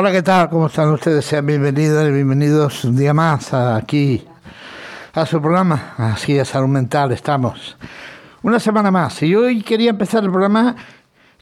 Hola, 0.00 0.12
¿qué 0.12 0.22
tal? 0.22 0.48
¿Cómo 0.48 0.68
están 0.68 0.90
ustedes? 0.90 1.24
Sean 1.24 1.44
bienvenidos 1.44 2.08
y 2.08 2.12
bienvenidos 2.12 2.84
un 2.84 2.94
día 2.94 3.12
más 3.12 3.52
aquí 3.52 4.24
a 5.12 5.26
su 5.26 5.42
programa, 5.42 5.94
así 5.96 6.38
a 6.38 6.44
Salud 6.44 6.68
Mental 6.68 7.10
estamos. 7.10 7.76
Una 8.42 8.60
semana 8.60 8.92
más. 8.92 9.20
Y 9.24 9.34
hoy 9.34 9.60
quería 9.62 9.90
empezar 9.90 10.22
el 10.22 10.30
programa 10.30 10.76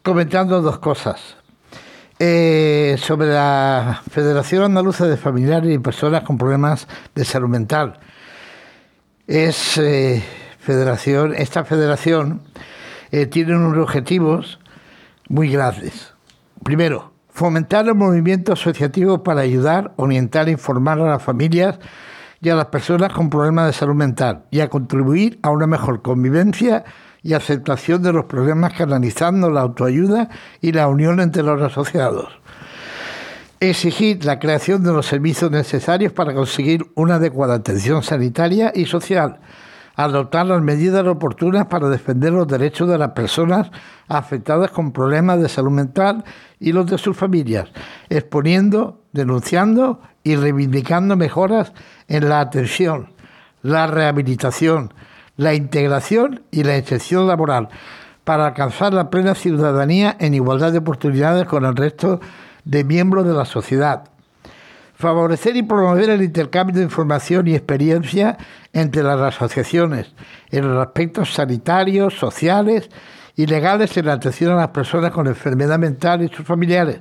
comentando 0.02 0.62
dos 0.62 0.78
cosas. 0.78 1.36
Eh, 2.18 2.96
sobre 2.98 3.26
la 3.26 4.00
Federación 4.10 4.62
Andaluza 4.62 5.06
de 5.06 5.18
Familiares 5.18 5.70
y 5.70 5.78
Personas 5.78 6.22
con 6.22 6.38
Problemas 6.38 6.88
de 7.14 7.26
Salud 7.26 7.50
Mental. 7.50 7.98
Es 9.26 9.76
eh, 9.76 10.24
federación, 10.60 11.34
esta 11.36 11.66
federación 11.66 12.40
eh, 13.10 13.26
tiene 13.26 13.54
unos 13.54 13.76
objetivos 13.76 14.60
muy 15.28 15.50
grandes. 15.50 16.14
Primero, 16.64 17.15
fomentar 17.36 17.86
el 17.86 17.94
movimiento 17.94 18.54
asociativo 18.54 19.22
para 19.22 19.42
ayudar, 19.42 19.92
orientar 19.96 20.48
e 20.48 20.52
informar 20.52 20.98
a 20.98 21.06
las 21.06 21.22
familias 21.22 21.78
y 22.40 22.48
a 22.48 22.54
las 22.54 22.66
personas 22.66 23.12
con 23.12 23.28
problemas 23.28 23.66
de 23.66 23.72
salud 23.74 23.94
mental 23.94 24.44
y 24.50 24.60
a 24.60 24.70
contribuir 24.70 25.38
a 25.42 25.50
una 25.50 25.66
mejor 25.66 26.00
convivencia 26.00 26.84
y 27.22 27.34
aceptación 27.34 28.02
de 28.02 28.14
los 28.14 28.24
problemas 28.24 28.72
canalizando 28.72 29.50
la 29.50 29.60
autoayuda 29.60 30.30
y 30.62 30.72
la 30.72 30.88
unión 30.88 31.20
entre 31.20 31.42
los 31.42 31.60
asociados. 31.60 32.40
Exigir 33.60 34.24
la 34.24 34.38
creación 34.38 34.82
de 34.82 34.92
los 34.92 35.04
servicios 35.04 35.50
necesarios 35.50 36.14
para 36.14 36.32
conseguir 36.32 36.86
una 36.94 37.16
adecuada 37.16 37.56
atención 37.56 38.02
sanitaria 38.02 38.72
y 38.74 38.86
social 38.86 39.40
adoptar 39.96 40.46
las 40.46 40.60
medidas 40.60 41.04
oportunas 41.06 41.66
para 41.66 41.88
defender 41.88 42.32
los 42.32 42.46
derechos 42.46 42.88
de 42.88 42.98
las 42.98 43.12
personas 43.12 43.70
afectadas 44.08 44.70
con 44.70 44.92
problemas 44.92 45.40
de 45.40 45.48
salud 45.48 45.70
mental 45.70 46.22
y 46.60 46.72
los 46.72 46.86
de 46.86 46.98
sus 46.98 47.16
familias, 47.16 47.68
exponiendo, 48.10 49.00
denunciando 49.12 50.00
y 50.22 50.36
reivindicando 50.36 51.16
mejoras 51.16 51.72
en 52.08 52.28
la 52.28 52.40
atención, 52.40 53.08
la 53.62 53.86
rehabilitación, 53.86 54.92
la 55.36 55.54
integración 55.54 56.42
y 56.50 56.62
la 56.62 56.76
inserción 56.76 57.26
laboral 57.26 57.68
para 58.24 58.46
alcanzar 58.46 58.92
la 58.92 59.08
plena 59.08 59.34
ciudadanía 59.34 60.16
en 60.18 60.34
igualdad 60.34 60.72
de 60.72 60.78
oportunidades 60.78 61.46
con 61.46 61.64
el 61.64 61.74
resto 61.74 62.20
de 62.64 62.84
miembros 62.84 63.26
de 63.26 63.34
la 63.34 63.44
sociedad 63.44 64.04
favorecer 64.96 65.56
y 65.56 65.62
promover 65.62 66.10
el 66.10 66.22
intercambio 66.22 66.76
de 66.76 66.82
información 66.82 67.46
y 67.46 67.54
experiencia 67.54 68.38
entre 68.72 69.02
las 69.02 69.20
asociaciones 69.20 70.12
en 70.50 70.68
los 70.68 70.84
aspectos 70.84 71.34
sanitarios, 71.34 72.14
sociales 72.18 72.88
y 73.36 73.46
legales 73.46 73.94
en 73.96 74.06
la 74.06 74.14
atención 74.14 74.52
a 74.52 74.56
las 74.56 74.68
personas 74.68 75.10
con 75.12 75.26
enfermedad 75.26 75.78
mental 75.78 76.22
y 76.22 76.28
sus 76.28 76.46
familiares. 76.46 77.00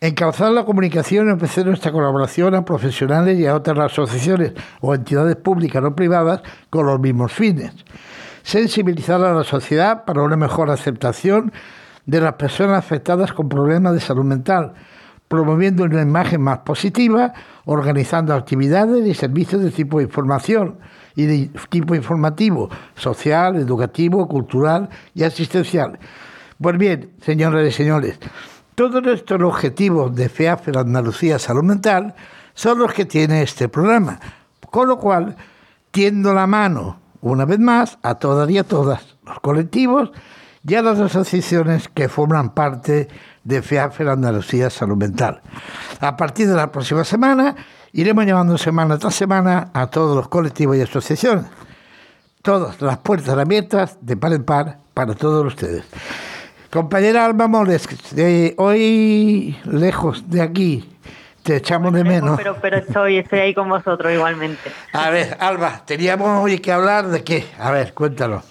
Encauzar 0.00 0.52
la 0.52 0.64
comunicación 0.64 1.28
y 1.28 1.32
ofrecer 1.32 1.66
nuestra 1.66 1.92
colaboración 1.92 2.54
a 2.54 2.64
profesionales 2.64 3.38
y 3.38 3.46
a 3.46 3.54
otras 3.54 3.78
asociaciones 3.78 4.52
o 4.80 4.94
entidades 4.94 5.36
públicas 5.36 5.82
o 5.84 5.94
privadas 5.94 6.40
con 6.70 6.86
los 6.86 6.98
mismos 7.00 7.32
fines. 7.32 7.72
Sensibilizar 8.42 9.22
a 9.22 9.34
la 9.34 9.44
sociedad 9.44 10.04
para 10.04 10.22
una 10.22 10.36
mejor 10.36 10.70
aceptación 10.70 11.52
de 12.06 12.20
las 12.20 12.34
personas 12.34 12.78
afectadas 12.78 13.32
con 13.32 13.48
problemas 13.48 13.94
de 13.94 14.00
salud 14.00 14.24
mental 14.24 14.74
promoviendo 15.32 15.84
una 15.84 16.02
imagen 16.02 16.42
más 16.42 16.58
positiva, 16.58 17.32
organizando 17.64 18.34
actividades 18.34 19.06
y 19.06 19.14
servicios 19.14 19.62
de 19.62 19.70
tipo 19.70 19.96
de 19.96 20.04
información 20.04 20.76
y 21.16 21.24
de 21.24 21.50
tipo 21.70 21.94
informativo, 21.94 22.68
social, 22.96 23.56
educativo, 23.56 24.28
cultural 24.28 24.90
y 25.14 25.22
asistencial. 25.22 25.98
Pues 26.60 26.76
bien, 26.76 27.12
señoras 27.22 27.66
y 27.66 27.72
señores, 27.72 28.18
todos 28.74 29.06
estos 29.06 29.40
objetivos 29.40 30.14
de 30.14 30.28
FEAF 30.28 30.68
en 30.68 30.76
Andalucía 30.76 31.38
Salud 31.38 31.64
Mental 31.64 32.14
son 32.52 32.80
los 32.80 32.92
que 32.92 33.06
tiene 33.06 33.40
este 33.40 33.70
programa, 33.70 34.20
con 34.70 34.86
lo 34.86 34.98
cual 34.98 35.34
tiendo 35.92 36.34
la 36.34 36.46
mano, 36.46 36.98
una 37.22 37.46
vez 37.46 37.58
más, 37.58 37.98
a 38.02 38.16
todas 38.16 38.50
y 38.50 38.58
a 38.58 38.64
todas 38.64 39.16
los 39.24 39.40
colectivos 39.40 40.12
y 40.68 40.74
a 40.74 40.82
las 40.82 41.00
asociaciones 41.00 41.88
que 41.88 42.10
forman 42.10 42.50
parte 42.50 42.92
de 42.92 43.08
FEAFER 43.44 44.08
Andalucía 44.08 44.70
Salud 44.70 44.96
Mental. 44.96 45.40
A 46.00 46.16
partir 46.16 46.48
de 46.48 46.54
la 46.54 46.70
próxima 46.70 47.04
semana 47.04 47.56
iremos 47.92 48.24
llamando 48.24 48.56
semana 48.58 48.98
tras 48.98 49.14
semana 49.14 49.70
a 49.74 49.88
todos 49.88 50.16
los 50.16 50.28
colectivos 50.28 50.76
y 50.76 50.82
asociaciones. 50.82 51.46
Todas 52.42 52.80
las 52.80 52.98
puertas 52.98 53.36
abiertas 53.38 53.98
de 54.00 54.16
par 54.16 54.32
en 54.32 54.44
par 54.44 54.78
para 54.94 55.14
todos 55.14 55.46
ustedes. 55.46 55.84
Compañera 56.70 57.26
Alba 57.26 57.48
Moles, 57.48 57.86
hoy 58.56 59.58
lejos 59.64 60.30
de 60.30 60.40
aquí, 60.40 60.96
te 61.42 61.56
echamos 61.56 61.92
de 61.92 62.02
menos. 62.02 62.38
Pero, 62.38 62.56
pero 62.62 62.78
estoy, 62.78 63.18
estoy 63.18 63.40
ahí 63.40 63.54
con 63.54 63.68
vosotros 63.68 64.10
igualmente. 64.12 64.70
A 64.92 65.10
ver, 65.10 65.36
Alba, 65.38 65.82
teníamos 65.84 66.42
hoy 66.42 66.60
que 66.60 66.72
hablar 66.72 67.08
de 67.08 67.22
qué. 67.22 67.46
A 67.58 67.70
ver, 67.72 67.92
cuéntalo. 67.92 68.42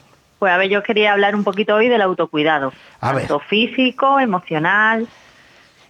Pues 0.41 0.52
a 0.52 0.57
ver, 0.57 0.69
yo 0.69 0.81
quería 0.81 1.13
hablar 1.13 1.35
un 1.35 1.44
poquito 1.44 1.75
hoy 1.75 1.88
del 1.88 2.02
autocuidado. 2.02 2.74
A 3.00 3.13
tanto 3.13 3.38
físico, 3.41 4.19
emocional. 4.19 5.07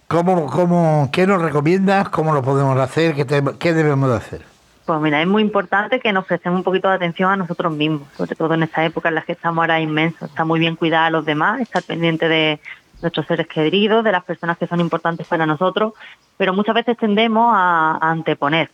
¿Cómo, 0.08 0.44
cómo, 0.50 1.08
¿Qué 1.10 1.26
nos 1.26 1.40
recomiendas? 1.40 2.10
¿Cómo 2.10 2.34
lo 2.34 2.42
podemos 2.42 2.78
hacer? 2.78 3.14
¿Qué, 3.14 3.24
¿Qué 3.58 3.72
debemos 3.72 4.10
de 4.10 4.16
hacer? 4.16 4.42
Pues 4.84 5.00
mira, 5.00 5.22
es 5.22 5.26
muy 5.26 5.40
importante 5.40 6.00
que 6.00 6.12
nos 6.12 6.26
prestemos 6.26 6.58
un 6.58 6.64
poquito 6.64 6.90
de 6.90 6.96
atención 6.96 7.30
a 7.30 7.36
nosotros 7.36 7.72
mismos, 7.72 8.02
sobre 8.14 8.36
todo 8.36 8.52
en 8.52 8.64
esta 8.64 8.84
época 8.84 9.08
en 9.08 9.14
la 9.14 9.22
que 9.22 9.32
estamos 9.32 9.62
ahora 9.62 9.80
inmensos. 9.80 10.28
Está 10.28 10.44
muy 10.44 10.60
bien 10.60 10.76
cuidar 10.76 11.04
a 11.04 11.10
los 11.10 11.24
demás, 11.24 11.58
estar 11.62 11.82
pendiente 11.82 12.28
de 12.28 12.60
nuestros 13.00 13.26
seres 13.26 13.46
queridos, 13.46 14.04
de 14.04 14.12
las 14.12 14.22
personas 14.22 14.58
que 14.58 14.66
son 14.66 14.80
importantes 14.80 15.26
para 15.26 15.46
nosotros, 15.46 15.94
pero 16.36 16.52
muchas 16.52 16.74
veces 16.74 16.98
tendemos 16.98 17.54
a 17.56 17.96
anteponer 18.02 18.68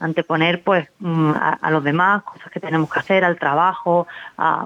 anteponer 0.00 0.62
pues 0.62 0.88
mm, 0.98 1.30
a, 1.30 1.70
los 1.70 1.84
demás 1.84 2.22
cosas 2.22 2.50
que 2.50 2.58
tenemos 2.58 2.90
que 2.90 2.98
hacer 2.98 3.24
al 3.24 3.38
trabajo 3.38 4.08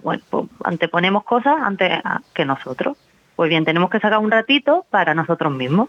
bueno 0.02 0.22
pues, 0.30 0.46
anteponemos 0.64 1.24
cosas 1.24 1.56
antes 1.62 2.00
que 2.32 2.44
nosotros. 2.44 2.96
Pues 3.36 3.50
bien 3.50 3.64
tenemos 3.64 3.90
que 3.90 3.98
sacar 3.98 4.18
un 4.18 4.30
ratito 4.30 4.86
para 4.90 5.12
nosotros 5.12 5.52
mismos. 5.52 5.88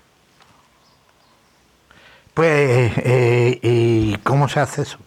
Pues 2.34 2.92
eh, 2.98 3.60
y 3.62 4.16
cómo 4.18 4.50
se 4.50 4.60
hace 4.60 4.82
eso 4.82 5.05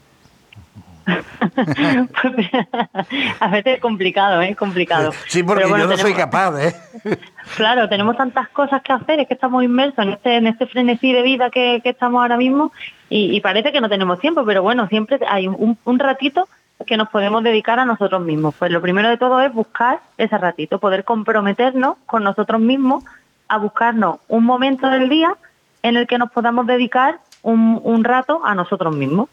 a 3.40 3.48
veces 3.48 3.74
es 3.76 3.80
complicado, 3.80 4.40
¿eh? 4.42 4.54
complicado. 4.54 5.12
Sí, 5.26 5.42
porque 5.42 5.68
yo 5.68 5.86
no 5.86 5.96
soy 5.96 6.14
capaz, 6.14 6.58
¿eh? 6.60 6.74
claro, 7.56 7.88
tenemos 7.88 8.16
tantas 8.16 8.48
cosas 8.48 8.82
que 8.82 8.92
hacer, 8.92 9.20
es 9.20 9.28
que 9.28 9.34
estamos 9.34 9.64
inmersos 9.64 9.98
en 9.98 10.10
este, 10.10 10.36
en 10.36 10.46
este 10.46 10.66
frenesí 10.66 11.12
de 11.12 11.22
vida 11.22 11.50
que, 11.50 11.82
estamos 11.84 12.20
ahora 12.20 12.36
mismo 12.36 12.72
y, 13.08 13.40
parece 13.40 13.72
que 13.72 13.80
no 13.80 13.88
tenemos 13.88 14.20
tiempo, 14.20 14.44
pero 14.44 14.62
bueno, 14.62 14.86
siempre 14.88 15.18
hay 15.28 15.48
un, 15.48 15.78
un 15.84 15.98
ratito 15.98 16.48
que 16.86 16.96
nos 16.96 17.08
podemos 17.08 17.42
dedicar 17.42 17.80
a 17.80 17.84
nosotros 17.84 18.22
mismos. 18.22 18.54
Pues 18.58 18.70
lo 18.70 18.80
primero 18.80 19.08
de 19.08 19.16
todo 19.16 19.40
es 19.40 19.52
buscar 19.52 20.00
ese 20.16 20.38
ratito, 20.38 20.78
poder 20.78 21.04
comprometernos 21.04 21.96
con 22.06 22.22
nosotros 22.22 22.60
mismos 22.60 23.04
a 23.48 23.58
buscarnos 23.58 24.18
un 24.28 24.44
momento 24.44 24.88
del 24.88 25.08
día 25.08 25.34
en 25.82 25.96
el 25.96 26.06
que 26.06 26.18
nos 26.18 26.30
podamos 26.30 26.66
dedicar 26.66 27.18
un, 27.42 27.80
un 27.82 28.04
rato 28.04 28.42
a 28.44 28.54
nosotros 28.54 28.94
mismos. 28.94 29.28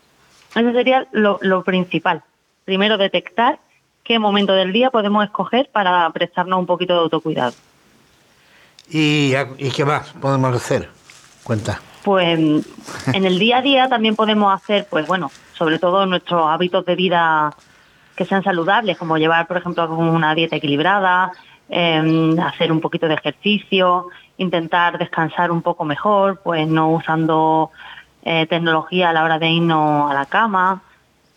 Eso 0.55 0.71
sería 0.71 1.07
lo, 1.11 1.63
principal. 1.63 2.23
Primero, 2.63 2.97
detectar 2.97 3.59
qué 4.03 4.19
momento 4.19 4.53
del 4.53 4.71
día 4.71 4.89
podemos 4.89 5.23
escoger 5.25 5.69
para 5.71 6.09
prestarnos 6.11 6.59
un 6.59 6.65
poquito 6.65 6.93
de 6.93 6.99
autocuidado. 6.99 7.53
¿Y, 8.89 9.33
qué 9.75 9.85
más 9.85 10.13
podemos 10.13 10.55
hacer? 10.55 10.89
Cuenta. 11.43 11.81
Pues 12.03 12.37
en 12.37 13.25
el 13.25 13.39
día 13.39 13.57
a 13.57 13.61
día 13.61 13.89
también 13.89 14.15
podemos 14.15 14.53
hacer, 14.53 14.87
pues 14.89 15.07
bueno, 15.07 15.31
sobre 15.53 15.79
todo 15.79 16.05
nuestros 16.05 16.47
hábitos 16.47 16.85
de 16.85 16.95
vida 16.95 17.55
que 18.15 18.25
sean 18.25 18.43
saludables, 18.43 18.97
como 18.97 19.17
llevar, 19.17 19.47
por 19.47 19.57
ejemplo, 19.57 19.89
una 19.89 20.35
dieta 20.35 20.55
equilibrada, 20.55 21.31
em, 21.67 22.39
hacer 22.39 22.71
un 22.71 22.79
poquito 22.79 23.07
de 23.07 23.15
ejercicio, 23.15 24.07
intentar 24.37 24.97
descansar 24.97 25.51
un 25.51 25.61
poco 25.61 25.83
mejor, 25.83 26.41
pues 26.43 26.67
no 26.67 26.91
usando 26.91 27.71
eh, 28.25 28.47
tecnología 28.47 29.09
a 29.09 29.13
la 29.13 29.23
hora 29.23 29.39
de 29.39 29.49
irnos 29.49 30.11
a 30.11 30.13
la 30.13 30.25
cama 30.25 30.81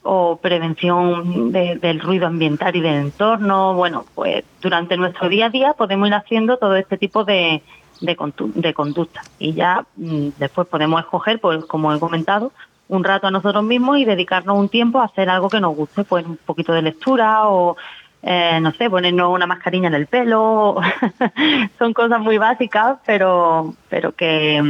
o 0.02 0.36
prevención 0.36 1.52
del 1.52 2.00
ruido 2.00 2.26
ambiental 2.26 2.74
y 2.74 2.80
del 2.80 2.94
entorno. 2.94 3.74
Bueno, 3.74 4.06
pues 4.14 4.42
durante 4.62 4.96
nuestro 4.96 5.28
día 5.28 5.46
a 5.46 5.50
día 5.50 5.74
podemos 5.74 6.08
ir 6.08 6.14
haciendo 6.14 6.56
todo 6.56 6.76
este 6.76 6.96
tipo 6.96 7.24
de, 7.24 7.62
de, 8.00 8.74
conducta 8.74 9.22
y 9.38 9.52
ya 9.52 9.84
mm, 9.96 10.28
después 10.38 10.66
podemos 10.66 11.00
escoger, 11.00 11.40
pues 11.40 11.64
como 11.66 11.92
he 11.92 12.00
comentado, 12.00 12.52
un 12.88 13.04
rato 13.04 13.26
a 13.26 13.30
nosotros 13.30 13.62
mismos 13.64 13.98
y 13.98 14.06
dedicarnos 14.06 14.56
un 14.56 14.70
tiempo 14.70 15.00
a 15.00 15.04
hacer 15.04 15.28
algo 15.28 15.50
que 15.50 15.60
nos 15.60 15.76
guste, 15.76 16.04
pues 16.04 16.24
un 16.24 16.38
poquito 16.38 16.72
de 16.72 16.80
lectura 16.80 17.48
o 17.48 17.76
eh, 18.22 18.58
no 18.60 18.72
sé, 18.72 18.90
ponernos 18.90 19.32
una 19.32 19.46
mascarilla 19.46 19.88
en 19.88 19.94
el 19.94 20.06
pelo, 20.06 20.80
son 21.78 21.94
cosas 21.94 22.20
muy 22.20 22.38
básicas, 22.38 22.98
pero, 23.06 23.74
pero 23.88 24.12
que, 24.12 24.60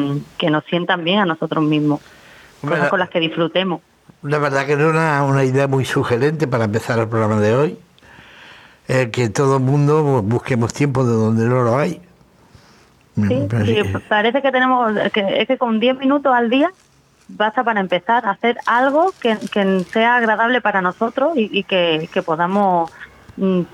nos 0.50 0.64
sientan 0.64 1.04
bien 1.04 1.20
a 1.20 1.26
nosotros 1.26 1.64
mismos, 1.64 2.00
cosas 2.60 2.88
con 2.88 2.98
las 2.98 3.08
que 3.08 3.20
disfrutemos. 3.20 3.80
La 4.22 4.38
verdad 4.38 4.66
que 4.66 4.72
es 4.72 4.78
una, 4.78 5.22
una 5.24 5.44
idea 5.44 5.68
muy 5.68 5.84
sugerente 5.84 6.46
para 6.46 6.64
empezar 6.64 6.98
el 6.98 7.08
programa 7.08 7.40
de 7.40 7.54
hoy, 7.54 7.78
que 8.86 9.28
todo 9.28 9.58
el 9.58 9.62
mundo 9.62 10.22
busquemos 10.22 10.72
tiempo 10.72 11.04
de 11.04 11.12
donde 11.12 11.44
no 11.44 11.62
lo 11.62 11.78
hay. 11.78 12.00
Sí, 13.26 13.48
parece 14.08 14.42
que 14.42 14.52
tenemos, 14.52 14.92
que, 15.12 15.40
es 15.40 15.48
que 15.48 15.58
con 15.58 15.80
10 15.80 15.98
minutos 15.98 16.32
al 16.34 16.50
día 16.50 16.70
basta 17.28 17.62
para 17.62 17.80
empezar 17.80 18.26
a 18.26 18.30
hacer 18.30 18.58
algo 18.66 19.12
que, 19.20 19.36
sea 19.92 20.16
agradable 20.16 20.60
para 20.60 20.80
nosotros 20.80 21.32
y, 21.36 21.62
que, 21.64 22.08
podamos 22.24 22.90
mm, 22.90 23.07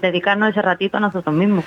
dedicarnos 0.01 0.51
ese 0.51 0.63
ratito 0.63 0.97
a 0.97 1.01
nosotros 1.01 1.35
mismos. 1.35 1.65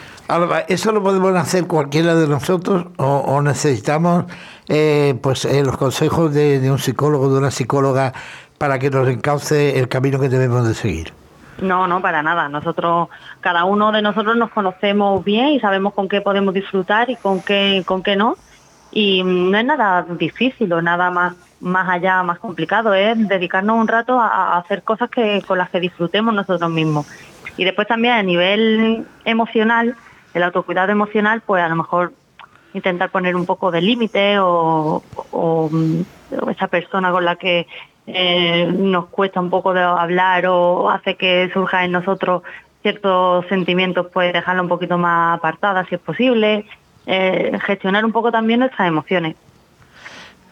¿eso 0.67 0.91
lo 0.91 1.01
podemos 1.01 1.35
hacer 1.35 1.65
cualquiera 1.65 2.15
de 2.15 2.27
nosotros 2.27 2.87
o, 2.97 3.41
necesitamos 3.41 4.25
eh, 4.67 5.17
pues 5.21 5.45
eh, 5.45 5.63
los 5.63 5.77
consejos 5.77 6.33
de, 6.33 6.59
de 6.59 6.71
un 6.71 6.79
psicólogo, 6.79 7.31
de 7.31 7.37
una 7.37 7.51
psicóloga, 7.51 8.13
para 8.57 8.79
que 8.79 8.89
nos 8.89 9.07
encauce 9.07 9.79
el 9.79 9.87
camino 9.87 10.19
que 10.19 10.29
debemos 10.29 10.67
de 10.67 10.73
seguir? 10.73 11.13
No, 11.61 11.87
no, 11.87 12.01
para 12.01 12.21
nada. 12.21 12.49
Nosotros, 12.49 13.09
cada 13.41 13.65
uno 13.65 13.91
de 13.91 14.01
nosotros 14.01 14.35
nos 14.37 14.51
conocemos 14.51 15.23
bien 15.23 15.47
y 15.49 15.59
sabemos 15.59 15.93
con 15.93 16.07
qué 16.07 16.21
podemos 16.21 16.53
disfrutar 16.53 17.09
y 17.09 17.15
con 17.15 17.41
qué, 17.41 17.83
con 17.85 18.03
qué 18.03 18.15
no. 18.15 18.35
Y 18.91 19.23
no 19.23 19.57
es 19.57 19.65
nada 19.65 20.05
difícil 20.17 20.71
o 20.71 20.81
nada 20.81 21.09
más, 21.11 21.35
más 21.59 21.89
allá, 21.89 22.21
más 22.23 22.39
complicado. 22.39 22.93
Es 22.93 23.27
dedicarnos 23.27 23.77
un 23.77 23.87
rato 23.87 24.19
a, 24.19 24.57
hacer 24.57 24.83
cosas 24.83 25.09
que, 25.09 25.41
con 25.47 25.57
las 25.57 25.69
que 25.69 25.79
disfrutemos 25.79 26.33
nosotros 26.33 26.69
mismos. 26.69 27.07
Y 27.57 27.65
después 27.65 27.87
también 27.87 28.13
a 28.13 28.23
nivel 28.23 29.05
emocional, 29.25 29.95
el 30.33 30.43
autocuidado 30.43 30.91
emocional, 30.91 31.41
pues 31.45 31.63
a 31.63 31.67
lo 31.67 31.75
mejor 31.75 32.13
intentar 32.73 33.09
poner 33.09 33.35
un 33.35 33.45
poco 33.45 33.71
de 33.71 33.81
límite 33.81 34.37
o, 34.39 35.01
esa 36.49 36.67
persona 36.67 37.11
con 37.11 37.25
la 37.25 37.35
que 37.35 37.67
eh, 38.05 38.71
nos 38.71 39.07
cuesta 39.07 39.39
un 39.39 39.49
poco 39.49 39.73
de 39.73 39.81
hablar 39.81 40.45
o 40.47 40.89
hace 40.89 41.15
que 41.15 41.49
surja 41.53 41.83
en 41.83 41.91
nosotros 41.91 42.43
ciertos 42.81 43.45
sentimientos, 43.47 44.07
pues 44.13 44.31
dejarla 44.31 44.61
un 44.61 44.69
poquito 44.69 44.97
más 44.97 45.37
apartada 45.37 45.85
si 45.85 45.95
es 45.95 46.01
posible, 46.01 46.65
eh, 47.05 47.57
gestionar 47.65 48.05
un 48.05 48.11
poco 48.11 48.31
también 48.31 48.59
nuestras 48.59 48.87
emociones. 48.87 49.35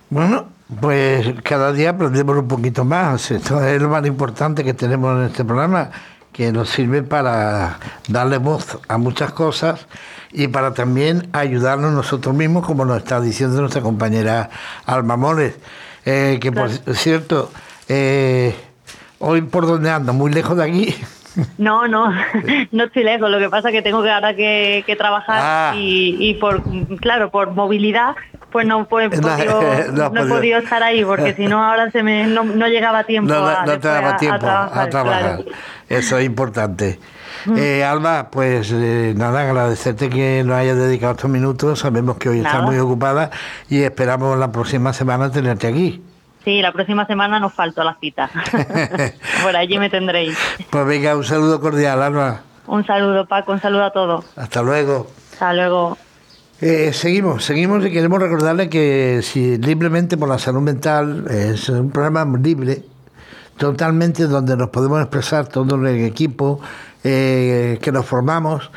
Bueno, 0.09 0.45
pues 0.79 1.33
cada 1.43 1.71
día 1.71 1.91
aprendemos 1.91 2.37
un 2.37 2.47
poquito 2.47 2.83
más. 2.85 3.31
Esto 3.31 3.63
es 3.63 3.81
lo 3.81 3.89
más 3.89 4.05
importante 4.05 4.63
que 4.63 4.73
tenemos 4.73 5.17
en 5.17 5.25
este 5.25 5.45
programa, 5.45 5.89
que 6.35 6.51
nos 6.51 6.69
sirve 6.69 7.01
para 7.01 7.79
darle 8.09 8.39
voz 8.39 8.77
a 8.89 8.97
muchas 8.97 9.31
cosas 9.31 9.87
y 10.33 10.49
para 10.49 10.73
también 10.73 11.29
ayudarnos 11.31 11.93
nosotros 11.93 12.35
mismos, 12.35 12.65
como 12.65 12.83
nos 12.83 12.97
está 12.97 13.21
diciendo 13.21 13.61
nuestra 13.61 13.81
compañera 13.81 14.49
Alma 14.85 15.15
Mores. 15.15 15.55
Eh, 16.03 16.37
que 16.41 16.51
por 16.51 16.69
cierto, 16.93 17.51
eh, 17.87 18.53
hoy 19.19 19.43
por 19.43 19.65
donde 19.65 19.89
ando, 19.89 20.11
muy 20.11 20.29
lejos 20.29 20.57
de 20.57 20.63
aquí. 20.65 20.95
No, 21.57 21.87
no, 21.87 22.13
no 22.71 22.83
estoy 22.83 23.03
lejos. 23.03 23.29
Lo 23.29 23.39
que 23.39 23.49
pasa 23.49 23.69
es 23.69 23.73
que 23.73 23.81
tengo 23.81 24.03
que 24.03 24.11
ahora 24.11 24.35
que, 24.35 24.95
trabajar 24.97 25.39
ah. 25.41 25.73
y, 25.75 26.33
por, 26.35 26.63
claro, 26.99 27.29
por 27.29 27.51
movilidad, 27.51 28.15
pues 28.51 28.65
no, 28.65 28.85
pues, 28.85 29.09
podido, 29.09 29.61
no, 30.11 30.21
he 30.21 30.25
podido 30.27 30.59
estar 30.59 30.81
ahí 30.81 31.03
porque 31.03 31.33
si 31.33 31.47
no 31.47 31.63
ahora 31.63 31.91
se 31.91 32.03
me 32.03 32.27
no, 32.27 32.67
llegaba 32.67 33.03
tiempo. 33.03 33.33
a, 33.33 33.65
te 33.65 33.77
daba 33.77 34.17
tiempo 34.17 34.47
a 34.47 34.87
trabajar. 34.89 35.39
Eso 35.89 36.17
es 36.17 36.25
importante. 36.25 36.99
Eh, 37.55 37.83
Alba, 37.83 38.29
pues 38.31 38.71
eh, 38.73 39.13
nada, 39.15 39.41
agradecerte 39.41 40.09
que 40.09 40.43
nos 40.43 40.55
hayas 40.55 40.77
dedicado 40.77 41.13
estos 41.13 41.29
minutos. 41.29 41.79
Sabemos 41.79 42.17
que 42.17 42.29
hoy 42.29 42.39
estás 42.39 42.63
muy 42.63 42.77
ocupada 42.77 43.29
y 43.69 43.81
esperamos 43.83 44.37
la 44.39 44.51
próxima 44.51 44.93
semana 44.93 45.31
tenerte 45.31 45.67
aquí. 45.67 46.01
Sí, 46.45 46.61
la 46.61 46.71
próxima 46.71 47.07
semana 47.07 47.39
nos 47.39 47.53
faltó 47.53 47.83
la 47.83 47.97
cita. 47.99 48.29
Por 49.43 49.55
allí 49.55 49.79
me 49.79 49.89
tendréis. 49.89 50.37
Pues 50.69 50.85
venga, 50.85 51.15
un 51.15 51.23
saludo 51.23 51.59
cordial, 51.59 52.03
Alba. 52.03 52.41
Un 52.67 52.85
saludo, 52.85 53.25
Paco, 53.25 53.51
un 53.51 53.59
saludo 53.59 53.83
a 53.83 53.91
todos. 53.91 54.25
Hasta 54.35 54.61
luego. 54.61 55.07
Hasta 55.33 55.53
luego. 55.53 55.97
Eh, 56.61 56.93
seguimos, 56.93 57.43
seguimos 57.43 57.83
y 57.83 57.91
queremos 57.91 58.19
recordarle 58.19 58.69
que 58.69 59.21
si 59.23 59.57
libremente 59.57 60.17
por 60.17 60.29
la 60.29 60.37
salud 60.37 60.61
mental 60.61 61.25
es 61.29 61.67
un 61.67 61.89
programa 61.89 62.25
libre, 62.37 62.83
totalmente 63.57 64.27
donde 64.27 64.55
nos 64.55 64.69
podemos 64.69 65.01
expresar 65.01 65.47
todo 65.47 65.75
el 65.75 66.05
equipo, 66.05 66.61
eh, 67.03 67.79
que 67.81 67.91
nos 67.91 68.05
formamos. 68.05 68.69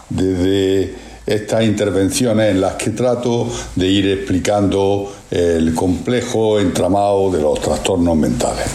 desde 0.09 0.95
estas 1.27 1.65
intervenciones 1.65 2.51
en 2.51 2.63
las 2.63 2.75
que 2.75 2.91
trato 2.91 3.47
de 3.77 3.87
ir 3.87 4.09
explicando 4.09 5.13
el 5.31 5.75
complejo 5.75 6.59
entramado 6.59 7.31
de 7.31 7.43
los 7.43 7.61
trastornos 7.61 8.17
mentales. 8.17 8.67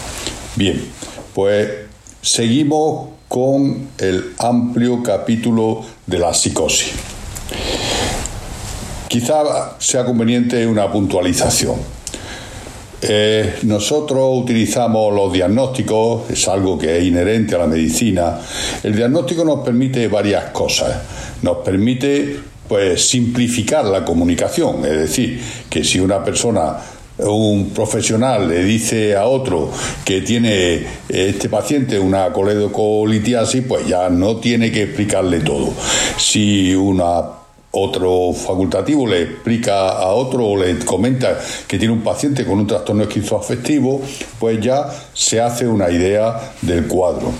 Bien, 0.54 0.80
pues 1.34 1.70
seguimos 2.22 3.08
con 3.26 3.88
el 3.98 4.34
amplio 4.38 5.02
capítulo 5.02 5.82
de 6.06 6.18
la 6.20 6.32
psicosis. 6.34 6.92
Quizá 9.10 9.74
sea 9.80 10.04
conveniente 10.04 10.64
una 10.64 10.88
puntualización. 10.88 11.74
Eh, 13.02 13.56
nosotros 13.64 14.38
utilizamos 14.40 15.12
los 15.12 15.32
diagnósticos, 15.32 16.30
es 16.30 16.46
algo 16.46 16.78
que 16.78 16.96
es 16.96 17.02
inherente 17.02 17.56
a 17.56 17.58
la 17.58 17.66
medicina. 17.66 18.38
El 18.84 18.94
diagnóstico 18.94 19.44
nos 19.44 19.64
permite 19.64 20.06
varias 20.06 20.50
cosas. 20.50 20.96
Nos 21.42 21.56
permite 21.56 22.38
pues 22.68 23.04
simplificar 23.04 23.84
la 23.84 24.04
comunicación, 24.04 24.84
es 24.84 24.96
decir, 24.96 25.42
que 25.68 25.82
si 25.82 25.98
una 25.98 26.22
persona 26.22 26.76
un 27.18 27.70
profesional 27.70 28.48
le 28.48 28.62
dice 28.62 29.16
a 29.16 29.26
otro 29.26 29.72
que 30.04 30.20
tiene 30.20 30.86
este 31.08 31.48
paciente 31.48 31.98
una 31.98 32.32
coledocolitiasis, 32.32 33.64
pues 33.66 33.88
ya 33.88 34.08
no 34.08 34.36
tiene 34.36 34.70
que 34.70 34.84
explicarle 34.84 35.40
todo. 35.40 35.74
Si 36.16 36.72
una 36.76 37.39
otro 37.72 38.32
facultativo 38.32 39.06
le 39.06 39.22
explica 39.22 39.90
a 39.90 40.08
otro 40.08 40.46
o 40.46 40.56
le 40.56 40.78
comenta 40.80 41.38
que 41.68 41.78
tiene 41.78 41.94
un 41.94 42.02
paciente 42.02 42.44
con 42.44 42.58
un 42.58 42.66
trastorno 42.66 43.04
esquizoafectivo, 43.04 44.02
pues 44.38 44.60
ya 44.60 44.90
se 45.14 45.40
hace 45.40 45.66
una 45.66 45.90
idea 45.90 46.52
del 46.62 46.86
cuadro. 46.86 47.32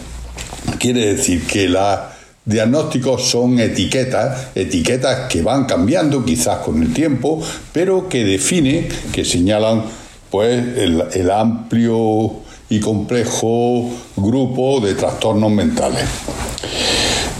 Quiere 0.78 1.14
decir 1.14 1.46
que 1.46 1.68
los 1.68 1.99
diagnósticos 2.44 3.28
son 3.28 3.58
etiquetas, 3.58 4.49
etiquetas 4.54 5.28
que 5.28 5.42
van 5.42 5.64
cambiando 5.64 6.25
quizás 6.25 6.58
con 6.58 6.80
el 6.82 6.92
tiempo, 6.92 7.42
pero 7.72 8.08
que 8.08 8.25
definen, 8.25 8.88
que 9.12 9.25
señalan 9.25 9.82
pues 10.30 10.64
el 10.76 11.30
amplio 11.30 12.40
y 12.70 12.78
complejo 12.78 13.90
grupo 14.16 14.80
de 14.80 14.94
trastornos 14.94 15.50
mentales. 15.50 16.04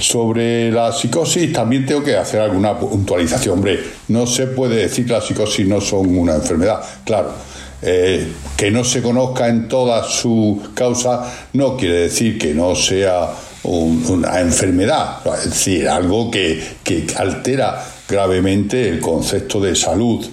Sobre 0.01 0.73
la 0.73 0.93
psicosis 0.93 1.53
también 1.53 1.85
tengo 1.87 2.03
que 2.03 2.17
hacer 2.17 2.41
alguna 2.41 2.79
puntualización. 2.79 3.55
Hombre, 3.55 3.81
no 4.09 4.27
se 4.27 4.47
puede 4.47 4.77
decir 4.77 5.07
que 5.07 5.13
la 5.13 5.21
psicosis 5.21 5.67
no 5.67 5.81
son 5.81 6.17
una 6.17 6.35
enfermedad. 6.35 6.81
Claro, 7.05 7.33
eh, 7.83 8.27
que 8.57 8.71
no 8.71 8.85
se 8.85 9.01
conozca 9.03 9.49
en 9.49 9.67
toda 9.69 10.05
su 10.05 10.61
causa 10.75 11.33
no 11.55 11.79
quiere 11.79 12.03
decir 12.03 12.39
que 12.39 12.53
no 12.53 12.75
sea 12.75 13.31
una 13.63 14.41
enfermedad, 14.41 15.19
es 15.39 15.45
decir, 15.45 15.89
algo 15.89 16.31
que, 16.31 16.63
que 16.83 17.07
altera 17.17 17.83
gravemente 18.09 18.89
el 18.89 19.01
concepto 19.01 19.61
de 19.61 19.77
salud. 19.77 20.27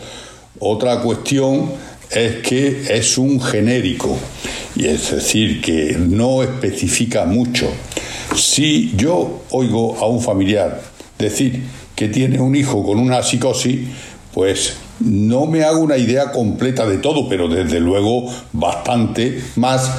Otra 0.59 1.01
cuestión 1.01 1.71
es 2.11 2.37
que 2.37 2.85
es 2.89 3.17
un 3.17 3.41
genérico, 3.41 4.17
y 4.75 4.85
es 4.85 5.11
decir, 5.11 5.61
que 5.61 5.97
no 5.99 6.43
especifica 6.43 7.25
mucho. 7.25 7.67
Si 8.35 8.93
yo 8.95 9.43
oigo 9.49 9.97
a 9.99 10.07
un 10.07 10.21
familiar 10.21 10.81
decir 11.17 11.63
que 11.95 12.07
tiene 12.09 12.39
un 12.39 12.55
hijo 12.55 12.83
con 12.83 12.99
una 12.99 13.23
psicosis, 13.23 13.87
pues 14.33 14.75
no 14.99 15.45
me 15.45 15.63
hago 15.63 15.79
una 15.79 15.97
idea 15.97 16.31
completa 16.31 16.85
de 16.85 16.97
todo, 16.97 17.27
pero 17.27 17.47
desde 17.47 17.79
luego 17.79 18.31
bastante 18.53 19.41
más 19.55 19.91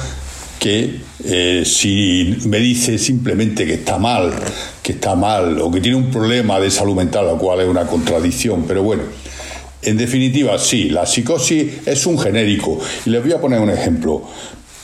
que 0.59 0.99
eh, 1.23 1.63
si 1.65 2.37
me 2.45 2.59
dice 2.59 2.97
simplemente 2.97 3.65
que 3.65 3.75
está 3.75 3.97
mal, 3.97 4.33
que 4.81 4.93
está 4.93 5.15
mal 5.15 5.59
o 5.61 5.71
que 5.71 5.81
tiene 5.81 5.97
un 5.97 6.11
problema 6.11 6.59
de 6.59 6.69
salud 6.69 6.95
mental, 6.95 7.25
lo 7.25 7.37
cual 7.37 7.61
es 7.61 7.67
una 7.67 7.85
contradicción, 7.85 8.65
pero 8.67 8.83
bueno, 8.83 9.03
en 9.81 9.97
definitiva 9.97 10.57
sí, 10.59 10.89
la 10.89 11.05
psicosis 11.05 11.87
es 11.87 12.05
un 12.05 12.19
genérico. 12.19 12.79
Y 13.05 13.09
les 13.09 13.23
voy 13.23 13.33
a 13.33 13.41
poner 13.41 13.59
un 13.59 13.69
ejemplo. 13.69 14.23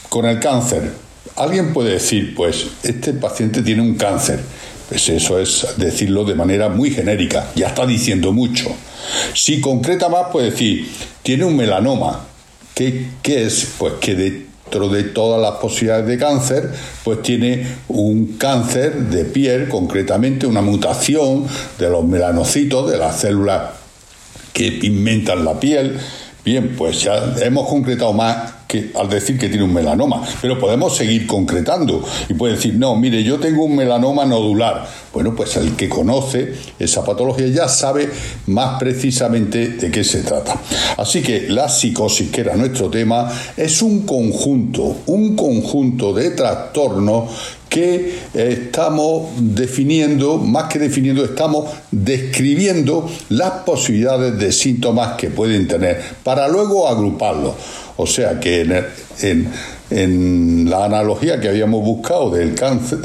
Con 0.10 0.26
el 0.26 0.40
cáncer, 0.40 0.92
Alguien 1.36 1.74
puede 1.74 1.92
decir, 1.92 2.34
pues 2.34 2.68
este 2.84 3.12
paciente 3.12 3.62
tiene 3.62 3.82
un 3.82 3.96
cáncer. 3.96 4.40
Pues 4.88 5.10
eso 5.10 5.38
es 5.38 5.68
decirlo 5.76 6.24
de 6.24 6.36
manera 6.36 6.70
muy 6.70 6.92
genérica, 6.92 7.52
ya 7.56 7.68
está 7.68 7.86
diciendo 7.86 8.32
mucho. 8.32 8.74
Si 9.34 9.60
concreta 9.60 10.08
más, 10.08 10.28
puede 10.32 10.52
decir, 10.52 10.90
tiene 11.24 11.44
un 11.44 11.58
melanoma. 11.58 12.26
¿Qué, 12.74 13.08
qué 13.22 13.46
es? 13.46 13.68
Pues 13.78 13.96
que 14.00 14.16
dentro 14.16 14.88
de 14.88 15.04
todas 15.04 15.42
las 15.42 15.60
posibilidades 15.60 16.08
de 16.08 16.18
cáncer, 16.18 16.72
pues 17.04 17.22
tiene 17.22 17.68
un 17.90 18.38
cáncer 18.38 18.96
de 18.96 19.26
piel, 19.26 19.68
concretamente 19.68 20.48
una 20.48 20.62
mutación 20.62 21.46
de 21.78 21.90
los 21.90 22.06
melanocitos, 22.06 22.90
de 22.90 22.98
las 22.98 23.20
células 23.20 23.85
que 24.56 24.72
pigmentan 24.72 25.46
la 25.46 25.60
piel. 25.60 26.00
Bien, 26.44 26.76
pues 26.76 27.04
ya 27.04 27.36
hemos 27.42 27.68
concretado 27.68 28.14
más 28.14 28.55
al 28.96 29.10
decir 29.10 29.38
que 29.38 29.50
tiene 29.50 29.64
un 29.64 29.74
melanoma, 29.74 30.22
pero 30.42 30.60
podemos 30.60 30.96
seguir 30.96 31.28
concretando 31.28 32.04
y 32.30 32.34
puede 32.34 32.56
decir, 32.56 32.76
no, 32.76 32.96
mire, 32.96 33.24
yo 33.24 33.40
tengo 33.40 33.66
un 33.66 33.76
melanoma 33.76 34.26
nodular. 34.26 34.88
Bueno, 35.14 35.34
pues 35.34 35.56
el 35.56 35.76
que 35.76 35.88
conoce 35.88 36.54
esa 36.78 37.06
patología 37.06 37.48
ya 37.48 37.70
sabe 37.70 38.10
más 38.48 38.78
precisamente 38.78 39.70
de 39.70 39.90
qué 39.90 40.04
se 40.04 40.24
trata. 40.24 40.60
Así 40.98 41.22
que 41.22 41.48
la 41.48 41.70
psicosis, 41.70 42.30
que 42.32 42.42
era 42.42 42.56
nuestro 42.56 42.90
tema, 42.90 43.32
es 43.56 43.82
un 43.82 44.02
conjunto, 44.06 44.98
un 45.06 45.36
conjunto 45.36 46.14
de 46.14 46.32
trastornos 46.32 47.30
que 47.70 48.20
estamos 48.34 49.32
definiendo, 49.38 50.38
más 50.38 50.66
que 50.72 50.80
definiendo, 50.80 51.26
estamos 51.26 51.70
describiendo 51.92 53.10
las 53.30 53.52
posibilidades 53.66 54.38
de 54.38 54.52
síntomas 54.52 55.18
que 55.18 55.30
pueden 55.30 55.68
tener, 55.68 56.02
para 56.24 56.48
luego 56.48 56.88
agruparlos. 56.88 57.54
O 57.98 58.06
sea 58.06 58.40
que 58.40 58.62
en, 59.22 59.52
en, 59.90 60.70
la 60.70 60.86
analogía 60.86 61.40
que 61.40 61.48
habíamos 61.48 61.84
buscado 61.84 62.30
del 62.30 62.56
cáncer, 62.56 63.00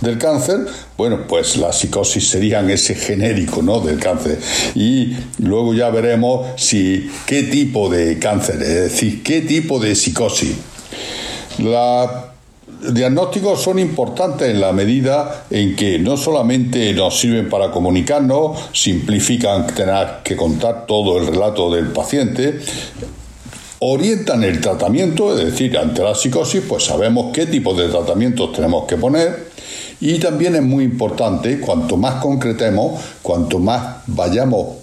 del 0.00 0.18
cáncer, 0.18 0.66
bueno, 0.98 1.26
pues 1.26 1.56
la 1.56 1.72
psicosis 1.72 2.28
serían 2.28 2.68
ese 2.68 2.94
genérico 2.94 3.62
¿no? 3.62 3.80
del 3.80 3.98
cáncer. 3.98 4.38
Y 4.74 5.16
luego 5.38 5.72
ya 5.72 5.88
veremos 5.90 6.60
si 6.60 7.10
qué 7.26 7.44
tipo 7.44 7.88
de 7.88 8.18
cáncer, 8.18 8.62
es 8.62 8.92
decir, 8.92 9.22
qué 9.22 9.40
tipo 9.40 9.78
de 9.78 9.94
psicosis. 9.94 10.54
Los 11.58 12.10
diagnósticos 12.92 13.62
son 13.62 13.78
importantes 13.78 14.50
en 14.50 14.60
la 14.60 14.72
medida 14.72 15.46
en 15.50 15.74
que 15.74 15.98
no 15.98 16.16
solamente 16.16 16.92
nos 16.92 17.18
sirven 17.18 17.48
para 17.48 17.70
comunicarnos, 17.70 18.58
simplifican 18.72 19.66
tener 19.68 20.18
que 20.22 20.36
contar 20.36 20.84
todo 20.86 21.18
el 21.18 21.28
relato 21.28 21.72
del 21.72 21.86
paciente, 21.88 22.58
orientan 23.86 24.42
el 24.44 24.62
tratamiento, 24.62 25.38
es 25.38 25.44
decir, 25.44 25.76
ante 25.76 26.02
la 26.02 26.14
psicosis, 26.14 26.62
pues 26.66 26.84
sabemos 26.84 27.32
qué 27.34 27.44
tipo 27.44 27.74
de 27.74 27.88
tratamientos 27.88 28.50
tenemos 28.54 28.86
que 28.86 28.96
poner. 28.96 29.50
Y 30.00 30.18
también 30.18 30.56
es 30.56 30.62
muy 30.62 30.84
importante, 30.84 31.60
cuanto 31.60 31.98
más 31.98 32.14
concretemos, 32.14 32.98
cuanto 33.20 33.58
más 33.58 33.96
vayamos 34.06 34.76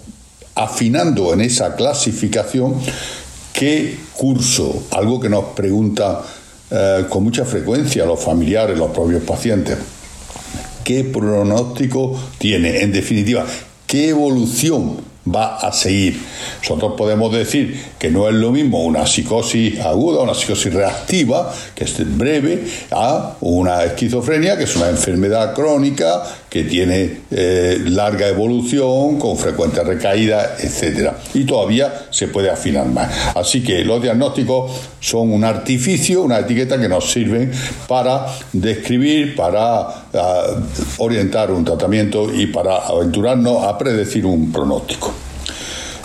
afinando 0.54 1.32
en 1.32 1.40
esa 1.40 1.74
clasificación, 1.74 2.76
qué 3.52 3.98
curso, 4.14 4.84
algo 4.92 5.18
que 5.18 5.28
nos 5.28 5.46
preguntan 5.46 6.18
eh, 6.70 7.04
con 7.08 7.24
mucha 7.24 7.44
frecuencia 7.44 8.06
los 8.06 8.20
familiares, 8.20 8.78
los 8.78 8.92
propios 8.92 9.24
pacientes, 9.24 9.78
qué 10.84 11.02
pronóstico 11.02 12.16
tiene, 12.38 12.82
en 12.82 12.92
definitiva, 12.92 13.44
qué 13.84 14.10
evolución 14.10 15.11
va 15.24 15.56
a 15.56 15.72
seguir. 15.72 16.20
Nosotros 16.62 16.94
podemos 16.96 17.32
decir 17.32 17.80
que 17.98 18.10
no 18.10 18.28
es 18.28 18.34
lo 18.34 18.50
mismo 18.50 18.84
una 18.84 19.06
psicosis 19.06 19.80
aguda, 19.80 20.22
una 20.22 20.34
psicosis 20.34 20.72
reactiva, 20.72 21.52
que 21.74 21.84
es 21.84 22.16
breve, 22.16 22.64
a 22.90 23.36
una 23.40 23.84
esquizofrenia, 23.84 24.56
que 24.56 24.64
es 24.64 24.76
una 24.76 24.88
enfermedad 24.88 25.54
crónica, 25.54 26.22
que 26.52 26.64
tiene 26.64 27.20
eh, 27.30 27.78
larga 27.82 28.28
evolución, 28.28 29.18
con 29.18 29.38
frecuentes 29.38 29.86
recaídas, 29.86 30.62
etc. 30.62 31.12
Y 31.32 31.44
todavía 31.44 32.08
se 32.10 32.28
puede 32.28 32.50
afinar 32.50 32.84
más. 32.88 33.10
Así 33.34 33.62
que 33.62 33.82
los 33.86 34.02
diagnósticos 34.02 34.70
son 35.00 35.32
un 35.32 35.44
artificio, 35.44 36.20
una 36.20 36.40
etiqueta 36.40 36.78
que 36.78 36.90
nos 36.90 37.10
sirven 37.10 37.50
para 37.88 38.26
describir, 38.52 39.34
para 39.34 40.04
ah, 40.12 40.42
orientar 40.98 41.50
un 41.50 41.64
tratamiento 41.64 42.30
y 42.30 42.48
para 42.48 42.80
aventurarnos 42.80 43.64
a 43.64 43.78
predecir 43.78 44.26
un 44.26 44.52
pronóstico. 44.52 45.10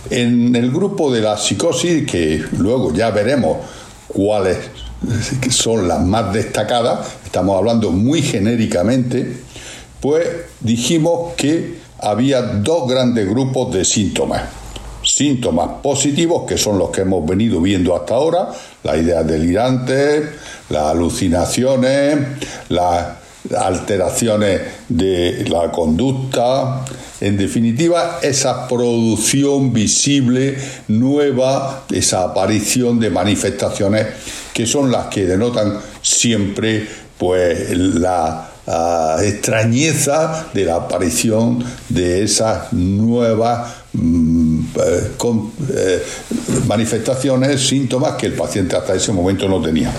En 0.10 0.56
el 0.56 0.72
grupo 0.72 1.12
de 1.12 1.20
la 1.20 1.36
psicosis, 1.36 2.10
que 2.10 2.42
luego 2.58 2.94
ya 2.94 3.12
veremos 3.12 3.58
cuáles 4.08 4.60
son 5.50 5.89
las 5.89 6.01
más 6.01 6.32
destacadas, 6.32 7.06
estamos 7.25 7.58
hablando 7.58 7.92
muy 7.92 8.22
genéricamente, 8.22 9.46
pues 10.01 10.27
dijimos 10.60 11.34
que 11.36 11.80
había 12.00 12.42
dos 12.42 12.88
grandes 12.89 13.27
grupos 13.27 13.74
de 13.74 13.86
síntomas. 13.86 14.44
Síntomas 15.04 15.70
positivos, 15.82 16.44
que 16.48 16.58
son 16.58 16.77
los 16.77 16.89
que 16.89 17.01
hemos 17.01 17.25
venido 17.25 17.62
viendo 17.62 17.96
hasta 17.96 18.16
ahora, 18.16 18.50
las 18.84 18.98
ideas 18.98 19.25
delirantes, 19.25 20.24
las 20.70 20.84
alucinaciones, 20.84 22.18
las 22.70 23.08
alteraciones 23.56 24.62
de 24.89 25.46
la 25.48 25.72
conducta, 25.72 26.84
en 27.20 27.38
definitiva, 27.38 28.20
esa 28.22 28.68
producción 28.68 29.74
visible 29.74 30.58
nueva, 30.88 31.86
esa 31.89 32.24
aparición 32.24 33.00
de 33.00 33.10
manifestaciones 33.10 34.08
que 34.54 34.68
son 34.68 34.92
las 34.92 35.08
que 35.08 35.25
denotan 35.25 35.80
siempre 36.01 36.88
pues 37.18 37.75
la 37.75 38.47
extrañeza 38.68 40.48
de 40.54 40.66
la 40.66 40.76
aparición 40.76 41.64
de 41.88 42.24
esas 42.24 42.74
nuevas 42.74 43.76
mm, 43.94 44.60
eh, 44.76 45.12
eh, 45.70 46.04
manifestaciones, 46.68 47.66
síntomas 47.66 48.16
que 48.16 48.26
el 48.26 48.34
paciente 48.34 48.76
hasta 48.76 48.94
ese 48.94 49.14
momento 49.14 49.48
no 49.48 49.62
tenía. 49.62 49.92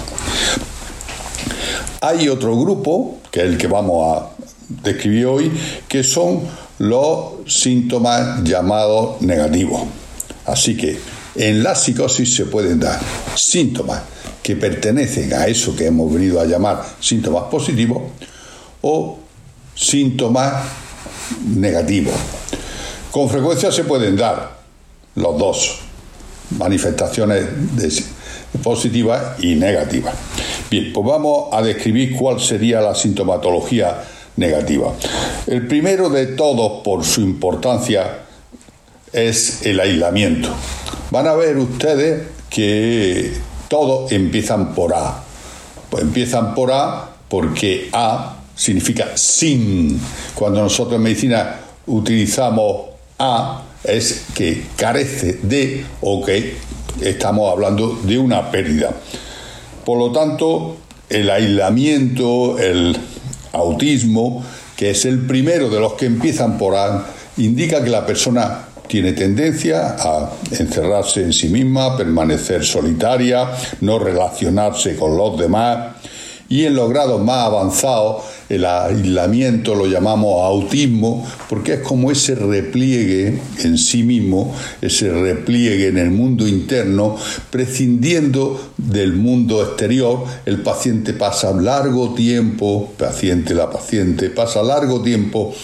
Hay 2.02 2.28
otro 2.28 2.58
grupo, 2.60 3.18
que 3.30 3.40
es 3.40 3.46
el 3.46 3.56
que 3.56 3.66
vamos 3.66 4.18
a 4.18 4.28
describir 4.84 5.26
hoy, 5.26 5.52
que 5.88 6.04
son 6.04 6.42
los 6.78 7.32
síntomas 7.46 8.44
llamados 8.44 9.20
negativos. 9.22 9.82
Así 10.44 10.76
que 10.76 10.98
en 11.36 11.62
la 11.62 11.74
psicosis 11.74 12.34
se 12.34 12.44
pueden 12.44 12.80
dar 12.80 13.00
síntomas 13.34 14.02
que 14.42 14.56
pertenecen 14.56 15.32
a 15.32 15.46
eso 15.46 15.74
que 15.74 15.86
hemos 15.86 16.12
venido 16.12 16.40
a 16.40 16.44
llamar 16.44 16.82
síntomas 17.00 17.44
positivos 17.44 18.02
o 18.82 19.18
síntomas 19.74 20.64
negativos. 21.46 22.14
Con 23.10 23.28
frecuencia 23.28 23.72
se 23.72 23.84
pueden 23.84 24.16
dar 24.16 24.58
los 25.14 25.38
dos, 25.38 25.78
manifestaciones 26.58 27.44
positivas 28.62 29.42
y 29.42 29.54
negativas. 29.54 30.14
Bien, 30.70 30.92
pues 30.92 31.06
vamos 31.06 31.48
a 31.52 31.62
describir 31.62 32.16
cuál 32.16 32.40
sería 32.40 32.80
la 32.80 32.94
sintomatología 32.94 34.04
negativa. 34.36 34.92
El 35.46 35.66
primero 35.66 36.08
de 36.08 36.26
todos, 36.28 36.82
por 36.82 37.04
su 37.04 37.20
importancia, 37.20 38.20
es 39.12 39.64
el 39.66 39.80
aislamiento. 39.80 40.50
Van 41.10 41.26
a 41.26 41.34
ver 41.34 41.56
ustedes 41.56 42.22
que 42.50 43.32
todos 43.68 44.12
empiezan 44.12 44.74
por 44.74 44.94
A. 44.94 45.22
Pues 45.90 46.02
empiezan 46.02 46.54
por 46.54 46.72
A 46.72 47.10
porque 47.28 47.88
A 47.92 48.37
significa 48.58 49.16
sin. 49.16 49.98
Cuando 50.34 50.60
nosotros 50.60 50.96
en 50.96 51.02
medicina 51.02 51.60
utilizamos 51.86 52.88
A, 53.18 53.62
es 53.84 54.26
que 54.34 54.64
carece 54.76 55.38
de 55.42 55.84
o 56.00 56.24
que 56.24 56.56
estamos 57.00 57.50
hablando 57.50 57.98
de 58.02 58.18
una 58.18 58.50
pérdida. 58.50 58.90
Por 59.84 59.98
lo 59.98 60.12
tanto, 60.12 60.76
el 61.08 61.30
aislamiento, 61.30 62.58
el 62.58 62.96
autismo, 63.52 64.44
que 64.76 64.90
es 64.90 65.04
el 65.04 65.26
primero 65.26 65.70
de 65.70 65.80
los 65.80 65.94
que 65.94 66.06
empiezan 66.06 66.58
por 66.58 66.76
A, 66.76 67.06
indica 67.38 67.82
que 67.82 67.90
la 67.90 68.04
persona 68.04 68.66
tiene 68.88 69.12
tendencia 69.12 69.96
a 69.98 70.32
encerrarse 70.50 71.22
en 71.22 71.32
sí 71.32 71.48
misma, 71.48 71.96
permanecer 71.96 72.64
solitaria, 72.64 73.50
no 73.80 73.98
relacionarse 73.98 74.96
con 74.96 75.16
los 75.16 75.38
demás 75.38 75.94
y 76.48 76.64
en 76.64 76.74
los 76.74 76.88
grados 76.88 77.22
más 77.22 77.46
avanzados 77.46 78.24
el 78.48 78.64
aislamiento 78.64 79.74
lo 79.74 79.86
llamamos 79.86 80.42
autismo 80.44 81.26
porque 81.48 81.74
es 81.74 81.80
como 81.80 82.10
ese 82.10 82.34
repliegue 82.34 83.40
en 83.62 83.76
sí 83.76 84.02
mismo, 84.02 84.54
ese 84.80 85.12
repliegue 85.12 85.88
en 85.88 85.98
el 85.98 86.10
mundo 86.10 86.48
interno, 86.48 87.16
prescindiendo 87.50 88.72
del 88.76 89.12
mundo 89.12 89.62
exterior, 89.62 90.24
el 90.46 90.62
paciente 90.62 91.12
pasa 91.12 91.52
largo 91.52 92.14
tiempo, 92.14 92.92
paciente 92.96 93.54
la 93.54 93.70
paciente 93.70 94.30
pasa 94.30 94.62
largo 94.62 95.02
tiempo 95.02 95.54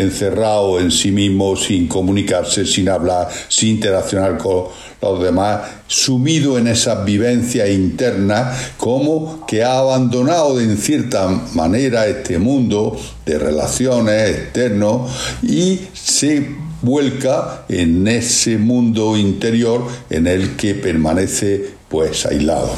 encerrado 0.00 0.80
en 0.80 0.90
sí 0.90 1.12
mismo, 1.12 1.56
sin 1.56 1.86
comunicarse, 1.86 2.64
sin 2.66 2.88
hablar, 2.88 3.28
sin 3.48 3.76
interaccionar 3.76 4.38
con 4.38 4.64
los 5.00 5.22
demás, 5.22 5.62
sumido 5.86 6.58
en 6.58 6.68
esa 6.68 7.04
vivencia 7.04 7.68
interna, 7.68 8.52
como 8.76 9.46
que 9.46 9.62
ha 9.62 9.78
abandonado 9.78 10.60
en 10.60 10.76
cierta 10.76 11.28
manera 11.54 12.06
este 12.06 12.38
mundo 12.38 12.98
de 13.24 13.38
relaciones 13.38 14.30
externos 14.30 15.10
y 15.42 15.80
se 15.92 16.46
vuelca 16.82 17.64
en 17.68 18.06
ese 18.08 18.58
mundo 18.58 19.16
interior 19.16 19.86
en 20.10 20.26
el 20.26 20.56
que 20.56 20.74
permanece 20.74 21.70
pues 21.88 22.26
aislado. 22.26 22.70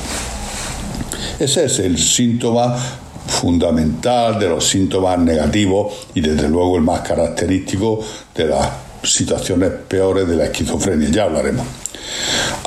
Ese 1.39 1.65
es 1.65 1.79
el 1.81 1.99
síntoma 1.99 3.02
fundamental 3.33 4.39
de 4.39 4.49
los 4.49 4.69
síntomas 4.69 5.19
negativos 5.19 6.07
y 6.15 6.21
desde 6.21 6.49
luego 6.49 6.77
el 6.77 6.83
más 6.83 7.01
característico 7.01 8.01
de 8.35 8.47
las 8.47 8.69
situaciones 9.03 9.71
peores 9.89 10.29
de 10.29 10.37
la 10.37 10.45
esquizofrenia. 10.45 11.09
Ya 11.09 11.25
hablaremos. 11.25 11.67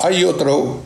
Hay 0.03 0.23
otro 0.23 0.81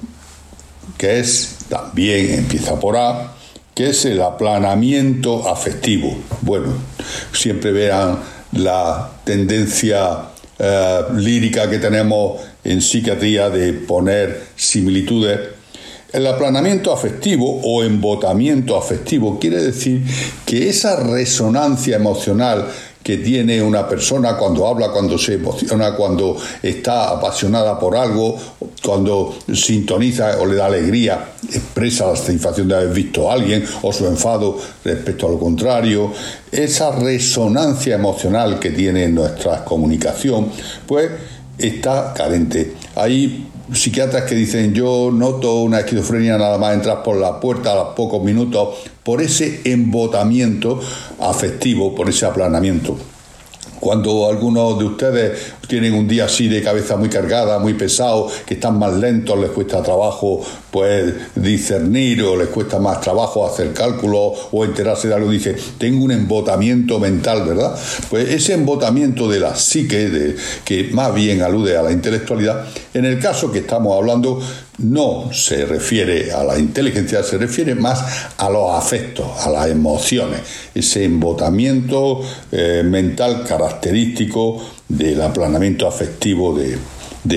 que 0.98 1.20
es, 1.20 1.58
también 1.70 2.40
empieza 2.40 2.80
por 2.80 2.98
A, 2.98 3.34
que 3.74 3.90
es 3.90 4.06
el 4.06 4.22
aplanamiento 4.22 5.50
afectivo. 5.50 6.16
Bueno, 6.42 6.68
siempre 7.32 7.72
vean 7.72 8.20
la 8.52 9.10
tendencia 9.24 10.30
eh, 10.58 11.00
lírica 11.16 11.70
que 11.70 11.80
tenemos 11.80 12.42
en 12.66 12.82
psiquiatría 12.82 13.50
de 13.50 13.72
poner 13.74 14.48
similitudes. 14.58 15.40
El 16.12 16.26
aplanamiento 16.26 16.92
afectivo 16.92 17.62
o 17.64 17.84
embotamiento 17.84 18.76
afectivo 18.76 19.38
quiere 19.40 19.62
decir 19.62 20.04
que 20.44 20.68
esa 20.68 20.96
resonancia 20.96 21.98
emocional 21.98 22.68
que 23.04 23.18
tiene 23.18 23.62
una 23.62 23.88
persona 23.88 24.36
cuando 24.36 24.68
habla, 24.68 24.90
cuando 24.92 25.20
se 25.20 25.36
emociona, 25.36 25.96
cuando 25.96 26.36
está 26.64 27.12
apasionada 27.12 27.78
por 27.78 27.96
algo, 27.96 28.38
cuando 28.84 29.38
sintoniza 29.54 30.40
o 30.40 30.48
le 30.48 30.56
da 30.56 30.66
alegría, 30.66 31.34
expresa 31.48 32.08
la 32.08 32.16
satisfacción 32.16 32.68
de 32.68 32.76
haber 32.76 32.94
visto 32.94 33.30
a 33.30 33.36
alguien 33.36 33.64
o 33.84 33.94
su 33.94 34.08
enfado 34.08 34.58
respecto 34.84 35.28
a 35.28 35.30
lo 35.30 35.40
contrario, 35.40 36.12
esa 36.52 36.92
resonancia 36.92 37.94
emocional 37.94 38.60
que 38.60 38.72
tiene 38.72 39.08
nuestra 39.10 39.64
comunicación, 39.64 40.52
pues 40.88 41.12
está 41.58 42.14
carente. 42.16 42.74
Psiquiatras 43.74 44.24
que 44.24 44.36
dicen 44.36 44.74
yo 44.74 45.12
noto 45.14 45.62
una 45.62 45.80
esquizofrenia 45.80 46.38
nada 46.38 46.58
más 46.58 46.76
entrar 46.76 47.04
por 47.04 47.18
la 47.18 47.40
puerta 47.40 47.74
a 47.74 47.76
los 47.76 47.88
pocos 47.96 48.24
minutos 48.24 48.78
por 49.04 49.22
ese 49.22 49.62
embotamiento 49.66 50.80
afectivo, 51.20 51.96
por 51.96 52.10
ese 52.10 52.26
aplanamiento. 52.26 52.98
Cuando 53.80 54.28
algunos 54.28 54.78
de 54.78 54.86
ustedes 54.86 55.54
tienen 55.68 55.94
un 55.94 56.08
día 56.08 56.26
así 56.26 56.48
de 56.48 56.62
cabeza 56.62 56.98
muy 56.98 57.10
cargada, 57.10 57.60
muy 57.60 57.74
pesado, 57.76 58.28
que 58.46 58.56
están 58.56 58.78
más 58.80 58.94
lentos, 58.94 59.40
les 59.40 59.52
cuesta 59.52 59.82
trabajo 59.84 60.42
pues 60.72 61.14
discernir 61.36 62.24
o 62.24 62.36
les 62.36 62.50
cuesta 62.50 62.80
más 62.80 63.02
trabajo 63.02 63.46
hacer 63.46 63.74
cálculos 63.74 64.34
o 64.52 64.66
enterarse 64.66 65.08
de 65.08 65.16
algo, 65.16 65.30
dice, 65.30 65.56
tengo 65.78 66.04
un 66.04 66.12
embotamiento 66.12 67.00
mental, 67.00 67.46
¿verdad? 67.46 67.76
Pues 68.10 68.30
ese 68.30 68.54
embotamiento 68.54 69.30
de 69.30 69.40
la 69.40 69.56
psique, 69.56 70.10
de, 70.10 70.36
que 70.66 70.90
más 70.92 71.14
bien 71.14 71.42
alude 71.42 71.78
a 71.78 71.82
la 71.82 71.92
intelectualidad, 71.92 72.66
en 72.94 73.06
el 73.06 73.20
caso 73.20 73.52
que 73.52 73.60
estamos 73.60 73.96
hablando, 73.96 74.42
no 74.80 75.32
se 75.34 75.66
refiere 75.66 76.32
a 76.32 76.44
la 76.44 76.58
inteligencia, 76.58 77.24
se 77.24 77.38
refiere 77.38 77.76
más 77.76 78.32
a 78.38 78.50
los 78.50 78.72
afectos, 78.72 79.28
a 79.46 79.50
las 79.50 79.68
emociones, 79.68 80.42
ese 80.74 81.04
embotamiento 81.04 82.22
eh, 82.52 82.84
mental 82.86 83.44
característico 83.48 84.62
del 84.88 85.22
aplanamiento 85.22 85.88
afectivo 85.88 86.58
de, 86.58 86.78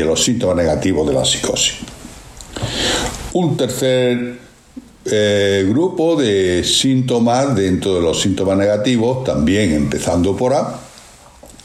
los 0.04 0.22
síntomas 0.24 0.56
negativos 0.56 1.06
de 1.06 1.14
la 1.14 1.24
psicosis. 1.24 1.74
Un 3.34 3.56
tercer 3.56 4.38
eh, 5.04 5.66
grupo 5.68 6.16
de 6.16 6.62
síntomas 6.64 7.54
dentro 7.56 7.96
de 7.96 8.00
los 8.02 8.20
síntomas 8.20 8.56
negativos, 8.56 9.24
también 9.24 9.72
empezando 9.72 10.36
por 10.36 10.54
A, 10.54 10.78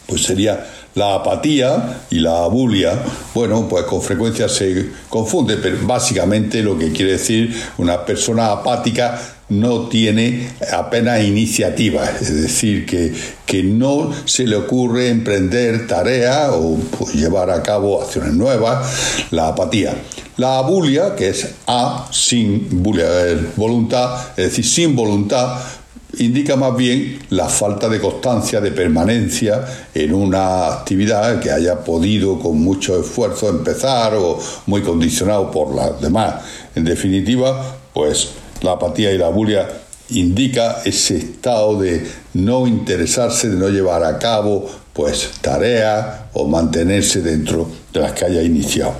pues 0.07 0.23
sería 0.23 0.65
la 0.97 1.13
apatía 1.13 2.01
y 2.09 2.19
la 2.19 2.43
abulia, 2.43 2.99
bueno, 3.35 3.67
pues 3.69 3.85
con 3.85 4.01
frecuencia 4.01 4.49
se 4.49 4.89
confunde, 5.09 5.57
pero 5.57 5.77
básicamente 5.83 6.63
lo 6.63 6.75
que 6.75 6.91
quiere 6.91 7.13
decir 7.13 7.55
una 7.77 8.03
persona 8.03 8.51
apática 8.51 9.21
no 9.49 9.87
tiene 9.87 10.49
apenas 10.73 11.23
iniciativa, 11.23 12.03
es 12.19 12.41
decir, 12.41 12.87
que, 12.87 13.13
que 13.45 13.61
no 13.61 14.11
se 14.25 14.47
le 14.47 14.55
ocurre 14.55 15.09
emprender 15.09 15.85
tareas 15.85 16.49
o 16.51 16.77
pues, 16.97 17.13
llevar 17.13 17.51
a 17.51 17.61
cabo 17.61 18.01
acciones 18.01 18.33
nuevas, 18.33 19.27
la 19.29 19.49
apatía. 19.49 19.95
La 20.37 20.57
abulia, 20.59 21.15
que 21.15 21.29
es 21.29 21.47
A 21.65 22.07
sin 22.11 22.83
voluntad, 23.55 24.19
es 24.37 24.45
decir, 24.49 24.65
sin 24.65 24.95
voluntad, 24.95 25.59
indica 26.19 26.55
más 26.55 26.75
bien 26.75 27.19
la 27.29 27.47
falta 27.47 27.89
de 27.89 27.99
constancia, 27.99 28.61
de 28.61 28.71
permanencia 28.71 29.65
en 29.93 30.13
una 30.13 30.67
actividad 30.67 31.39
que 31.39 31.51
haya 31.51 31.83
podido 31.83 32.39
con 32.39 32.59
mucho 32.59 32.99
esfuerzo 32.99 33.49
empezar 33.49 34.15
o 34.15 34.39
muy 34.65 34.81
condicionado 34.81 35.51
por 35.51 35.75
las 35.75 35.99
demás. 36.01 36.35
En 36.75 36.83
definitiva, 36.83 37.77
pues 37.93 38.29
la 38.61 38.73
apatía 38.73 39.11
y 39.11 39.17
la 39.17 39.29
bulia 39.29 39.67
indica 40.09 40.81
ese 40.85 41.17
estado 41.17 41.79
de 41.79 42.05
no 42.33 42.67
interesarse, 42.67 43.49
de 43.49 43.57
no 43.57 43.69
llevar 43.69 44.03
a 44.03 44.17
cabo 44.17 44.69
pues 44.93 45.29
tareas 45.41 46.21
o 46.33 46.47
mantenerse 46.47 47.21
dentro 47.21 47.69
de 47.93 47.99
las 47.99 48.13
que 48.13 48.25
haya 48.25 48.41
iniciado. 48.41 48.93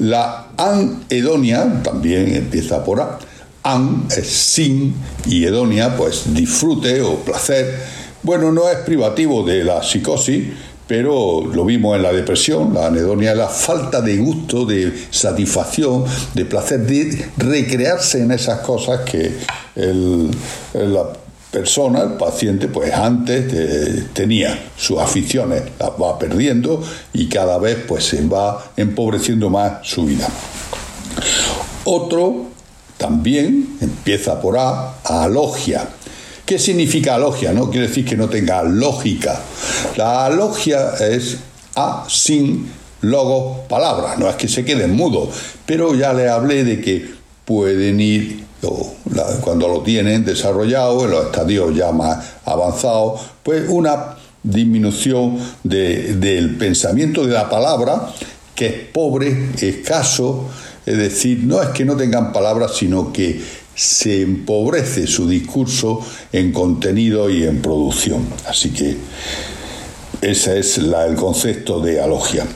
La 0.00 0.48
anedonia 0.56 1.82
también 1.82 2.34
empieza 2.34 2.84
por 2.84 3.00
A 3.00 3.18
an 3.62 4.06
es 4.16 4.28
sin 4.28 4.94
y 5.26 5.44
hedonia, 5.44 5.96
pues 5.96 6.32
disfrute 6.32 7.02
o 7.02 7.16
placer. 7.16 7.78
Bueno, 8.22 8.52
no 8.52 8.68
es 8.68 8.78
privativo 8.78 9.42
de 9.44 9.64
la 9.64 9.82
psicosis, 9.82 10.44
pero 10.86 11.46
lo 11.46 11.64
vimos 11.64 11.96
en 11.96 12.02
la 12.02 12.12
depresión, 12.12 12.74
la 12.74 12.88
anedonia 12.88 13.30
es 13.30 13.36
la 13.36 13.48
falta 13.48 14.00
de 14.00 14.16
gusto, 14.16 14.66
de 14.66 14.92
satisfacción, 15.10 16.04
de 16.34 16.44
placer, 16.44 16.80
de 16.80 17.26
recrearse 17.36 18.22
en 18.22 18.32
esas 18.32 18.58
cosas 18.60 19.00
que 19.02 19.36
la 20.74 21.12
persona, 21.50 22.02
el 22.02 22.12
paciente, 22.14 22.68
pues 22.68 22.92
antes 22.92 24.12
tenía 24.12 24.70
sus 24.76 24.98
aficiones, 24.98 25.62
las 25.78 25.90
va 25.90 26.18
perdiendo 26.18 26.82
y 27.12 27.28
cada 27.28 27.58
vez 27.58 27.78
pues 27.86 28.04
se 28.04 28.26
va 28.26 28.72
empobreciendo 28.76 29.48
más 29.48 29.86
su 29.86 30.04
vida. 30.04 30.28
Otro 31.84 32.49
también 33.00 33.78
empieza 33.80 34.38
por 34.42 34.58
A, 34.58 34.98
alogia, 35.02 35.88
¿Qué 36.44 36.58
significa 36.58 37.14
alogia? 37.14 37.52
No 37.52 37.70
quiere 37.70 37.86
decir 37.86 38.04
que 38.04 38.16
no 38.16 38.28
tenga 38.28 38.64
lógica. 38.64 39.38
La 39.96 40.26
alogia 40.26 40.94
es 40.98 41.36
a 41.76 42.04
sin 42.08 42.68
logo 43.02 43.68
palabra, 43.68 44.16
no 44.16 44.28
es 44.28 44.34
que 44.34 44.48
se 44.48 44.64
queden 44.64 44.96
mudos, 44.96 45.28
pero 45.64 45.94
ya 45.94 46.12
le 46.12 46.28
hablé 46.28 46.64
de 46.64 46.80
que 46.80 47.08
pueden 47.44 48.00
ir 48.00 48.44
cuando 49.42 49.68
lo 49.68 49.82
tienen 49.82 50.24
desarrollado 50.24 51.04
en 51.04 51.12
los 51.12 51.26
estadios 51.26 51.72
ya 51.74 51.92
más 51.92 52.18
avanzados, 52.44 53.20
pues 53.44 53.68
una 53.68 54.16
disminución 54.42 55.38
del 55.62 56.56
pensamiento 56.58 57.24
de 57.26 57.32
la 57.32 57.48
palabra 57.48 58.12
que 58.56 58.66
es 58.66 58.74
pobre, 58.92 59.50
escaso, 59.60 60.48
es 60.86 60.96
decir, 60.96 61.40
no 61.44 61.62
es 61.62 61.68
que 61.70 61.84
no 61.84 61.96
tengan 61.96 62.32
palabras, 62.32 62.76
sino 62.76 63.12
que 63.12 63.40
se 63.74 64.22
empobrece 64.22 65.06
su 65.06 65.28
discurso 65.28 66.00
en 66.32 66.52
contenido 66.52 67.30
y 67.30 67.44
en 67.44 67.62
producción. 67.62 68.26
Así 68.46 68.70
que 68.70 68.96
ese 70.20 70.58
es 70.58 70.78
el 70.78 71.14
concepto 71.16 71.80
de 71.80 72.00
alogia. 72.00 72.46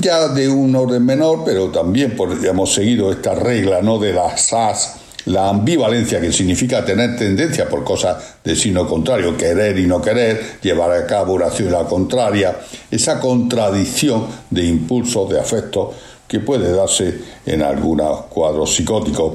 Ya 0.00 0.28
de 0.28 0.48
un 0.48 0.74
orden 0.74 1.04
menor, 1.04 1.42
pero 1.44 1.70
también 1.70 2.14
porque 2.16 2.48
hemos 2.48 2.72
seguido 2.72 3.12
esta 3.12 3.34
regla 3.34 3.82
¿no? 3.82 3.98
de 3.98 4.12
las 4.12 4.46
SAS, 4.46 4.94
la 5.26 5.48
ambivalencia 5.48 6.20
que 6.20 6.32
significa 6.32 6.84
tener 6.84 7.16
tendencia 7.16 7.68
por 7.68 7.84
cosas 7.84 8.36
de 8.42 8.56
signo 8.56 8.86
contrario, 8.86 9.36
querer 9.36 9.78
y 9.78 9.86
no 9.86 10.00
querer, 10.00 10.58
llevar 10.62 10.92
a 10.92 11.06
cabo 11.06 11.34
una 11.34 11.46
acción 11.46 11.70
la 11.70 11.84
contraria, 11.84 12.56
esa 12.90 13.20
contradicción 13.20 14.26
de 14.50 14.64
impulsos, 14.64 15.30
de 15.30 15.40
afectos, 15.40 15.94
que 16.28 16.40
puede 16.40 16.72
darse 16.72 17.20
en 17.46 17.62
algunos 17.62 18.22
cuadros 18.26 18.74
psicóticos. 18.74 19.34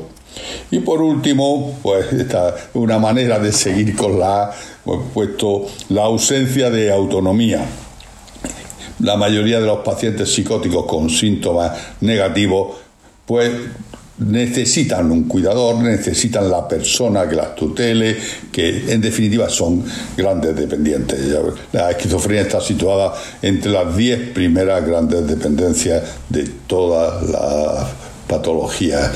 Y 0.72 0.80
por 0.80 1.02
último, 1.02 1.78
pues 1.82 2.12
esta 2.14 2.56
una 2.74 3.00
manera 3.00 3.40
de 3.40 3.52
seguir 3.52 3.96
con 3.96 4.20
la 4.20 4.52
pues, 4.84 5.00
puesto 5.14 5.66
la 5.90 6.04
ausencia 6.04 6.70
de 6.70 6.92
autonomía. 6.92 7.66
La 9.00 9.16
mayoría 9.16 9.62
de 9.62 9.66
los 9.66 9.80
pacientes 9.80 10.34
psicóticos 10.34 10.86
con 10.86 11.10
síntomas 11.10 11.72
negativos, 12.02 12.78
pues 13.26 13.52
necesitan 14.20 15.12
un 15.12 15.24
cuidador, 15.24 15.76
necesitan 15.78 16.50
la 16.50 16.68
persona 16.68 17.28
que 17.28 17.36
las 17.36 17.56
tutele, 17.56 18.18
que 18.52 18.92
en 18.92 19.02
definitiva 19.02 19.50
son 19.50 19.84
grandes 20.18 20.56
dependientes. 20.56 21.20
La 21.72 21.92
esquizofrenia 21.92 22.44
está 22.44 22.60
situada 22.62 23.14
entre 23.42 23.72
las 23.72 23.96
10 23.96 24.32
primeras 24.32 24.86
grandes 24.86 25.26
dependencias 25.26 26.04
de 26.28 26.44
todas 26.68 27.30
las 27.30 27.88
patologías 28.28 29.12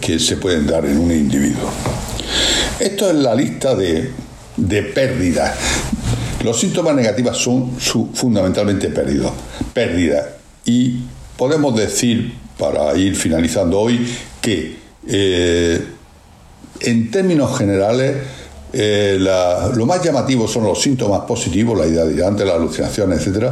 que 0.00 0.18
se 0.18 0.36
pueden 0.36 0.66
dar 0.66 0.84
en 0.84 0.98
un 0.98 1.10
individuo. 1.10 1.70
Esto 2.78 3.10
es 3.10 3.16
la 3.16 3.34
lista 3.34 3.74
de, 3.74 4.10
de 4.56 4.82
pérdidas. 4.82 5.56
Los 6.44 6.60
síntomas 6.60 6.94
negativos 6.94 7.38
son 7.38 7.78
fundamentalmente 8.14 8.88
pérdidas. 8.88 9.32
Pérdida. 9.72 10.36
Y 10.64 11.00
podemos 11.36 11.74
decir, 11.76 12.34
para 12.58 12.96
ir 12.96 13.16
finalizando 13.16 13.80
hoy, 13.80 14.06
que 14.42 14.76
eh, 15.06 15.86
en 16.80 17.10
términos 17.10 17.56
generales 17.56 18.16
eh, 18.72 19.16
lo 19.18 19.86
más 19.86 20.02
llamativo 20.02 20.48
son 20.48 20.64
los 20.64 20.80
síntomas 20.80 21.22
positivos, 21.22 21.78
la 21.78 21.86
idea 21.86 22.04
de 22.04 22.26
antes, 22.26 22.46
la 22.46 22.54
alucinación, 22.54 23.12
etc. 23.12 23.46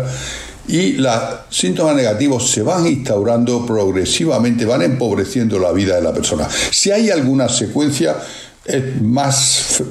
Y 0.68 0.92
los 0.92 1.14
síntomas 1.48 1.94
negativos 1.94 2.50
se 2.50 2.62
van 2.62 2.86
instaurando 2.86 3.64
progresivamente, 3.64 4.64
van 4.64 4.82
empobreciendo 4.82 5.58
la 5.58 5.72
vida 5.72 5.96
de 5.96 6.02
la 6.02 6.12
persona. 6.12 6.48
Si 6.70 6.90
hay 6.90 7.10
alguna 7.10 7.48
secuencia, 7.48 8.16
es 8.64 9.00
más 9.02 9.82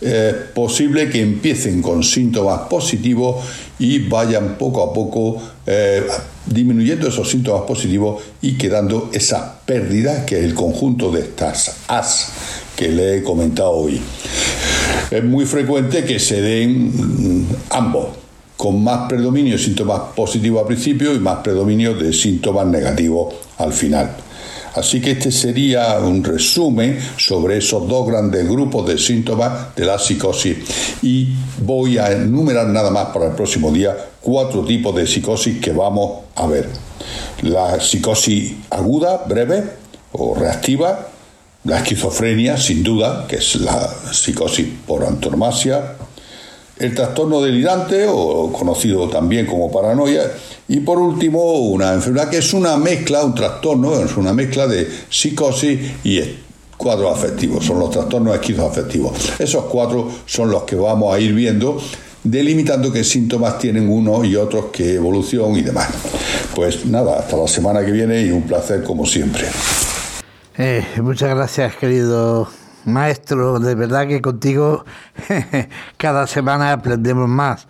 eh, 0.00 0.34
posible 0.54 1.08
que 1.08 1.22
empiecen 1.22 1.80
con 1.80 2.02
síntomas 2.02 2.68
positivos 2.68 3.44
y 3.78 4.00
vayan 4.00 4.58
poco 4.58 4.82
a 4.82 4.92
poco 4.92 5.42
eh, 5.66 6.06
disminuyendo 6.44 7.08
esos 7.08 7.30
síntomas 7.30 7.62
positivos 7.62 8.22
y 8.42 8.58
quedando 8.58 9.10
esa 9.12 9.58
pérdida 9.64 10.26
que 10.26 10.38
es 10.38 10.44
el 10.44 10.54
conjunto 10.54 11.10
de 11.10 11.20
estas 11.20 11.76
as 11.88 12.28
que 12.76 12.88
le 12.88 13.18
he 13.18 13.22
comentado 13.22 13.70
hoy. 13.70 14.00
Es 15.10 15.24
muy 15.24 15.46
frecuente 15.46 16.04
que 16.04 16.18
se 16.18 16.42
den 16.42 17.40
mm, 17.40 17.46
ambos, 17.70 18.08
con 18.56 18.82
más 18.84 19.08
predominio 19.08 19.52
de 19.52 19.62
síntomas 19.62 20.00
positivos 20.14 20.60
al 20.60 20.66
principio 20.66 21.14
y 21.14 21.18
más 21.18 21.38
predominio 21.38 21.94
de 21.94 22.12
síntomas 22.12 22.66
negativos 22.66 23.34
al 23.56 23.72
final. 23.72 24.25
Así 24.76 25.00
que 25.00 25.12
este 25.12 25.32
sería 25.32 25.98
un 26.00 26.22
resumen 26.22 26.98
sobre 27.16 27.56
esos 27.56 27.88
dos 27.88 28.06
grandes 28.06 28.46
grupos 28.46 28.86
de 28.86 28.98
síntomas 28.98 29.74
de 29.74 29.86
la 29.86 29.98
psicosis. 29.98 30.58
Y 31.02 31.28
voy 31.62 31.96
a 31.96 32.12
enumerar 32.12 32.66
nada 32.66 32.90
más 32.90 33.06
para 33.06 33.28
el 33.28 33.32
próximo 33.32 33.72
día 33.72 33.96
cuatro 34.20 34.64
tipos 34.64 34.94
de 34.94 35.06
psicosis 35.06 35.60
que 35.60 35.72
vamos 35.72 36.24
a 36.34 36.46
ver. 36.46 36.68
La 37.40 37.80
psicosis 37.80 38.52
aguda, 38.68 39.24
breve 39.26 39.64
o 40.12 40.34
reactiva, 40.34 41.08
la 41.64 41.78
esquizofrenia, 41.78 42.58
sin 42.58 42.82
duda, 42.82 43.26
que 43.26 43.36
es 43.36 43.56
la 43.56 43.90
psicosis 44.12 44.66
por 44.86 45.04
antonomasia, 45.04 45.96
el 46.78 46.94
trastorno 46.94 47.40
delirante, 47.40 48.06
o 48.08 48.52
conocido 48.52 49.08
también 49.08 49.46
como 49.46 49.70
paranoia, 49.70 50.30
y 50.68 50.80
por 50.80 50.98
último 50.98 51.60
una 51.60 51.94
enfermedad 51.94 52.28
que 52.28 52.38
es 52.38 52.52
una 52.52 52.76
mezcla, 52.76 53.24
un 53.24 53.34
trastorno, 53.34 54.00
es 54.00 54.16
una 54.16 54.32
mezcla 54.32 54.66
de 54.66 54.88
psicosis 55.08 55.78
y 56.04 56.20
cuadros 56.76 57.16
afectivos, 57.16 57.64
son 57.64 57.78
los 57.78 57.90
trastornos 57.90 58.34
esquizoafectivos. 58.34 59.12
Esos 59.38 59.64
cuatro 59.64 60.10
son 60.26 60.50
los 60.50 60.64
que 60.64 60.76
vamos 60.76 61.14
a 61.14 61.18
ir 61.18 61.32
viendo, 61.32 61.80
delimitando 62.22 62.92
qué 62.92 63.04
síntomas 63.04 63.58
tienen 63.58 63.88
unos 63.88 64.26
y 64.26 64.36
otros, 64.36 64.66
qué 64.72 64.94
evolución 64.94 65.56
y 65.56 65.62
demás. 65.62 65.88
Pues 66.54 66.84
nada, 66.84 67.20
hasta 67.20 67.36
la 67.36 67.48
semana 67.48 67.84
que 67.84 67.92
viene 67.92 68.20
y 68.22 68.30
un 68.30 68.42
placer 68.42 68.82
como 68.82 69.06
siempre. 69.06 69.46
Eh, 70.58 70.84
muchas 71.00 71.34
gracias, 71.34 71.76
querido 71.76 72.48
maestro, 72.86 73.58
de 73.58 73.74
verdad 73.74 74.06
que 74.06 74.20
contigo 74.20 74.84
cada 75.96 76.26
semana 76.26 76.72
aprendemos 76.72 77.28
más. 77.28 77.66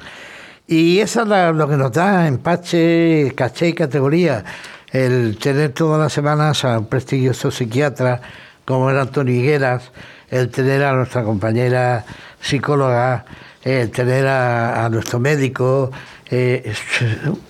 Y 0.67 0.99
eso 0.99 1.23
es 1.23 1.55
lo 1.55 1.69
que 1.69 1.77
nos 1.77 1.93
da 1.93 2.27
empache, 2.27 3.33
caché 3.37 3.69
y 3.69 3.73
categoría, 3.73 4.45
el 4.91 5.39
tener 5.39 5.73
todas 5.73 6.01
las 6.01 6.13
semanas 6.13 6.65
a 6.65 6.79
un 6.79 6.87
prestigioso 6.87 7.51
psiquiatra 7.51 8.21
como 8.65 8.91
era 8.91 9.03
Antonio 9.03 9.33
Higueras, 9.33 9.93
el 10.29 10.51
tener 10.51 10.83
a 10.83 10.93
nuestra 10.93 11.23
compañera 11.23 12.05
psicóloga, 12.41 13.25
el 13.63 13.91
tener 13.91 14.27
a, 14.27 14.89
nuestro 14.91 15.21
médico, 15.21 15.91
eh, 16.29 16.75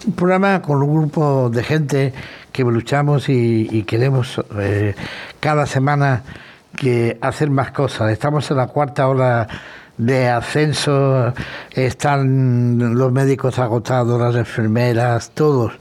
un 0.06 0.12
programa 0.14 0.60
con 0.60 0.82
un 0.82 0.94
grupo 0.94 1.50
de 1.50 1.64
gente 1.64 2.12
que 2.52 2.64
luchamos 2.64 3.28
y, 3.28 3.82
queremos 3.84 4.40
eh, 4.58 4.94
cada 5.40 5.66
semana 5.66 6.22
que 6.76 7.18
hacer 7.20 7.50
más 7.50 7.72
cosas. 7.72 8.12
Estamos 8.12 8.48
en 8.50 8.58
la 8.58 8.68
cuarta 8.68 9.08
ola 9.08 9.48
de 9.98 10.28
ascenso, 10.28 11.32
están 11.72 12.94
los 12.96 13.10
médicos 13.12 13.58
agotados, 13.58 14.20
las 14.20 14.36
enfermeras, 14.36 15.30
todos, 15.34 15.72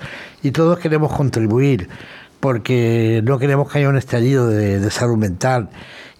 y 0.41 0.51
todos 0.51 0.79
queremos 0.79 1.11
contribuir, 1.11 1.89
porque 2.39 3.21
no 3.23 3.37
queremos 3.37 3.69
que 3.69 3.79
haya 3.79 3.89
un 3.89 3.97
estallido 3.97 4.47
de, 4.47 4.89
salud 4.89 5.17
mental. 5.17 5.69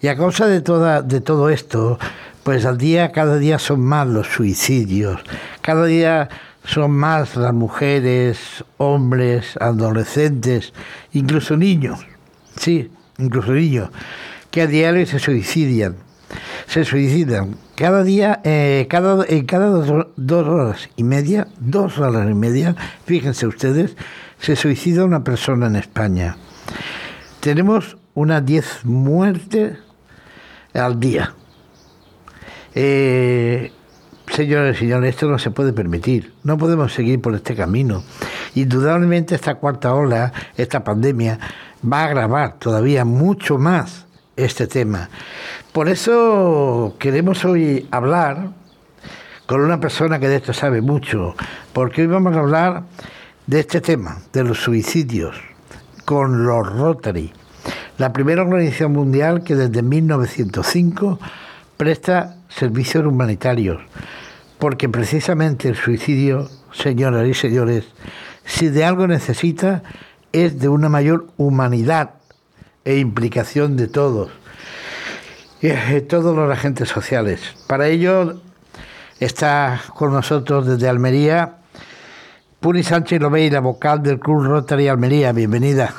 Y 0.02 0.08
a 0.08 0.16
causa 0.16 0.46
de, 0.46 0.60
toda, 0.60 1.00
de 1.00 1.20
todo 1.20 1.48
esto, 1.48 1.98
pues 2.42 2.66
al 2.66 2.76
día, 2.76 3.12
cada 3.12 3.38
día 3.38 3.58
son 3.58 3.80
más 3.80 4.06
los 4.06 4.26
suicidios, 4.26 5.20
cada 5.62 5.86
día 5.86 6.28
son 6.64 6.90
más 6.90 7.36
las 7.36 7.54
mujeres, 7.54 8.64
hombres, 8.76 9.56
adolescentes, 9.58 10.74
incluso 11.12 11.56
niños, 11.56 12.06
sí, 12.56 12.90
incluso 13.18 13.52
niños 13.52 13.88
que 14.56 14.62
a 14.62 14.66
diario 14.66 15.04
se 15.04 15.18
suicidan. 15.18 15.96
Se 16.66 16.86
suicidan. 16.86 17.58
Cada 17.74 18.02
día, 18.02 18.40
eh, 18.42 18.86
cada, 18.88 19.22
en 19.28 19.44
cada 19.44 19.68
dos, 19.68 19.90
horas 20.30 20.88
y 20.96 21.04
media, 21.04 21.48
dos 21.58 21.98
horas 21.98 22.26
y 22.30 22.32
media, 22.32 22.74
fíjense 23.04 23.46
ustedes, 23.46 23.98
se 24.38 24.56
suicida 24.56 25.04
una 25.04 25.22
persona 25.22 25.66
en 25.66 25.76
España. 25.76 26.38
Tenemos 27.40 27.98
unas 28.14 28.46
10 28.46 28.86
muertes 28.86 29.76
al 30.72 30.98
día. 31.00 31.34
Eh, 32.74 33.72
señores 34.26 34.76
y 34.76 34.78
señores, 34.78 35.10
esto 35.10 35.28
no 35.28 35.38
se 35.38 35.50
puede 35.50 35.74
permitir. 35.74 36.32
No 36.44 36.56
podemos 36.56 36.94
seguir 36.94 37.20
por 37.20 37.34
este 37.34 37.54
camino. 37.54 38.04
Indudablemente 38.54 39.34
esta 39.34 39.56
cuarta 39.56 39.92
ola, 39.92 40.32
esta 40.56 40.82
pandemia, 40.82 41.38
va 41.84 42.00
a 42.00 42.04
agravar 42.06 42.58
todavía 42.58 43.04
mucho 43.04 43.58
más 43.58 44.05
este 44.36 44.66
tema. 44.66 45.08
Por 45.72 45.88
eso 45.88 46.96
queremos 46.98 47.44
hoy 47.44 47.88
hablar 47.90 48.50
con 49.46 49.60
una 49.60 49.80
persona 49.80 50.18
que 50.18 50.28
de 50.28 50.36
esto 50.36 50.52
sabe 50.52 50.80
mucho, 50.80 51.34
porque 51.72 52.02
hoy 52.02 52.08
vamos 52.08 52.36
a 52.36 52.40
hablar 52.40 52.82
de 53.46 53.60
este 53.60 53.80
tema, 53.80 54.18
de 54.32 54.44
los 54.44 54.58
suicidios, 54.58 55.36
con 56.04 56.44
los 56.44 56.66
Rotary, 56.72 57.32
la 57.98 58.12
primera 58.12 58.42
organización 58.42 58.92
mundial 58.92 59.42
que 59.44 59.54
desde 59.54 59.82
1905 59.82 61.18
presta 61.76 62.36
servicios 62.48 63.04
humanitarios, 63.06 63.80
porque 64.58 64.88
precisamente 64.88 65.68
el 65.68 65.76
suicidio, 65.76 66.48
señoras 66.72 67.26
y 67.26 67.34
señores, 67.34 67.84
si 68.44 68.68
de 68.68 68.84
algo 68.84 69.06
necesita, 69.06 69.82
es 70.32 70.58
de 70.58 70.68
una 70.68 70.88
mayor 70.88 71.26
humanidad 71.36 72.10
e 72.86 72.96
implicación 72.96 73.76
de 73.76 73.88
todos, 73.88 74.30
de 75.60 76.00
todos 76.00 76.34
los 76.34 76.50
agentes 76.50 76.88
sociales. 76.88 77.54
Para 77.66 77.88
ello 77.88 78.40
está 79.20 79.82
con 79.94 80.12
nosotros 80.12 80.66
desde 80.66 80.88
Almería 80.88 81.56
Puri 82.60 82.82
Sánchez 82.82 83.20
Lobey, 83.20 83.50
la 83.50 83.60
vocal 83.60 84.02
del 84.02 84.18
Club 84.18 84.44
Rotary 84.44 84.88
Almería. 84.88 85.32
Bienvenida. 85.32 85.92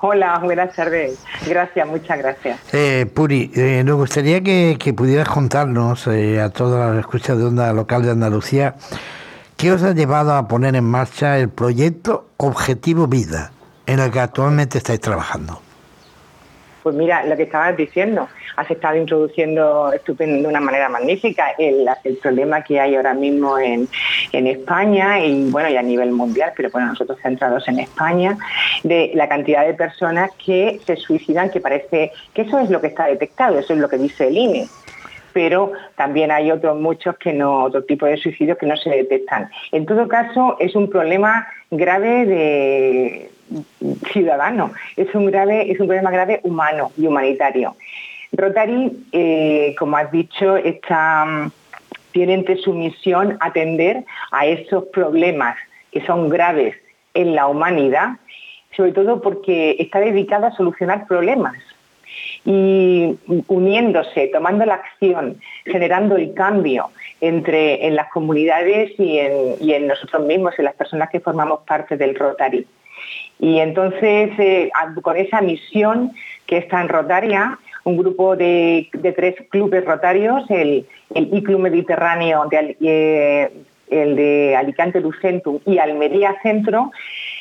Hola, 0.00 0.38
buenas 0.42 0.74
tardes. 0.74 1.18
Gracias, 1.46 1.86
muchas 1.86 2.18
gracias. 2.18 2.60
Eh, 2.72 3.06
Puri, 3.12 3.50
eh, 3.54 3.82
nos 3.84 3.96
gustaría 3.96 4.42
que, 4.42 4.94
pudieras 4.96 5.28
contarnos 5.28 6.06
eh, 6.06 6.40
a 6.40 6.50
todas 6.50 6.90
las 6.90 7.00
escuchas 7.00 7.36
de 7.36 7.44
onda 7.44 7.72
local 7.72 8.02
de 8.02 8.12
Andalucía 8.12 8.76
qué 9.56 9.72
os 9.72 9.82
ha 9.82 9.92
llevado 9.92 10.34
a 10.34 10.46
poner 10.46 10.76
en 10.76 10.84
marcha 10.84 11.38
el 11.38 11.48
proyecto 11.48 12.28
Objetivo 12.36 13.08
Vida 13.08 13.52
en 13.86 13.98
el 13.98 14.10
que 14.10 14.20
actualmente 14.20 14.78
estáis 14.78 15.00
trabajando. 15.00 15.67
Pues 16.88 16.96
mira, 16.96 17.22
lo 17.26 17.36
que 17.36 17.42
estabas 17.42 17.76
diciendo, 17.76 18.30
has 18.56 18.70
estado 18.70 18.96
introduciendo 18.96 19.90
de 19.90 20.46
una 20.46 20.58
manera 20.58 20.88
magnífica 20.88 21.50
el, 21.58 21.86
problema 22.22 22.64
que 22.64 22.80
hay 22.80 22.94
ahora 22.94 23.12
mismo 23.12 23.58
en, 23.58 23.86
España 24.32 25.22
y 25.22 25.50
bueno, 25.50 25.68
y 25.68 25.76
a 25.76 25.82
nivel 25.82 26.12
mundial, 26.12 26.54
pero 26.56 26.70
bueno, 26.70 26.86
nosotros 26.86 27.18
centrados 27.22 27.68
en 27.68 27.80
España, 27.80 28.38
de 28.84 29.10
la 29.14 29.28
cantidad 29.28 29.66
de 29.66 29.74
personas 29.74 30.30
que 30.42 30.80
se 30.86 30.96
suicidan, 30.96 31.50
que 31.50 31.60
parece 31.60 32.10
que 32.32 32.40
eso 32.40 32.58
es 32.58 32.70
lo 32.70 32.80
que 32.80 32.86
está 32.86 33.04
detectado, 33.04 33.58
eso 33.58 33.74
es 33.74 33.78
lo 33.80 33.88
que 33.90 33.98
dice 33.98 34.28
el 34.28 34.38
INE 34.38 34.66
pero 35.34 35.72
también 35.94 36.32
hay 36.32 36.50
otros 36.50 36.80
muchos 36.80 37.16
que 37.18 37.34
no, 37.34 37.64
otro 37.64 37.84
tipo 37.84 38.06
de 38.06 38.16
suicidios 38.16 38.56
que 38.56 38.66
no 38.66 38.76
se 38.76 38.90
detectan. 38.90 39.50
En 39.70 39.84
todo 39.86 40.08
caso, 40.08 40.56
es 40.58 40.74
un 40.74 40.90
problema 40.90 41.46
grave 41.70 42.24
de, 42.26 43.30
ciudadano, 44.12 44.72
es 44.96 45.14
un, 45.14 45.26
grave, 45.26 45.70
es 45.70 45.80
un 45.80 45.86
problema 45.86 46.10
grave 46.10 46.40
humano 46.42 46.92
y 46.96 47.06
humanitario. 47.06 47.76
Rotary, 48.32 48.92
eh, 49.12 49.74
como 49.78 49.96
has 49.96 50.10
dicho, 50.12 50.56
está, 50.56 51.50
tiene 52.12 52.34
entre 52.34 52.56
su 52.56 52.74
misión 52.74 53.36
atender 53.40 54.04
a 54.30 54.46
esos 54.46 54.84
problemas 54.86 55.56
que 55.90 56.04
son 56.04 56.28
graves 56.28 56.76
en 57.14 57.34
la 57.34 57.46
humanidad, 57.46 58.16
sobre 58.76 58.92
todo 58.92 59.22
porque 59.22 59.76
está 59.78 60.00
dedicada 60.00 60.48
a 60.48 60.56
solucionar 60.56 61.06
problemas 61.06 61.56
y 62.44 63.18
uniéndose, 63.48 64.28
tomando 64.28 64.64
la 64.64 64.74
acción, 64.74 65.40
generando 65.64 66.16
el 66.16 66.34
cambio 66.34 66.90
entre 67.20 67.86
en 67.86 67.96
las 67.96 68.10
comunidades 68.10 68.92
y 68.98 69.18
en, 69.18 69.54
y 69.60 69.72
en 69.72 69.86
nosotros 69.86 70.24
mismos, 70.24 70.54
en 70.58 70.66
las 70.66 70.74
personas 70.74 71.10
que 71.10 71.20
formamos 71.20 71.60
parte 71.66 71.96
del 71.96 72.14
Rotary. 72.14 72.66
Y 73.40 73.60
entonces, 73.60 74.30
eh, 74.38 74.70
con 75.02 75.16
esa 75.16 75.40
misión 75.40 76.12
que 76.46 76.58
está 76.58 76.80
en 76.80 76.88
Rotaria, 76.88 77.58
un 77.84 77.96
grupo 77.96 78.36
de, 78.36 78.88
tres 79.16 79.36
clubes 79.48 79.84
rotarios, 79.84 80.44
el, 80.50 80.86
el 81.14 81.34
ICLU 81.34 81.58
Mediterráneo, 81.58 82.46
de, 82.50 82.76
eh, 82.80 83.50
el 83.90 84.16
de 84.16 84.56
Alicante 84.56 85.00
Lucentum 85.00 85.60
y 85.64 85.78
Almería 85.78 86.36
Centro, 86.42 86.92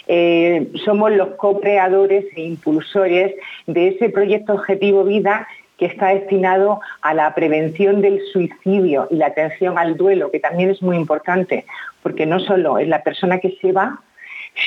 eh, 0.07 0.67
somos 0.85 1.11
los 1.11 1.29
co-creadores 1.35 2.25
e 2.35 2.43
impulsores 2.43 3.33
de 3.65 3.89
ese 3.89 4.09
proyecto 4.09 4.53
Objetivo 4.53 5.03
Vida 5.03 5.47
que 5.77 5.85
está 5.85 6.07
destinado 6.07 6.79
a 7.01 7.13
la 7.13 7.35
prevención 7.35 8.01
del 8.01 8.19
suicidio 8.31 9.07
y 9.11 9.17
la 9.17 9.27
atención 9.27 9.77
al 9.77 9.95
duelo, 9.95 10.31
que 10.31 10.39
también 10.39 10.71
es 10.71 10.81
muy 10.81 10.95
importante, 10.95 11.65
porque 12.01 12.25
no 12.25 12.39
solo 12.39 12.79
es 12.79 12.87
la 12.87 13.03
persona 13.03 13.39
que 13.39 13.57
se 13.61 13.71
va, 13.71 14.01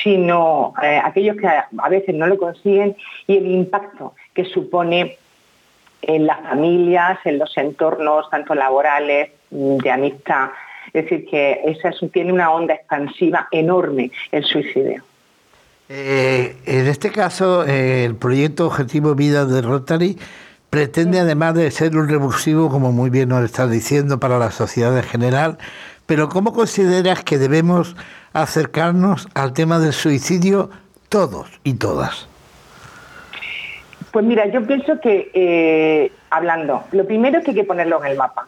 sino 0.03 0.73
eh, 0.81 1.01
aquellos 1.03 1.37
que 1.37 1.47
a, 1.47 1.89
veces 1.89 2.15
no 2.15 2.27
lo 2.27 2.37
consiguen 2.37 2.95
y 3.27 3.37
el 3.37 3.51
impacto 3.51 4.15
que 4.33 4.45
supone 4.45 5.17
en 6.01 6.25
las 6.25 6.41
familias, 6.41 7.19
en 7.25 7.37
los 7.37 7.55
entornos 7.57 8.29
tanto 8.29 8.55
laborales, 8.55 9.31
de 9.51 9.91
amistad. 9.91 10.49
Es 10.93 11.03
decir, 11.03 11.25
que 11.29 11.61
esa 11.65 11.91
tiene 12.11 12.33
una 12.33 12.51
onda 12.51 12.73
expansiva 12.73 13.47
enorme 13.51 14.11
el 14.31 14.43
suicidio. 14.43 15.03
Eh, 15.89 16.55
en 16.65 16.87
este 16.87 17.11
caso, 17.11 17.65
eh, 17.67 18.05
el 18.05 18.15
proyecto 18.15 18.67
Objetivo 18.67 19.13
Vida 19.13 19.45
de 19.45 19.61
Rotary 19.61 20.17
pretende, 20.69 21.19
además 21.19 21.53
de 21.53 21.69
ser 21.69 21.97
un 21.97 22.07
revulsivo, 22.07 22.69
como 22.69 22.93
muy 22.93 23.09
bien 23.09 23.29
nos 23.29 23.43
estás 23.43 23.69
diciendo, 23.69 24.19
para 24.19 24.39
la 24.39 24.51
sociedad 24.51 24.97
en 24.97 25.03
general, 25.03 25.57
pero 26.05 26.29
¿cómo 26.29 26.53
consideras 26.53 27.23
que 27.23 27.37
debemos 27.37 27.95
acercarnos 28.33 29.27
al 29.33 29.53
tema 29.53 29.79
del 29.79 29.93
suicidio 29.93 30.69
todos 31.09 31.59
y 31.63 31.75
todas? 31.75 32.27
Pues 34.11 34.25
mira, 34.25 34.45
yo 34.47 34.65
pienso 34.65 34.99
que, 34.99 35.31
eh, 35.33 36.11
hablando, 36.29 36.83
lo 36.91 37.05
primero 37.05 37.39
es 37.39 37.45
que 37.45 37.51
hay 37.51 37.57
que 37.57 37.63
ponerlo 37.63 38.03
en 38.03 38.11
el 38.11 38.17
mapa. 38.17 38.47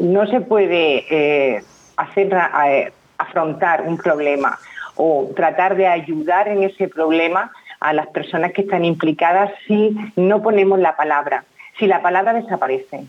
No 0.00 0.26
se 0.26 0.40
puede 0.40 1.04
eh, 1.10 1.62
hacer, 1.96 2.34
eh, 2.66 2.92
afrontar 3.18 3.82
un 3.82 3.98
problema 3.98 4.58
o 4.96 5.30
tratar 5.36 5.76
de 5.76 5.86
ayudar 5.86 6.48
en 6.48 6.62
ese 6.62 6.88
problema 6.88 7.52
a 7.80 7.92
las 7.92 8.06
personas 8.06 8.52
que 8.52 8.62
están 8.62 8.84
implicadas 8.84 9.50
si 9.66 9.94
no 10.16 10.42
ponemos 10.42 10.78
la 10.78 10.96
palabra, 10.96 11.44
si 11.78 11.86
la 11.86 12.00
palabra 12.00 12.32
desaparece. 12.32 13.04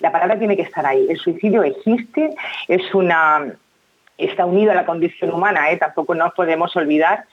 La 0.00 0.12
palabra 0.12 0.38
tiene 0.38 0.56
que 0.56 0.62
estar 0.62 0.84
ahí. 0.84 1.06
El 1.08 1.18
suicidio 1.18 1.62
existe, 1.62 2.30
es 2.68 2.94
una, 2.94 3.52
está 4.18 4.46
unido 4.46 4.72
a 4.72 4.74
la 4.74 4.86
condición 4.86 5.32
humana, 5.32 5.70
¿eh? 5.70 5.76
tampoco 5.76 6.14
nos 6.14 6.32
podemos 6.34 6.74
olvidar, 6.76 7.24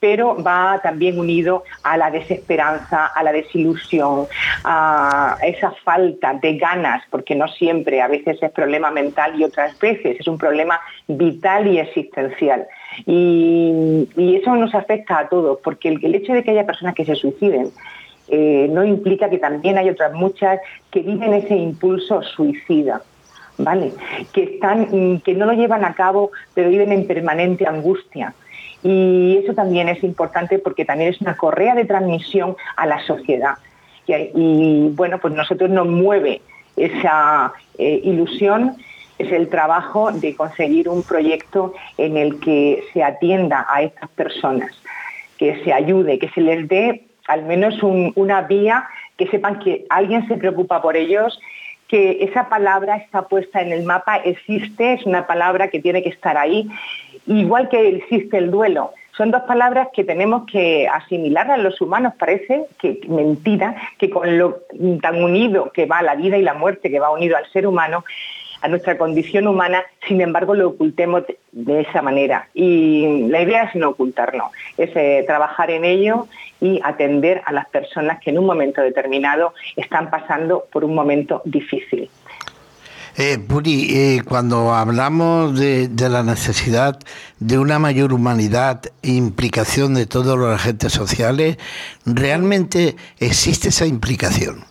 pero 0.00 0.36
va 0.42 0.80
también 0.82 1.18
unido 1.18 1.64
a 1.82 1.96
la 1.96 2.10
desesperanza, 2.10 3.06
a 3.06 3.22
la 3.22 3.32
desilusión, 3.32 4.26
a 4.62 5.38
esa 5.42 5.70
falta 5.82 6.34
de 6.34 6.58
ganas, 6.58 7.02
porque 7.10 7.34
no 7.34 7.48
siempre, 7.48 8.02
a 8.02 8.08
veces 8.08 8.36
es 8.42 8.50
problema 8.50 8.90
mental 8.90 9.40
y 9.40 9.44
otras 9.44 9.78
veces 9.78 10.20
es 10.20 10.28
un 10.28 10.36
problema 10.36 10.78
vital 11.08 11.68
y 11.68 11.78
existencial. 11.78 12.66
Y, 13.06 14.06
eso 14.36 14.54
nos 14.56 14.74
afecta 14.74 15.20
a 15.20 15.28
todos, 15.28 15.58
porque 15.64 15.88
el 15.88 16.14
hecho 16.14 16.34
de 16.34 16.42
que 16.42 16.50
haya 16.50 16.66
personas 16.66 16.94
que 16.94 17.06
se 17.06 17.14
suiciden 17.14 17.70
eh, 18.28 18.68
no 18.70 18.84
implica 18.84 19.28
que 19.28 19.38
también 19.38 19.78
hay 19.78 19.90
otras 19.90 20.12
muchas 20.12 20.60
que 20.90 21.00
viven 21.00 21.34
ese 21.34 21.56
impulso 21.56 22.22
suicida. 22.22 23.02
¿Vale? 23.56 23.92
Que, 24.32 24.42
están, 24.42 25.20
que 25.20 25.32
no 25.34 25.46
lo 25.46 25.52
llevan 25.52 25.84
a 25.84 25.94
cabo, 25.94 26.32
pero 26.54 26.70
viven 26.70 26.90
en 26.90 27.06
permanente 27.06 27.68
angustia. 27.68 28.34
Y 28.82 29.38
eso 29.42 29.54
también 29.54 29.88
es 29.88 30.02
importante 30.02 30.58
porque 30.58 30.84
también 30.84 31.10
es 31.10 31.20
una 31.20 31.36
correa 31.36 31.76
de 31.76 31.84
transmisión 31.84 32.56
a 32.76 32.86
la 32.86 33.00
sociedad. 33.06 33.54
Y, 34.06 34.90
bueno, 34.94 35.18
pues 35.18 35.34
nosotros 35.34 35.70
nos 35.70 35.86
mueve 35.86 36.42
esa 36.76 37.52
eh, 37.78 38.00
ilusión, 38.04 38.76
es 39.18 39.30
el 39.32 39.48
trabajo 39.48 40.12
de 40.12 40.34
conseguir 40.34 40.88
un 40.88 41.02
proyecto 41.02 41.72
en 41.96 42.16
el 42.16 42.40
que 42.40 42.84
se 42.92 43.02
atienda 43.02 43.66
a 43.72 43.82
estas 43.82 44.10
personas, 44.10 44.72
que 45.38 45.62
se 45.64 45.72
ayude, 45.72 46.18
que 46.18 46.28
se 46.30 46.40
les 46.40 46.68
dé 46.68 47.04
al 47.28 47.44
menos 47.44 47.82
una 47.82 48.42
vía 48.42 48.86
que 49.16 49.26
sepan 49.28 49.58
que 49.58 49.86
alguien 49.88 50.26
se 50.28 50.36
preocupa 50.36 50.82
por 50.82 50.96
ellos, 50.96 51.38
que 51.88 52.24
esa 52.24 52.48
palabra 52.48 52.96
está 52.96 53.28
puesta 53.28 53.60
en 53.60 53.72
el 53.72 53.84
mapa, 53.84 54.16
existe, 54.16 54.94
es 54.94 55.06
una 55.06 55.26
palabra 55.26 55.68
que 55.68 55.80
tiene 55.80 56.02
que 56.02 56.08
estar 56.08 56.36
ahí, 56.36 56.68
igual 57.26 57.68
que 57.68 57.88
existe 57.88 58.38
el 58.38 58.50
duelo. 58.50 58.92
Son 59.16 59.30
dos 59.30 59.42
palabras 59.42 59.88
que 59.92 60.02
tenemos 60.02 60.44
que 60.50 60.88
asimilar 60.88 61.48
a 61.50 61.56
los 61.56 61.80
humanos. 61.80 62.14
Parece 62.18 62.64
que 62.80 62.98
mentira 63.06 63.76
que 63.96 64.10
con 64.10 64.38
lo 64.38 64.62
tan 65.00 65.22
unido 65.22 65.70
que 65.72 65.86
va 65.86 66.02
la 66.02 66.16
vida 66.16 66.36
y 66.36 66.42
la 66.42 66.54
muerte, 66.54 66.90
que 66.90 66.98
va 66.98 67.12
unido 67.12 67.36
al 67.36 67.48
ser 67.52 67.66
humano, 67.66 68.04
a 68.64 68.68
nuestra 68.68 68.96
condición 68.96 69.46
humana, 69.46 69.82
sin 70.08 70.22
embargo 70.22 70.54
lo 70.54 70.68
ocultemos 70.68 71.24
de 71.52 71.80
esa 71.82 72.00
manera. 72.00 72.48
Y 72.54 73.26
la 73.28 73.42
idea 73.42 73.64
es 73.64 73.74
no 73.74 73.90
ocultarlo, 73.90 74.44
es 74.78 74.88
eh, 74.96 75.22
trabajar 75.26 75.70
en 75.70 75.84
ello 75.84 76.28
y 76.62 76.80
atender 76.82 77.42
a 77.44 77.52
las 77.52 77.68
personas 77.68 78.20
que 78.20 78.30
en 78.30 78.38
un 78.38 78.46
momento 78.46 78.80
determinado 78.80 79.52
están 79.76 80.08
pasando 80.08 80.64
por 80.72 80.82
un 80.82 80.94
momento 80.94 81.42
difícil. 81.44 82.08
Eh, 83.18 83.38
Puri, 83.38 83.86
eh, 83.90 84.22
cuando 84.26 84.72
hablamos 84.72 85.60
de, 85.60 85.88
de, 85.88 86.08
la 86.08 86.22
necesidad 86.22 86.98
de 87.40 87.58
una 87.58 87.78
mayor 87.78 88.14
humanidad 88.14 88.80
e 89.02 89.10
implicación 89.10 89.92
de 89.92 90.06
todos 90.06 90.38
los 90.38 90.54
agentes 90.54 90.90
sociales, 90.94 91.58
¿realmente 92.06 92.96
existe 93.18 93.68
esa 93.68 93.84
implicación? 93.84 94.64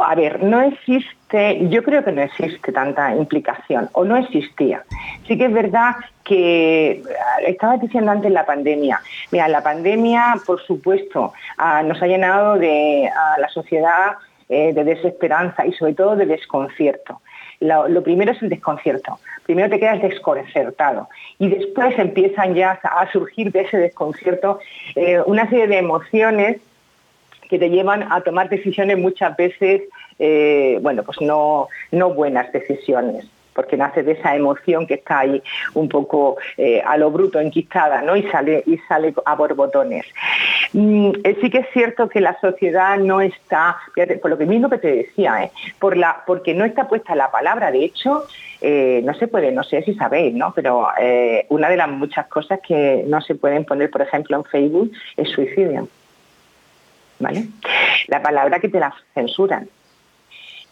A 0.00 0.14
ver, 0.14 0.42
no 0.44 0.62
existe, 0.62 1.15
yo 1.32 1.82
creo 1.82 2.04
que 2.04 2.12
no 2.12 2.22
existe 2.22 2.72
tanta 2.72 3.14
implicación, 3.14 3.88
o 3.92 4.04
no 4.04 4.16
existía. 4.16 4.84
Sí 5.26 5.36
que 5.36 5.46
es 5.46 5.52
verdad 5.52 5.96
que 6.22 6.90
eh, 6.90 7.04
estaba 7.46 7.76
diciendo 7.78 8.12
antes 8.12 8.30
la 8.30 8.46
pandemia. 8.46 9.00
Mira, 9.32 9.48
la 9.48 9.62
pandemia, 9.62 10.36
por 10.46 10.60
supuesto, 10.62 11.32
ah, 11.58 11.82
nos 11.82 12.00
ha 12.00 12.06
llenado 12.06 12.58
de 12.58 13.08
a 13.08 13.40
la 13.40 13.48
sociedad 13.48 14.16
eh, 14.48 14.72
de 14.72 14.84
desesperanza 14.84 15.66
y 15.66 15.72
sobre 15.72 15.94
todo 15.94 16.14
de 16.14 16.26
desconcierto. 16.26 17.20
Lo, 17.58 18.02
primero 18.02 18.32
es 18.32 18.42
el 18.42 18.48
desconcierto. 18.48 19.18
Primero 19.44 19.70
te 19.70 19.80
quedas 19.80 20.02
desconcertado 20.02 21.08
y 21.38 21.48
después 21.48 21.98
empiezan 21.98 22.54
ya 22.54 22.78
a 22.82 23.10
surgir 23.10 23.50
de 23.50 23.62
ese 23.62 23.78
desconcierto 23.78 24.60
eh, 24.94 25.20
una 25.24 25.48
serie 25.48 25.66
de 25.66 25.78
emociones 25.78 26.58
que 27.48 27.58
te 27.58 27.70
llevan 27.70 28.12
a 28.12 28.20
tomar 28.20 28.48
decisiones 28.48 28.98
muchas 28.98 29.36
veces, 29.36 29.82
eh, 30.18 30.78
bueno, 30.80 31.02
pues 31.02 31.20
no, 31.20 31.68
no 31.92 32.14
buenas 32.14 32.50
decisiones 32.52 33.26
porque 33.52 33.78
nace 33.78 34.02
de 34.02 34.12
esa 34.12 34.36
emoción 34.36 34.86
que 34.86 34.94
está 34.94 35.20
ahí 35.20 35.42
un 35.72 35.88
poco 35.88 36.36
eh, 36.58 36.82
a 36.84 36.98
lo 36.98 37.10
bruto, 37.10 37.40
enquistada, 37.40 38.02
¿no? 38.02 38.14
Y 38.14 38.22
sale, 38.24 38.62
y 38.66 38.76
sale 38.86 39.14
a 39.24 39.34
borbotones. 39.34 40.04
Mm, 40.74 41.12
eh, 41.24 41.38
sí 41.40 41.48
que 41.48 41.60
es 41.60 41.66
cierto 41.72 42.06
que 42.06 42.20
la 42.20 42.38
sociedad 42.38 42.98
no 42.98 43.22
está, 43.22 43.78
por 44.20 44.30
lo 44.30 44.36
que 44.36 44.44
mismo 44.44 44.68
que 44.68 44.76
te 44.76 44.94
decía, 44.96 45.50
por 45.78 45.96
la, 45.96 46.22
porque 46.26 46.52
no 46.52 46.66
está 46.66 46.86
puesta 46.86 47.14
la 47.14 47.30
palabra, 47.30 47.72
de 47.72 47.82
hecho, 47.82 48.26
no 48.60 49.14
se 49.14 49.26
puede, 49.26 49.50
no 49.52 49.64
sé 49.64 49.82
si 49.84 49.94
sabéis, 49.94 50.34
¿no? 50.34 50.52
Pero 50.54 50.88
una 51.48 51.70
de 51.70 51.76
las 51.78 51.88
muchas 51.88 52.26
cosas 52.26 52.60
que 52.60 53.04
no 53.06 53.22
se 53.22 53.36
pueden 53.36 53.64
poner, 53.64 53.90
por 53.90 54.02
ejemplo, 54.02 54.36
en 54.36 54.44
Facebook 54.44 54.92
es 55.16 55.30
suicidio. 55.30 55.88
¿Vale? 57.18 57.46
La 58.08 58.20
palabra 58.20 58.60
que 58.60 58.68
te 58.68 58.78
la 58.78 58.94
censuran. 59.14 59.66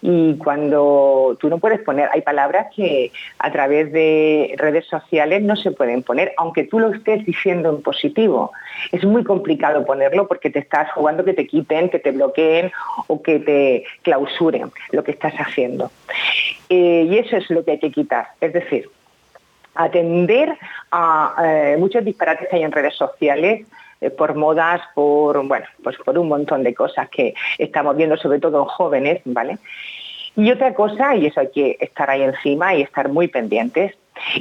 Y 0.07 0.37
cuando 0.37 1.35
tú 1.40 1.49
no 1.49 1.57
puedes 1.57 1.81
poner, 1.81 2.11
hay 2.12 2.21
palabras 2.21 2.67
que 2.77 3.11
a 3.38 3.51
través 3.51 3.90
de 3.90 4.55
redes 4.59 4.87
sociales 4.87 5.40
no 5.40 5.57
se 5.57 5.71
pueden 5.71 6.03
poner, 6.03 6.35
aunque 6.37 6.64
tú 6.64 6.79
lo 6.79 6.93
estés 6.93 7.25
diciendo 7.25 7.71
en 7.71 7.81
positivo. 7.81 8.53
Es 8.93 9.03
muy 9.03 9.25
complicado 9.25 9.87
ponerlo 9.87 10.29
porque 10.29 10.51
te 10.51 10.59
estás 10.59 10.93
jugando 10.93 11.25
que 11.25 11.33
te 11.33 11.47
quiten, 11.47 11.88
que 11.88 12.01
te 12.01 12.11
bloqueen 12.11 12.71
o 13.07 13.23
que 13.23 13.38
te 13.38 13.85
clausuren 14.03 14.71
lo 14.93 15.03
que 15.03 15.12
estás 15.12 15.33
haciendo. 15.37 15.90
Eh, 16.69 17.07
y 17.09 17.17
eso 17.17 17.38
es 17.38 17.49
lo 17.49 17.64
que 17.64 17.71
hay 17.71 17.79
que 17.79 17.90
quitar. 17.90 18.27
Es 18.43 18.53
decir, 18.53 18.90
atender 19.75 20.55
a 20.90 21.35
eh, 21.47 21.77
muchos 21.79 22.05
disparates 22.05 22.47
que 22.51 22.57
hay 22.57 22.62
en 22.62 22.73
redes 22.73 22.95
sociales 22.95 23.67
eh, 24.05 24.11
por 24.11 24.35
modas, 24.35 24.83
por 24.95 25.47
bueno, 25.47 25.64
pues 25.83 25.97
por 26.05 26.19
un 26.19 26.29
montón 26.29 26.62
de 26.62 26.75
cosas 26.75 27.09
que 27.09 27.35
estamos 27.57 27.97
viendo, 27.97 28.19
sobre 28.19 28.38
todo 28.38 28.62
en 28.62 28.67
jóvenes, 28.67 29.23
¿vale? 29.25 29.59
Y 30.37 30.51
otra 30.51 30.75
cosa, 30.75 31.14
y 31.14 31.27
eso 31.27 31.40
hay 31.40 31.51
que 31.51 31.77
estar 31.81 32.11
ahí 32.11 32.23
encima 32.23 32.75
y 32.75 32.83
estar 32.83 33.09
muy 33.09 33.29
pendientes, 33.29 33.94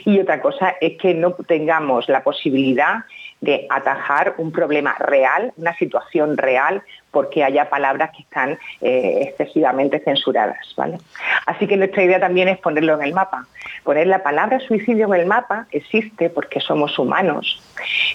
y 0.05 0.19
otra 0.19 0.41
cosa 0.41 0.75
es 0.81 0.97
que 0.97 1.13
no 1.13 1.33
tengamos 1.33 2.07
la 2.09 2.23
posibilidad 2.23 3.03
de 3.41 3.67
atajar 3.69 4.35
un 4.37 4.51
problema 4.51 4.95
real, 4.99 5.51
una 5.57 5.75
situación 5.75 6.37
real, 6.37 6.81
porque 7.11 7.43
haya 7.43 7.69
palabras 7.69 8.11
que 8.15 8.23
están 8.23 8.57
eh, 8.81 9.19
excesivamente 9.27 9.99
censuradas. 9.99 10.73
¿vale? 10.77 10.97
Así 11.45 11.67
que 11.67 11.75
nuestra 11.75 12.03
idea 12.03 12.19
también 12.19 12.47
es 12.47 12.57
ponerlo 12.59 12.95
en 12.95 13.01
el 13.01 13.13
mapa. 13.13 13.45
Poner 13.83 14.07
la 14.07 14.23
palabra 14.23 14.61
suicidio 14.61 15.13
en 15.13 15.21
el 15.21 15.25
mapa 15.25 15.67
existe 15.71 16.29
porque 16.29 16.61
somos 16.61 16.97
humanos. 16.97 17.61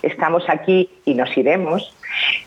Estamos 0.02 0.48
aquí 0.48 0.88
y 1.04 1.14
nos 1.14 1.36
iremos. 1.36 1.94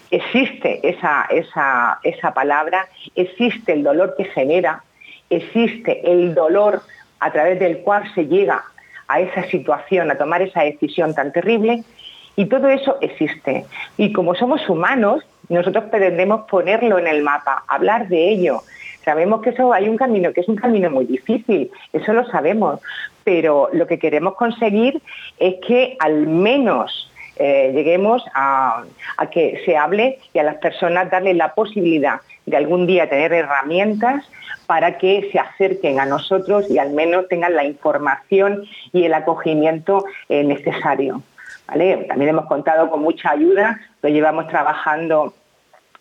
Existe 0.09 0.79
esa, 0.87 1.27
esa, 1.29 1.99
esa 2.03 2.33
palabra, 2.33 2.87
existe 3.15 3.73
el 3.73 3.83
dolor 3.83 4.15
que 4.17 4.25
genera, 4.25 4.83
existe 5.31 6.11
el 6.11 6.35
dolor 6.35 6.81
a 7.19 7.31
través 7.31 7.59
del 7.59 7.79
cual 7.79 8.03
se 8.13 8.27
llega 8.27 8.63
a 9.07 9.19
esa 9.19 9.43
situación, 9.43 10.11
a 10.11 10.17
tomar 10.17 10.41
esa 10.41 10.61
decisión 10.61 11.13
tan 11.13 11.31
terrible, 11.31 11.83
y 12.35 12.45
todo 12.45 12.69
eso 12.69 12.97
existe. 13.01 13.65
Y 13.97 14.13
como 14.13 14.35
somos 14.35 14.67
humanos, 14.69 15.23
nosotros 15.49 15.85
pretendemos 15.91 16.49
ponerlo 16.49 16.97
en 16.97 17.07
el 17.07 17.21
mapa, 17.23 17.63
hablar 17.67 18.07
de 18.07 18.29
ello. 18.29 18.61
Sabemos 19.03 19.41
que 19.41 19.49
eso 19.49 19.73
hay 19.73 19.89
un 19.89 19.97
camino, 19.97 20.31
que 20.31 20.41
es 20.41 20.47
un 20.47 20.55
camino 20.55 20.89
muy 20.89 21.05
difícil, 21.05 21.71
eso 21.91 22.13
lo 22.13 22.25
sabemos, 22.27 22.79
pero 23.23 23.69
lo 23.73 23.87
que 23.87 23.99
queremos 23.99 24.35
conseguir 24.35 25.01
es 25.39 25.55
que 25.65 25.97
al 25.99 26.27
menos 26.27 27.11
eh, 27.35 27.71
lleguemos 27.73 28.23
a, 28.33 28.83
a, 29.17 29.29
que 29.29 29.61
se 29.65 29.75
hable 29.75 30.19
y 30.33 30.39
a 30.39 30.43
las 30.43 30.55
personas 30.57 31.09
darles 31.09 31.35
la 31.35 31.53
posibilidad 31.53 32.21
de 32.45 32.57
algún 32.57 32.87
día 32.87 33.09
tener 33.09 33.33
herramientas 33.33 34.29
para 34.67 34.97
que 34.97 35.29
se 35.31 35.39
acerquen 35.39 35.99
a 35.99 36.05
nosotros 36.05 36.69
y 36.69 36.77
al 36.77 36.91
menos 36.91 37.27
tengan 37.27 37.55
la 37.55 37.63
información 37.63 38.63
y 38.93 39.03
el 39.03 39.13
acogimiento 39.13 40.05
eh, 40.29 40.43
necesario. 40.43 41.21
También 41.67 42.29
hemos 42.29 42.47
contado 42.47 42.89
con 42.89 43.01
mucha 43.01 43.31
ayuda, 43.31 43.79
lo 44.01 44.09
llevamos 44.09 44.47
trabajando 44.47 45.33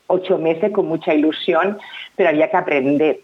ocho 0.09 0.39
meses 0.39 0.73
con 0.73 0.87
mucha 0.87 1.15
ilusión, 1.15 1.79
pero 2.17 2.29
había 2.29 2.51
que 2.51 2.57
aprender. 2.57 3.21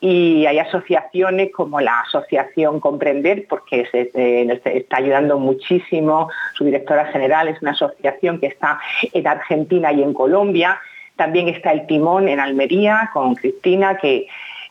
Y 0.00 0.46
hay 0.46 0.60
asociaciones 0.60 1.50
como 1.52 1.80
la 1.80 2.00
Asociación 2.00 2.78
Comprender, 2.78 3.46
porque 3.48 3.86
se, 3.90 4.12
eh, 4.14 4.60
está 4.64 4.98
ayudando 4.98 5.40
muchísimo, 5.40 6.30
su 6.54 6.64
directora 6.64 7.06
general 7.06 7.48
es 7.48 7.60
una 7.60 7.72
asociación 7.72 8.38
que 8.38 8.46
está 8.46 8.78
en 9.12 9.26
Argentina 9.26 9.92
y 9.92 10.04
en 10.04 10.14
Colombia, 10.14 10.80
también 11.18 11.48
está 11.48 11.72
el 11.72 11.86
Timón 11.86 12.28
en 12.28 12.38
Almería 12.38 13.10
con 13.12 13.34
Cristina, 13.34 13.98
que 13.98 14.28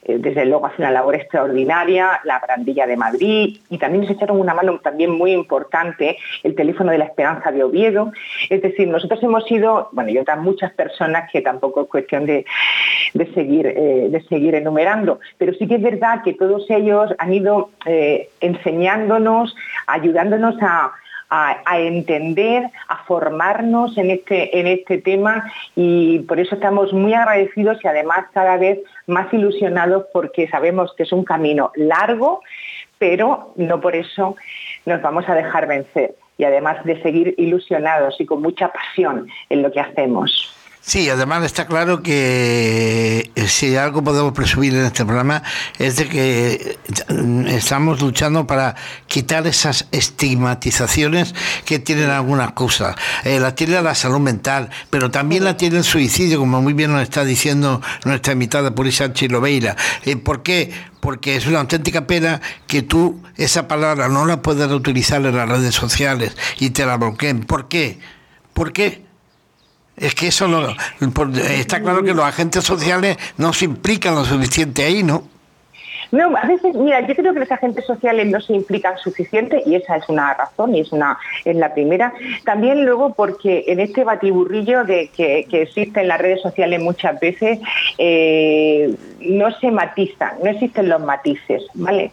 eh, 0.08 0.18
desde 0.18 0.46
luego 0.46 0.66
hace 0.66 0.82
una 0.82 0.92
labor 0.92 1.16
extraordinaria, 1.16 2.22
la 2.24 2.40
Brandilla 2.40 2.88
de 2.88 2.96
Madrid 2.96 3.58
y 3.70 3.78
también 3.78 4.04
nos 4.04 4.12
echaron 4.12 4.40
una 4.40 4.54
mano 4.54 4.80
también 4.80 5.12
muy 5.12 5.34
importante 5.34 6.18
el 6.44 6.56
teléfono 6.56 6.92
de 6.92 7.00
la 7.00 7.06
Esperanza 7.06 7.52
de 7.52 7.64
Oviedo. 7.64 8.14
Es 8.50 8.62
decir, 8.62 8.88
nosotros 8.88 9.22
hemos 9.22 9.44
sido, 9.44 9.90
bueno, 9.92 10.10
y 10.10 10.18
otras 10.18 10.40
muchas 10.40 10.72
personas 10.72 11.30
que 11.30 11.42
tampoco 11.42 11.82
es 11.82 11.88
cuestión 11.90 12.26
de, 12.26 12.46
seguir, 13.34 13.68
eh, 13.68 14.08
de 14.10 14.22
seguir 14.30 14.56
enumerando, 14.56 15.20
pero 15.38 15.54
sí 15.54 15.68
que 15.68 15.76
es 15.76 15.82
verdad 15.82 16.22
que 16.24 16.34
todos 16.34 16.66
ellos 16.70 17.14
han 17.18 17.34
ido 17.34 17.72
eh, 17.86 18.30
enseñándonos, 18.40 19.54
ayudándonos 19.88 20.56
a 20.62 20.94
a, 21.30 21.80
entender, 21.80 22.70
a 22.88 23.04
formarnos 23.06 23.98
en 23.98 24.12
este, 24.12 24.60
en 24.60 24.68
este 24.68 25.00
tema 25.00 25.52
y 25.76 26.20
por 26.20 26.40
eso 26.40 26.56
estamos 26.56 26.94
muy 26.94 27.14
agradecidos 27.14 27.84
y 27.84 27.88
además 27.88 28.26
cada 28.34 28.58
vez 28.58 28.80
más 29.08 29.32
ilusionados 29.34 30.06
porque 30.14 30.48
sabemos 30.48 30.94
que 30.96 31.04
es 31.04 31.12
un 31.12 31.24
camino 31.24 31.72
largo, 31.76 32.42
pero 32.98 33.54
no 33.56 33.82
por 33.82 33.96
eso 33.96 34.36
nos 34.86 35.02
vamos 35.02 35.28
a 35.28 35.36
dejar 35.36 35.68
vencer 35.68 36.16
y 36.38 36.44
además 36.44 36.84
de 36.86 37.02
seguir 37.02 37.36
ilusionados 37.38 38.20
y 38.20 38.26
con 38.26 38.42
mucha 38.42 38.72
pasión 38.72 39.28
en 39.50 39.64
lo 39.64 39.72
que 39.72 39.80
hacemos. 39.80 40.57
Sí, 40.88 41.10
además 41.10 41.44
está 41.44 41.68
claro 41.68 42.02
que 42.02 43.30
eh, 43.36 43.48
si 43.50 43.76
algo 43.76 44.02
podemos 44.06 44.32
presumir 44.32 44.74
en 44.74 44.86
este 44.86 45.04
programa 45.04 45.44
es 45.78 45.98
de 45.98 46.08
que 46.08 46.80
mm, 47.10 47.48
estamos 47.48 48.02
luchando 48.02 48.48
para 48.48 48.74
quitar 49.06 49.46
esas 49.48 49.88
estigmatizaciones 49.92 51.36
que 51.66 51.80
tienen 51.80 52.10
algunas 52.10 52.54
cosas. 52.54 52.96
Eh, 53.26 53.38
la 53.42 53.54
tiene 53.54 53.82
la 53.82 53.96
salud 53.96 54.22
mental, 54.22 54.70
pero 54.90 55.12
también 55.12 55.44
la 55.44 55.58
tiene 55.58 55.80
el 55.80 55.84
suicidio, 55.84 56.40
como 56.40 56.62
muy 56.62 56.72
bien 56.72 56.94
nos 56.94 57.02
está 57.02 57.26
diciendo 57.26 57.82
nuestra 58.06 58.32
invitada 58.32 58.74
Puri 58.74 58.94
Sánchez 58.94 59.30
Lobeira. 59.30 59.76
Eh, 60.06 60.16
¿Por 60.16 60.42
qué? 60.42 60.72
Porque 61.02 61.36
es 61.36 61.48
una 61.48 61.60
auténtica 61.60 62.08
pena 62.08 62.40
que 62.66 62.82
tú 62.82 63.22
esa 63.36 63.68
palabra 63.68 64.08
no 64.08 64.26
la 64.26 64.42
puedas 64.42 64.72
utilizar 64.72 65.26
en 65.26 65.36
las 65.36 65.50
redes 65.50 65.76
sociales 65.76 66.38
y 66.60 66.70
te 66.70 66.86
la 66.86 66.96
bloqueen. 66.96 67.42
¿Por 67.42 67.68
qué? 67.68 68.00
¿Por 68.54 68.72
qué? 68.72 69.07
Es 69.98 70.14
que 70.14 70.28
eso 70.28 70.48
no, 70.48 70.76
está 71.50 71.82
claro 71.82 72.04
que 72.04 72.14
los 72.14 72.24
agentes 72.24 72.64
sociales 72.64 73.18
no 73.38 73.52
se 73.52 73.66
implican 73.66 74.14
lo 74.14 74.24
suficiente 74.24 74.84
ahí, 74.84 75.02
¿no? 75.02 75.28
No, 76.12 76.36
a 76.38 76.46
veces, 76.46 76.76
mira, 76.76 77.06
yo 77.06 77.16
creo 77.16 77.34
que 77.34 77.40
los 77.40 77.52
agentes 77.52 77.86
sociales 77.86 78.28
no 78.28 78.40
se 78.42 78.54
implican 78.54 78.98
suficiente 78.98 79.64
y 79.66 79.76
esa 79.76 79.98
es 79.98 80.08
una 80.10 80.34
razón 80.34 80.76
y 80.76 80.82
es 80.82 80.92
una 80.92 81.18
es 81.46 81.56
la 81.56 81.74
primera. 81.74 82.14
También 82.46 82.86
luego 82.86 83.14
porque 83.14 83.66
en 83.68 83.80
este 83.80 84.04
batiburrillo 84.04 84.84
de 84.84 85.10
que, 85.16 85.48
existe 85.52 86.02
en 86.02 86.08
las 86.08 86.22
redes 86.22 86.42
sociales 86.42 86.82
muchas 86.82 87.20
veces 87.20 87.60
eh, 87.98 88.96
no 89.22 89.52
se 89.60 89.72
matizan, 89.72 90.36
no 90.44 90.50
existen 90.50 90.90
los 90.90 91.02
matices, 91.02 91.64
¿vale? 91.74 92.12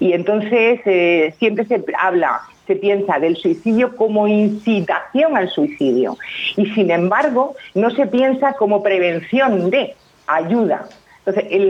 Y 0.00 0.12
entonces 0.12 0.80
eh, 0.84 1.34
siempre 1.38 1.66
se 1.66 1.84
habla 1.98 2.40
se 2.66 2.76
piensa 2.76 3.18
del 3.18 3.36
suicidio 3.36 3.96
como 3.96 4.28
incitación 4.28 5.36
al 5.36 5.48
suicidio 5.48 6.18
y 6.54 6.66
sin 6.74 6.90
embargo 6.90 7.56
no 7.74 7.90
se 7.90 8.06
piensa 8.06 8.52
como 8.52 8.82
prevención 8.82 9.70
de 9.70 9.96
ayuda. 10.26 10.86
Entonces, 11.28 11.60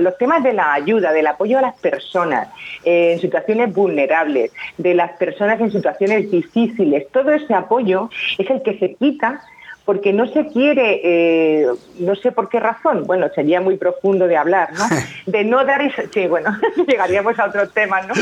los 0.00 0.16
temas 0.18 0.44
de 0.44 0.52
la 0.52 0.72
ayuda, 0.72 1.12
del 1.12 1.26
apoyo 1.26 1.58
a 1.58 1.62
las 1.62 1.78
personas 1.78 2.48
eh, 2.84 3.12
en 3.12 3.20
situaciones 3.20 3.74
vulnerables, 3.74 4.52
de 4.76 4.94
las 4.94 5.12
personas 5.12 5.60
en 5.60 5.72
situaciones 5.72 6.30
difíciles, 6.30 7.08
todo 7.10 7.32
ese 7.32 7.52
apoyo 7.52 8.10
es 8.38 8.48
el 8.48 8.62
que 8.62 8.78
se 8.78 8.94
quita 8.94 9.42
porque 9.88 10.12
no 10.12 10.26
se 10.26 10.48
quiere, 10.48 11.00
eh, 11.02 11.66
no 11.98 12.14
sé 12.14 12.30
por 12.30 12.50
qué 12.50 12.60
razón, 12.60 13.04
bueno, 13.06 13.30
sería 13.34 13.62
muy 13.62 13.78
profundo 13.78 14.26
de 14.26 14.36
hablar, 14.36 14.68
¿no? 14.74 14.84
De 15.24 15.44
no 15.44 15.64
dar, 15.64 15.80
esa, 15.80 16.02
sí, 16.12 16.26
bueno, 16.26 16.54
llegaríamos 16.86 17.38
a 17.38 17.46
otros 17.46 17.72
temas, 17.72 18.06
¿no? 18.06 18.12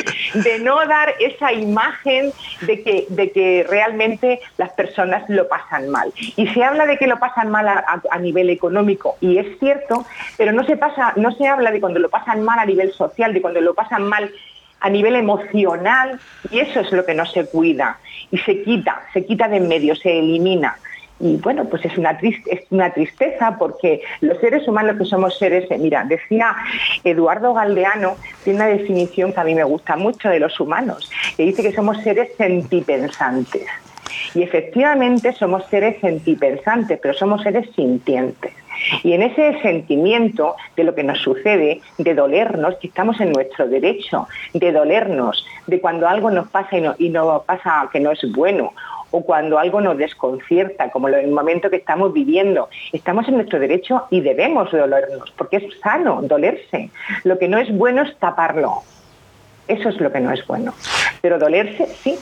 De 0.44 0.60
no 0.60 0.76
dar 0.86 1.14
esa 1.18 1.52
imagen 1.52 2.32
de 2.60 2.84
que, 2.84 3.06
de 3.08 3.32
que 3.32 3.66
realmente 3.68 4.38
las 4.58 4.70
personas 4.74 5.28
lo 5.28 5.48
pasan 5.48 5.88
mal. 5.90 6.12
Y 6.36 6.46
se 6.46 6.62
habla 6.62 6.86
de 6.86 6.98
que 6.98 7.08
lo 7.08 7.18
pasan 7.18 7.50
mal 7.50 7.66
a, 7.66 8.18
nivel 8.20 8.48
económico, 8.50 9.16
y 9.20 9.38
es 9.38 9.58
cierto, 9.58 10.06
pero 10.38 10.52
no 10.52 10.62
se, 10.62 10.76
pasa, 10.76 11.14
no 11.16 11.32
se 11.32 11.48
habla 11.48 11.72
de 11.72 11.80
cuando 11.80 11.98
lo 11.98 12.10
pasan 12.10 12.44
mal 12.44 12.60
a 12.60 12.64
nivel 12.64 12.92
social, 12.92 13.34
de 13.34 13.42
cuando 13.42 13.60
lo 13.60 13.74
pasan 13.74 14.04
mal 14.04 14.30
a 14.78 14.88
nivel 14.88 15.16
emocional, 15.16 16.20
y 16.48 16.60
eso 16.60 16.78
es 16.78 16.92
lo 16.92 17.04
que 17.04 17.14
no 17.14 17.26
se 17.26 17.44
cuida, 17.46 17.98
y 18.30 18.38
se 18.38 18.62
quita, 18.62 19.02
se 19.12 19.26
quita 19.26 19.48
de 19.48 19.56
en 19.56 19.66
medio, 19.66 19.96
se 19.96 20.16
elimina. 20.16 20.76
Y 21.18 21.36
bueno, 21.36 21.64
pues 21.64 21.84
es 21.84 21.96
una, 21.96 22.10
es 22.10 22.60
una 22.70 22.92
tristeza 22.92 23.56
porque 23.58 24.02
los 24.20 24.38
seres 24.38 24.68
humanos 24.68 24.96
que 24.98 25.04
somos 25.04 25.38
seres, 25.38 25.70
eh, 25.70 25.78
mira, 25.78 26.04
decía 26.04 26.54
Eduardo 27.04 27.54
Galdeano, 27.54 28.16
tiene 28.44 28.58
una 28.58 28.68
definición 28.68 29.32
que 29.32 29.40
a 29.40 29.44
mí 29.44 29.54
me 29.54 29.64
gusta 29.64 29.96
mucho 29.96 30.28
de 30.28 30.40
los 30.40 30.60
humanos, 30.60 31.10
que 31.36 31.44
dice 31.44 31.62
que 31.62 31.72
somos 31.72 32.02
seres 32.02 32.30
sentipensantes. 32.36 33.66
Y 34.34 34.42
efectivamente 34.42 35.32
somos 35.32 35.64
seres 35.66 35.98
sentipensantes, 36.00 36.98
pero 37.00 37.14
somos 37.14 37.42
seres 37.42 37.68
sintientes. 37.74 38.52
Y 39.02 39.12
en 39.12 39.22
ese 39.22 39.58
sentimiento 39.62 40.54
de 40.76 40.84
lo 40.84 40.94
que 40.94 41.02
nos 41.02 41.18
sucede, 41.20 41.80
de 41.98 42.14
dolernos, 42.14 42.76
que 42.76 42.88
estamos 42.88 43.18
en 43.20 43.32
nuestro 43.32 43.66
derecho, 43.68 44.28
de 44.52 44.72
dolernos, 44.72 45.46
de 45.66 45.80
cuando 45.80 46.06
algo 46.06 46.30
nos 46.30 46.48
pasa 46.48 46.76
y 46.76 46.80
no, 46.82 46.94
y 46.98 47.08
no 47.08 47.42
pasa 47.46 47.88
que 47.90 48.00
no 48.00 48.12
es 48.12 48.20
bueno, 48.32 48.72
o 49.10 49.22
cuando 49.22 49.58
algo 49.58 49.80
nos 49.80 49.96
desconcierta, 49.98 50.90
como 50.90 51.08
el 51.08 51.30
momento 51.30 51.70
que 51.70 51.76
estamos 51.76 52.12
viviendo. 52.12 52.68
Estamos 52.92 53.28
en 53.28 53.34
nuestro 53.34 53.58
derecho 53.58 54.06
y 54.10 54.20
debemos 54.20 54.70
dolernos, 54.70 55.32
porque 55.36 55.56
es 55.56 55.80
sano 55.80 56.20
dolerse. 56.22 56.90
Lo 57.24 57.38
que 57.38 57.48
no 57.48 57.58
es 57.58 57.70
bueno 57.76 58.02
es 58.02 58.16
taparlo. 58.18 58.82
Eso 59.68 59.88
es 59.88 60.00
lo 60.00 60.12
que 60.12 60.20
no 60.20 60.32
es 60.32 60.46
bueno. 60.46 60.74
Pero 61.20 61.38
dolerse, 61.38 61.86
sí. 62.02 62.18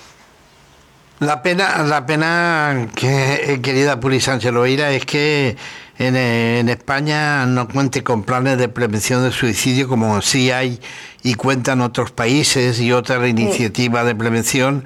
La 1.21 1.43
pena, 1.43 1.83
la 1.85 2.05
pena 2.05 2.89
que, 2.95 3.61
querida 3.63 4.01
Puri 4.01 4.21
Sánchez 4.21 4.53
Loira, 4.53 4.91
es 4.91 5.07
que 5.07 5.57
en, 5.99 6.69
España 6.69 7.47
no 7.47 7.69
cuente 7.69 8.03
con 8.03 8.25
planes 8.25 8.59
de 8.59 8.69
prevención 8.69 9.23
del 9.23 9.33
suicidio 9.33 9.89
como 9.89 10.21
sí 10.23 10.51
hay 10.51 10.81
y 11.23 11.35
cuentan 11.35 11.81
otros 11.81 12.11
países 12.11 12.81
y 12.81 12.93
otras 12.93 13.27
iniciativas 13.29 14.05
de 14.05 14.15
prevención 14.15 14.85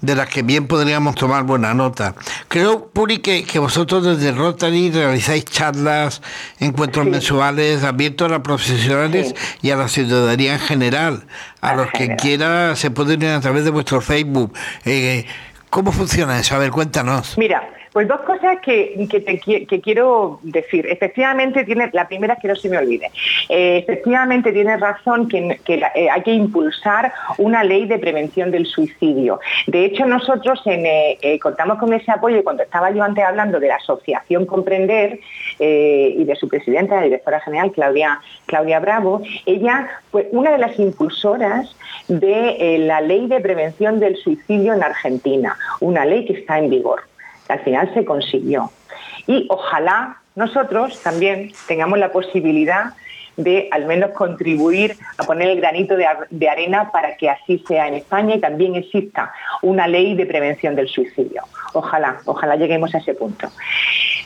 de 0.00 0.14
las 0.14 0.28
que 0.28 0.42
bien 0.42 0.66
podríamos 0.66 1.14
tomar 1.14 1.44
buena 1.44 1.74
nota. 1.74 2.14
Creo, 2.48 2.88
Puri, 2.88 3.18
que, 3.18 3.58
vosotros 3.58 4.04
desde 4.04 4.32
Rotary 4.32 4.90
realizáis 4.90 5.44
charlas, 5.44 6.22
encuentros 6.58 7.06
mensuales 7.06 7.82
abiertos 7.82 8.26
a 8.26 8.30
los 8.30 8.40
profesionales 8.40 9.34
y 9.62 9.70
a 9.70 9.76
la 9.76 9.88
ciudadanía 9.88 10.54
en 10.54 10.60
general. 10.60 11.24
A, 11.60 11.74
los 11.74 11.90
que 11.90 12.16
quiera 12.16 12.76
se 12.76 12.90
pueden 12.90 13.22
ir 13.22 13.28
a 13.28 13.40
través 13.40 13.64
de 13.64 13.70
vuestro 13.70 14.00
Facebook. 14.00 14.52
Eh, 14.84 15.26
¿Cómo 15.70 15.92
funciona 15.92 16.38
eso? 16.38 16.54
A 16.54 16.58
ver, 16.58 16.70
cuéntanos. 16.70 17.36
Mira, 17.36 17.62
pues 17.92 18.06
dos 18.06 18.20
cosas 18.20 18.58
que, 18.62 19.80
quiero 19.82 20.38
decir. 20.42 20.86
Efectivamente, 20.86 21.64
tiene, 21.64 21.90
la 21.92 22.06
primera 22.06 22.34
es 22.34 22.40
que 22.40 22.48
no 22.48 22.56
se 22.56 22.68
me 22.68 22.78
olvide. 22.78 23.10
Eh, 23.48 23.78
efectivamente, 23.78 24.52
tiene 24.52 24.76
razón 24.76 25.28
que, 25.28 25.58
eh, 25.66 26.10
hay 26.10 26.22
que 26.22 26.32
impulsar 26.32 27.12
una 27.38 27.64
ley 27.64 27.86
de 27.86 27.98
prevención 27.98 28.50
del 28.50 28.66
suicidio. 28.66 29.40
De 29.66 29.84
hecho, 29.84 30.06
nosotros 30.06 30.62
eh, 30.66 31.38
contamos 31.42 31.78
con 31.78 31.92
ese 31.92 32.10
apoyo 32.12 32.44
cuando 32.44 32.62
estaba 32.62 32.90
yo 32.90 33.02
antes 33.02 33.24
hablando 33.24 33.58
de 33.58 33.68
la 33.68 33.76
Asociación 33.76 34.46
Comprender 34.46 35.18
y 35.58 36.24
de 36.24 36.36
su 36.36 36.48
presidenta, 36.48 36.96
la 36.96 37.02
directora 37.02 37.40
general, 37.40 37.72
Claudia, 37.72 38.20
Claudia 38.46 38.80
Bravo. 38.80 39.22
Ella 39.46 39.88
fue 40.10 40.28
una 40.32 40.52
de 40.52 40.58
las 40.58 40.78
impulsoras 40.78 41.76
de 42.08 42.78
la 42.78 43.00
ley 43.00 43.26
de 43.26 43.40
prevención 43.40 44.00
del 44.00 44.16
suicidio 44.16 44.72
en 44.74 44.82
Argentina, 44.82 45.56
una 45.80 46.04
ley 46.04 46.24
que 46.24 46.34
está 46.34 46.58
en 46.58 46.70
vigor 46.70 47.09
al 47.50 47.60
final 47.60 47.92
se 47.94 48.04
consiguió. 48.04 48.70
Y 49.26 49.46
ojalá 49.48 50.16
nosotros 50.34 51.00
también 51.02 51.52
tengamos 51.66 51.98
la 51.98 52.12
posibilidad 52.12 52.94
de 53.36 53.68
al 53.70 53.86
menos 53.86 54.10
contribuir 54.10 54.96
a 55.18 55.24
poner 55.24 55.48
el 55.48 55.60
granito 55.60 55.96
de, 55.96 56.48
arena 56.48 56.90
para 56.92 57.16
que 57.16 57.30
así 57.30 57.62
sea 57.66 57.88
en 57.88 57.94
España 57.94 58.34
y 58.34 58.40
también 58.40 58.74
exista 58.74 59.32
una 59.62 59.86
ley 59.88 60.14
de 60.14 60.26
prevención 60.26 60.74
del 60.74 60.88
suicidio. 60.88 61.42
Ojalá, 61.72 62.20
ojalá 62.26 62.56
lleguemos 62.56 62.94
a 62.94 62.98
ese 62.98 63.14
punto. 63.14 63.48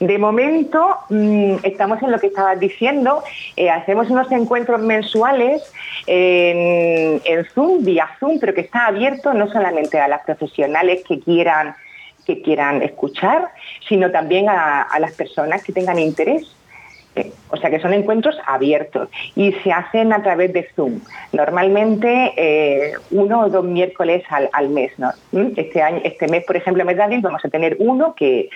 De 0.00 0.18
momento 0.18 0.98
mm, 1.08 1.56
estamos 1.62 2.02
en 2.02 2.10
lo 2.10 2.18
que 2.18 2.26
estabas 2.28 2.58
diciendo, 2.58 3.22
eh, 3.56 3.70
hacemos 3.70 4.10
unos 4.10 4.30
encuentros 4.32 4.80
mensuales 4.80 5.62
en, 6.06 7.20
en 7.24 7.44
Zoom, 7.54 7.84
vía 7.84 8.08
Zoom, 8.18 8.40
pero 8.40 8.54
que 8.54 8.62
está 8.62 8.86
abierto 8.86 9.32
no 9.34 9.48
solamente 9.48 10.00
a 10.00 10.08
las 10.08 10.22
profesionales 10.24 11.02
que 11.06 11.20
quieran 11.20 11.76
que 12.24 12.42
quieran 12.42 12.82
escuchar, 12.82 13.48
sino 13.88 14.10
también 14.10 14.48
a, 14.48 14.86
las 14.98 15.12
personas 15.12 15.62
que 15.62 15.72
tengan 15.72 15.98
interés. 15.98 16.54
Eh, 17.16 17.30
o 17.50 17.56
sea 17.56 17.70
que 17.70 17.78
son 17.78 17.94
encuentros 17.94 18.34
abiertos 18.44 19.08
y 19.36 19.52
se 19.62 19.70
hacen 19.70 20.12
a 20.12 20.20
través 20.24 20.52
de 20.52 20.68
Zoom. 20.74 20.98
Normalmente 21.32 22.32
eh, 22.36 22.94
uno 23.12 23.42
o 23.42 23.48
dos 23.48 23.64
miércoles 23.64 24.24
al, 24.30 24.68
mes. 24.70 24.92
¿Mm? 25.30 25.52
Este, 25.54 25.80
año, 25.80 26.00
este 26.02 26.26
mes, 26.26 26.44
por 26.44 26.56
ejemplo, 26.56 26.84
de 26.84 27.00
abril, 27.00 27.20
vamos 27.20 27.44
a 27.44 27.48
tener 27.48 27.76
uno 27.78 28.16
que 28.16 28.50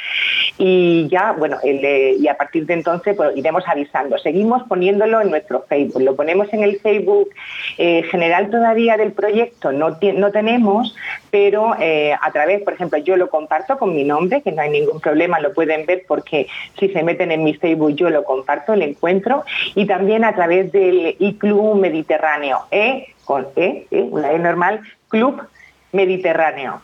y 0.58 1.06
ya, 1.08 1.32
bueno, 1.32 1.56
y 1.62 2.26
a 2.26 2.36
partir 2.36 2.66
de 2.66 2.74
entonces 2.74 3.16
pues, 3.16 3.36
iremos 3.36 3.62
avisando. 3.68 4.18
Seguimos 4.18 4.64
poniéndolo 4.64 5.20
en 5.20 5.30
nuestro 5.30 5.62
Facebook. 5.68 6.02
Lo 6.02 6.16
ponemos 6.16 6.52
en 6.52 6.64
el 6.64 6.80
Facebook 6.80 7.30
eh, 7.78 8.02
general 8.10 8.50
todavía 8.50 8.96
del 8.96 9.12
proyecto, 9.12 9.70
no, 9.70 9.98
no 10.14 10.32
tenemos, 10.32 10.96
pero 11.30 11.74
eh, 11.78 12.14
a 12.20 12.30
través, 12.32 12.62
por 12.62 12.74
ejemplo, 12.74 12.98
yo 12.98 13.16
lo 13.16 13.28
comparto 13.28 13.78
con 13.78 13.94
mi 13.94 14.04
nombre, 14.04 14.42
que 14.42 14.52
no 14.52 14.62
hay 14.62 14.70
ningún 14.70 15.00
problema, 15.00 15.40
lo 15.40 15.52
pueden 15.52 15.86
ver 15.86 16.04
porque 16.06 16.46
si 16.78 16.88
se 16.88 17.02
meten 17.02 17.32
en 17.32 17.44
mi 17.44 17.54
Facebook 17.54 17.94
yo 17.94 18.10
lo 18.10 18.24
comparto, 18.24 18.72
el 18.72 18.82
encuentro, 18.82 19.44
y 19.74 19.86
también 19.86 20.24
a 20.24 20.34
través 20.34 20.72
del 20.72 21.16
iClub 21.18 21.76
Mediterráneo, 21.76 22.60
E 22.70 23.14
con 23.24 23.46
E, 23.56 23.86
e 23.90 24.00
una 24.00 24.32
E 24.32 24.38
normal, 24.38 24.80
Club 25.08 25.42
Mediterráneo. 25.92 26.80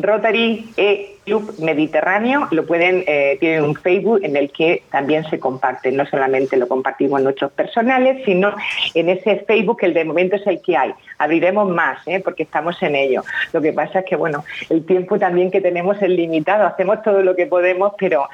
Rotary 0.00 0.70
E 0.76 1.16
Club 1.24 1.54
Mediterráneo, 1.58 2.48
lo 2.52 2.64
pueden, 2.64 3.04
eh, 3.06 3.36
tienen 3.40 3.64
un 3.64 3.74
Facebook 3.74 4.20
en 4.22 4.36
el 4.36 4.50
que 4.50 4.82
también 4.90 5.28
se 5.28 5.38
comparte, 5.38 5.90
no 5.92 6.06
solamente 6.06 6.56
lo 6.56 6.68
compartimos 6.68 7.20
nuestros 7.20 7.50
personales, 7.52 8.24
sino 8.24 8.54
en 8.94 9.08
ese 9.08 9.40
Facebook 9.40 9.80
que 9.80 9.86
el 9.86 9.94
de 9.94 10.04
momento 10.04 10.36
es 10.36 10.46
el 10.46 10.62
que 10.62 10.76
hay. 10.76 10.94
Abriremos 11.18 11.68
más, 11.68 11.98
¿eh? 12.06 12.20
porque 12.24 12.44
estamos 12.44 12.80
en 12.82 12.96
ello. 12.96 13.22
Lo 13.52 13.60
que 13.60 13.72
pasa 13.72 14.00
es 14.00 14.04
que, 14.06 14.16
bueno, 14.16 14.44
el 14.70 14.86
tiempo 14.86 15.18
también 15.18 15.50
que 15.50 15.60
tenemos 15.60 16.00
es 16.00 16.08
limitado, 16.08 16.66
hacemos 16.66 17.02
todo 17.02 17.22
lo 17.22 17.34
que 17.34 17.46
podemos, 17.46 17.92
pero 17.98 18.28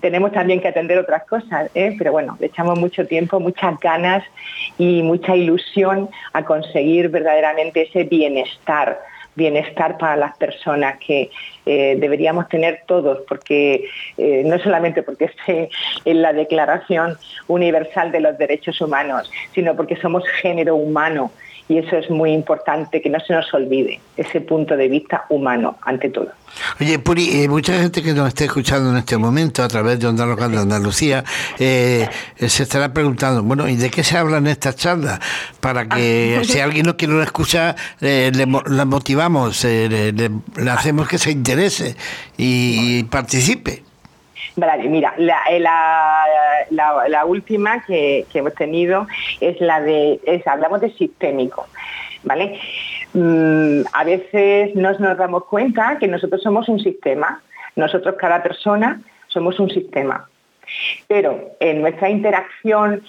tenemos 0.00 0.32
también 0.32 0.60
que 0.60 0.68
atender 0.68 0.98
otras 0.98 1.24
cosas, 1.24 1.70
¿eh? 1.74 1.94
pero 1.98 2.12
bueno, 2.12 2.36
le 2.40 2.46
echamos 2.46 2.78
mucho 2.78 3.06
tiempo, 3.06 3.40
muchas 3.40 3.78
ganas 3.80 4.24
y 4.78 5.02
mucha 5.02 5.36
ilusión 5.36 6.08
a 6.32 6.44
conseguir 6.44 7.08
verdaderamente 7.08 7.82
ese 7.82 8.04
bienestar 8.04 8.98
bienestar 9.34 9.98
para 9.98 10.16
las 10.16 10.36
personas 10.36 10.98
que 10.98 11.30
eh, 11.66 11.96
deberíamos 11.98 12.48
tener 12.48 12.82
todos, 12.86 13.18
porque 13.28 13.88
eh, 14.16 14.42
no 14.44 14.58
solamente 14.58 15.02
porque 15.02 15.24
esté 15.36 15.68
en 16.04 16.22
la 16.22 16.32
Declaración 16.32 17.16
Universal 17.48 18.12
de 18.12 18.20
los 18.20 18.38
Derechos 18.38 18.80
Humanos, 18.80 19.30
sino 19.54 19.74
porque 19.76 19.96
somos 19.96 20.24
género 20.40 20.76
humano 20.76 21.32
y 21.68 21.78
eso 21.78 21.96
es 21.96 22.10
muy 22.10 22.32
importante 22.32 23.00
que 23.00 23.08
no 23.08 23.18
se 23.20 23.32
nos 23.32 23.52
olvide, 23.54 24.00
ese 24.16 24.40
punto 24.40 24.76
de 24.76 24.88
vista 24.88 25.24
humano 25.30 25.78
ante 25.82 26.10
todo. 26.10 26.28
Oye, 26.80 26.98
Puri, 26.98 27.42
eh, 27.42 27.48
mucha 27.48 27.72
gente 27.80 28.02
que 28.02 28.12
nos 28.12 28.28
esté 28.28 28.44
escuchando 28.44 28.90
en 28.90 28.98
este 28.98 29.16
momento 29.16 29.62
a 29.62 29.68
través 29.68 29.98
de 29.98 30.06
Onda 30.06 30.26
Local 30.26 30.52
de 30.52 30.58
Andalucía 30.58 31.24
eh, 31.58 32.06
se 32.36 32.62
estará 32.62 32.92
preguntando, 32.92 33.42
bueno, 33.42 33.68
¿y 33.68 33.76
de 33.76 33.90
qué 33.90 34.04
se 34.04 34.18
habla 34.18 34.38
en 34.38 34.46
esta 34.46 34.74
charla? 34.74 35.20
Para 35.60 35.88
que 35.88 36.42
si 36.44 36.60
alguien 36.60 36.86
no 36.86 36.96
quiere 36.96 37.20
escuchar, 37.22 37.76
eh, 38.00 38.30
le, 38.34 38.46
motivamos, 38.46 39.64
le, 39.64 40.30
hacemos 40.70 41.08
que 41.08 41.18
se 41.18 41.30
interese 41.30 41.96
y 42.36 43.04
participe. 43.04 43.82
Vale, 44.56 44.88
mira, 44.88 45.14
eh, 45.18 45.60
la, 45.60 47.24
última 47.26 47.82
que, 47.84 48.24
hemos 48.32 48.54
tenido 48.54 49.06
es 49.40 49.60
la 49.60 49.80
de, 49.80 50.20
hablamos 50.46 50.80
de 50.80 50.90
sistémico, 50.90 51.66
¿vale? 52.22 52.60
Mm, 53.14 53.80
a 53.92 54.04
veces 54.04 54.74
no 54.76 54.92
nos 54.92 55.18
damos 55.18 55.44
cuenta 55.46 55.98
que 55.98 56.06
nosotros 56.06 56.40
somos 56.42 56.68
un 56.68 56.78
sistema, 56.78 57.42
nosotros 57.74 58.14
cada 58.16 58.42
persona 58.42 59.00
somos 59.26 59.58
un 59.58 59.70
sistema, 59.70 60.28
pero 61.08 61.56
en 61.58 61.82
nuestra 61.82 62.08
interacción 62.08 63.02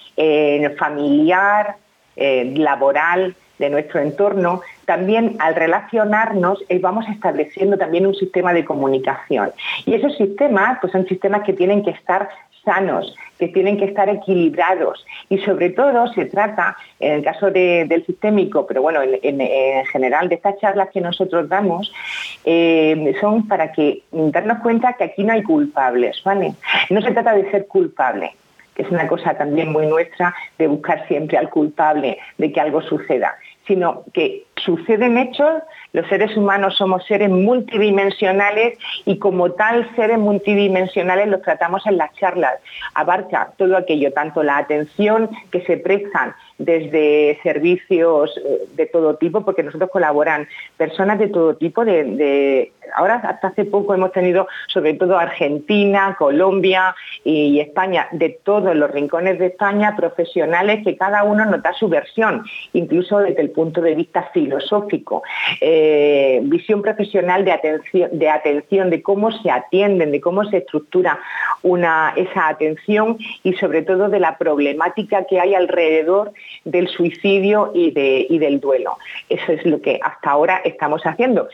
familiar, 0.78 1.76
laboral, 2.16 3.36
de 3.58 3.70
nuestro 3.70 4.00
entorno, 4.00 4.60
también 4.84 5.36
al 5.38 5.54
relacionarnos 5.54 6.62
eh, 6.68 6.78
vamos 6.78 7.06
estableciendo 7.08 7.76
también 7.76 8.06
un 8.06 8.14
sistema 8.14 8.52
de 8.52 8.64
comunicación. 8.64 9.52
Y 9.84 9.94
esos 9.94 10.16
sistemas 10.16 10.78
pues 10.80 10.92
son 10.92 11.06
sistemas 11.06 11.42
que 11.42 11.52
tienen 11.52 11.82
que 11.82 11.90
estar 11.90 12.28
sanos, 12.66 13.14
que 13.38 13.48
tienen 13.48 13.78
que 13.78 13.84
estar 13.86 14.08
equilibrados 14.10 15.06
y 15.30 15.38
sobre 15.38 15.70
todo 15.70 16.12
se 16.12 16.26
trata, 16.26 16.76
en 16.98 17.12
el 17.12 17.24
caso 17.24 17.50
del 17.50 18.04
sistémico, 18.04 18.66
pero 18.66 18.82
bueno, 18.82 19.00
en, 19.02 19.86
general 19.86 20.28
de 20.28 20.34
estas 20.34 20.58
charlas 20.58 20.88
que 20.92 21.00
nosotros 21.00 21.48
damos, 21.48 21.92
eh, 22.44 23.14
son 23.20 23.46
para 23.46 23.72
que 23.72 24.02
darnos 24.10 24.58
cuenta 24.58 24.94
que 24.94 25.04
aquí 25.04 25.22
no 25.22 25.32
hay 25.32 25.44
culpables, 25.44 26.20
¿vale? 26.24 26.54
No 26.90 27.00
se 27.00 27.12
trata 27.12 27.34
de 27.34 27.50
ser 27.50 27.66
culpable, 27.68 28.32
que 28.74 28.82
es 28.82 28.90
una 28.90 29.06
cosa 29.06 29.34
también 29.34 29.70
muy 29.70 29.86
nuestra 29.86 30.34
de 30.58 30.66
buscar 30.66 31.06
siempre 31.06 31.38
al 31.38 31.48
culpable 31.48 32.18
de 32.36 32.52
que 32.52 32.60
algo 32.60 32.82
suceda, 32.82 33.36
sino 33.66 34.04
que 34.12 34.44
suceden 34.56 35.18
hechos, 35.18 35.62
los 35.92 36.06
seres 36.08 36.36
humanos 36.36 36.76
somos 36.76 37.04
seres 37.06 37.30
multidimensionales 37.30 38.78
y 39.04 39.18
como 39.18 39.52
tal 39.52 39.88
seres 39.96 40.18
multidimensionales 40.18 41.28
los 41.28 41.42
tratamos 41.42 41.86
en 41.86 41.98
las 41.98 42.12
charlas. 42.14 42.54
Abarca 42.94 43.52
todo 43.56 43.76
aquello, 43.76 44.12
tanto 44.12 44.42
la 44.42 44.58
atención 44.58 45.30
que 45.50 45.62
se 45.62 45.76
prestan 45.76 46.34
desde 46.58 47.38
servicios 47.42 48.36
eh, 48.38 48.66
de 48.74 48.86
todo 48.86 49.16
tipo, 49.16 49.44
porque 49.44 49.62
nosotros 49.62 49.90
colaboran 49.90 50.48
personas 50.76 51.18
de 51.18 51.28
todo 51.28 51.56
tipo, 51.56 51.84
de, 51.84 52.72
ahora 52.94 53.16
hasta 53.16 53.48
hace 53.48 53.64
poco 53.64 53.94
hemos 53.94 54.12
tenido 54.12 54.48
sobre 54.68 54.94
todo 54.94 55.18
Argentina, 55.18 56.16
Colombia 56.18 56.94
y 57.24 57.60
España, 57.60 58.08
de 58.12 58.38
todos 58.42 58.74
los 58.74 58.90
rincones 58.90 59.38
de 59.38 59.46
España, 59.46 59.94
profesionales 59.96 60.82
que 60.84 60.96
cada 60.96 61.24
uno 61.24 61.44
nos 61.44 61.62
da 61.62 61.72
su 61.74 61.88
versión, 61.88 62.44
incluso 62.72 63.18
desde 63.18 63.42
el 63.42 63.50
punto 63.50 63.80
de 63.80 63.94
vista 63.94 64.30
filosófico, 64.32 65.22
eh, 65.60 66.40
visión 66.44 66.82
profesional 66.82 67.44
de 67.44 67.52
atención, 67.52 68.10
de 68.12 68.30
atención, 68.30 68.90
de 68.90 69.02
cómo 69.02 69.30
se 69.30 69.50
atienden, 69.50 70.12
de 70.12 70.20
cómo 70.20 70.44
se 70.44 70.58
estructura 70.58 71.18
una, 71.62 72.12
esa 72.16 72.48
atención 72.48 73.18
y 73.42 73.52
sobre 73.54 73.82
todo 73.82 74.08
de 74.08 74.20
la 74.20 74.38
problemática 74.38 75.24
que 75.24 75.40
hay 75.40 75.54
alrededor 75.54 76.32
del 76.64 76.88
suicidio 76.88 77.72
y, 77.74 77.90
del 77.90 78.60
duelo. 78.60 78.96
Eso 79.28 79.52
es 79.52 79.64
lo 79.64 79.80
que 79.80 79.98
hasta 80.02 80.30
ahora 80.30 80.60
estamos 80.64 81.02
haciendo 81.04 81.48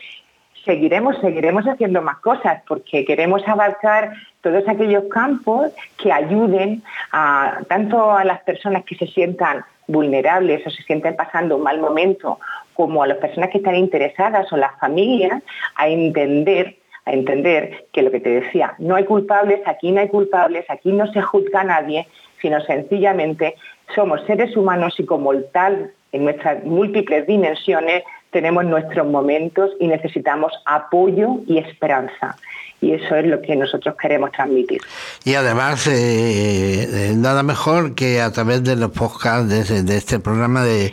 seguiremos, 0.65 1.17
seguiremos 1.19 1.65
haciendo 1.65 2.01
más 2.01 2.17
cosas 2.19 2.61
porque 2.67 3.03
queremos 3.03 3.45
abarcar 3.47 4.13
todos 4.41 4.67
aquellos 4.67 5.05
campos 5.05 5.71
que 5.97 6.11
ayuden 6.11 6.83
a, 7.11 7.59
tanto 7.67 8.11
a 8.11 8.23
las 8.23 8.41
personas 8.43 8.83
que 8.85 8.95
se 8.95 9.07
sientan 9.07 9.65
vulnerables 9.87 10.65
o 10.65 10.69
se 10.69 10.83
sienten 10.83 11.15
pasando 11.15 11.57
un 11.57 11.63
mal 11.63 11.79
momento, 11.79 12.39
como 12.73 13.03
a 13.03 13.07
las 13.07 13.17
personas 13.17 13.49
que 13.49 13.57
están 13.57 13.75
interesadas 13.75 14.51
o 14.51 14.57
las 14.57 14.77
familias 14.79 15.41
a 15.75 15.87
entender 15.87 16.77
a 17.05 17.11
entender 17.11 17.87
que 17.91 18.01
lo 18.01 18.11
que 18.11 18.21
te 18.21 18.29
decía, 18.29 18.75
no 18.77 18.95
hay 18.95 19.03
culpables, 19.03 19.59
aquí 19.65 19.91
no 19.91 19.99
hay 19.99 20.07
culpables, 20.07 20.65
aquí 20.69 20.93
no 20.93 21.05
se 21.11 21.21
juzga 21.21 21.59
a 21.59 21.65
nadie, 21.65 22.07
sino 22.41 22.61
sencillamente 22.61 23.55
somos 23.95 24.21
seres 24.25 24.55
humanos 24.55 24.95
y 24.97 25.05
como 25.05 25.33
tal, 25.53 25.91
en 26.11 26.25
nuestras 26.25 26.63
múltiples 26.63 27.27
dimensiones, 27.27 28.03
tenemos 28.31 28.65
nuestros 28.65 29.07
momentos 29.07 29.71
y 29.79 29.87
necesitamos 29.87 30.51
apoyo 30.65 31.41
y 31.47 31.59
esperanza. 31.59 32.35
Y 32.81 32.91
eso 32.93 33.15
es 33.15 33.25
lo 33.25 33.41
que 33.41 33.55
nosotros 33.55 33.95
queremos 34.01 34.31
transmitir. 34.31 34.81
Y 35.23 35.35
además, 35.35 35.87
eh, 35.87 36.83
eh, 36.83 37.13
nada 37.15 37.43
mejor 37.43 37.95
que 37.95 38.19
a 38.21 38.31
través 38.31 38.63
de 38.63 38.75
los 38.75 38.91
podcasts 38.91 39.47
de 39.47 39.97
este 39.97 40.19
programa 40.19 40.63
de 40.63 40.91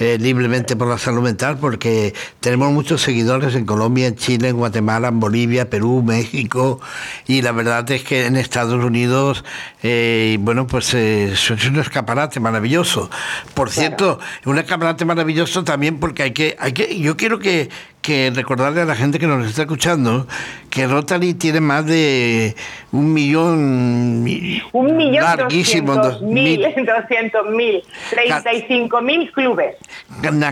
eh, 0.00 0.16
libremente 0.18 0.76
por 0.76 0.88
la 0.88 0.96
salud 0.96 1.20
mental, 1.22 1.58
porque 1.58 2.14
tenemos 2.40 2.72
muchos 2.72 3.02
seguidores 3.02 3.54
en 3.54 3.66
Colombia, 3.66 4.06
en 4.06 4.16
Chile, 4.16 4.48
en 4.48 4.56
Guatemala, 4.56 5.08
en 5.08 5.20
Bolivia, 5.20 5.68
Perú, 5.68 6.02
México, 6.02 6.80
y 7.26 7.42
la 7.42 7.52
verdad 7.52 7.88
es 7.90 8.02
que 8.02 8.24
en 8.24 8.36
Estados 8.36 8.82
Unidos, 8.82 9.44
eh, 9.82 10.38
bueno, 10.40 10.66
pues 10.66 10.94
eh, 10.94 11.32
es 11.32 11.50
un 11.50 11.78
escaparate 11.78 12.40
maravilloso. 12.40 13.10
Por 13.52 13.70
cierto, 13.70 14.18
un 14.46 14.58
escaparate 14.58 15.04
maravilloso 15.04 15.64
también 15.64 16.00
porque 16.00 16.22
hay 16.22 16.32
que, 16.32 16.56
hay 16.58 16.72
que, 16.72 16.98
yo 16.98 17.18
quiero 17.18 17.38
que, 17.38 17.68
que 18.02 18.32
recordarle 18.34 18.80
a 18.80 18.84
la 18.84 18.94
gente 18.94 19.18
que 19.18 19.26
nos 19.26 19.46
está 19.46 19.62
escuchando 19.62 20.26
que 20.70 20.86
Rotary 20.86 21.34
tiene 21.34 21.60
más 21.60 21.84
de 21.84 22.54
un 22.92 23.12
millón 23.12 24.24
un 24.72 24.96
millón 24.96 25.24
doscientos 25.36 26.22
mil 26.22 26.62
doscientos 26.86 27.46
mil 27.50 27.82
treinta 28.10 28.52
y 28.52 28.62
cinco 28.62 29.02
mil 29.02 29.30
clubes. 29.32 29.76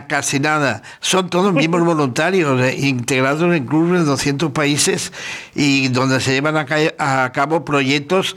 Casi 0.08 0.40
nada. 0.40 0.82
Son 1.00 1.30
todos 1.30 1.52
miembros 1.52 1.84
voluntarios 1.86 2.60
eh, 2.60 2.76
integrados 2.78 3.54
en 3.54 3.66
clubes 3.66 4.00
de 4.00 4.06
200 4.06 4.52
países 4.52 5.12
y 5.54 5.88
donde 5.88 6.20
se 6.20 6.32
llevan 6.32 6.56
a 6.56 7.32
cabo 7.32 7.64
proyectos 7.64 8.36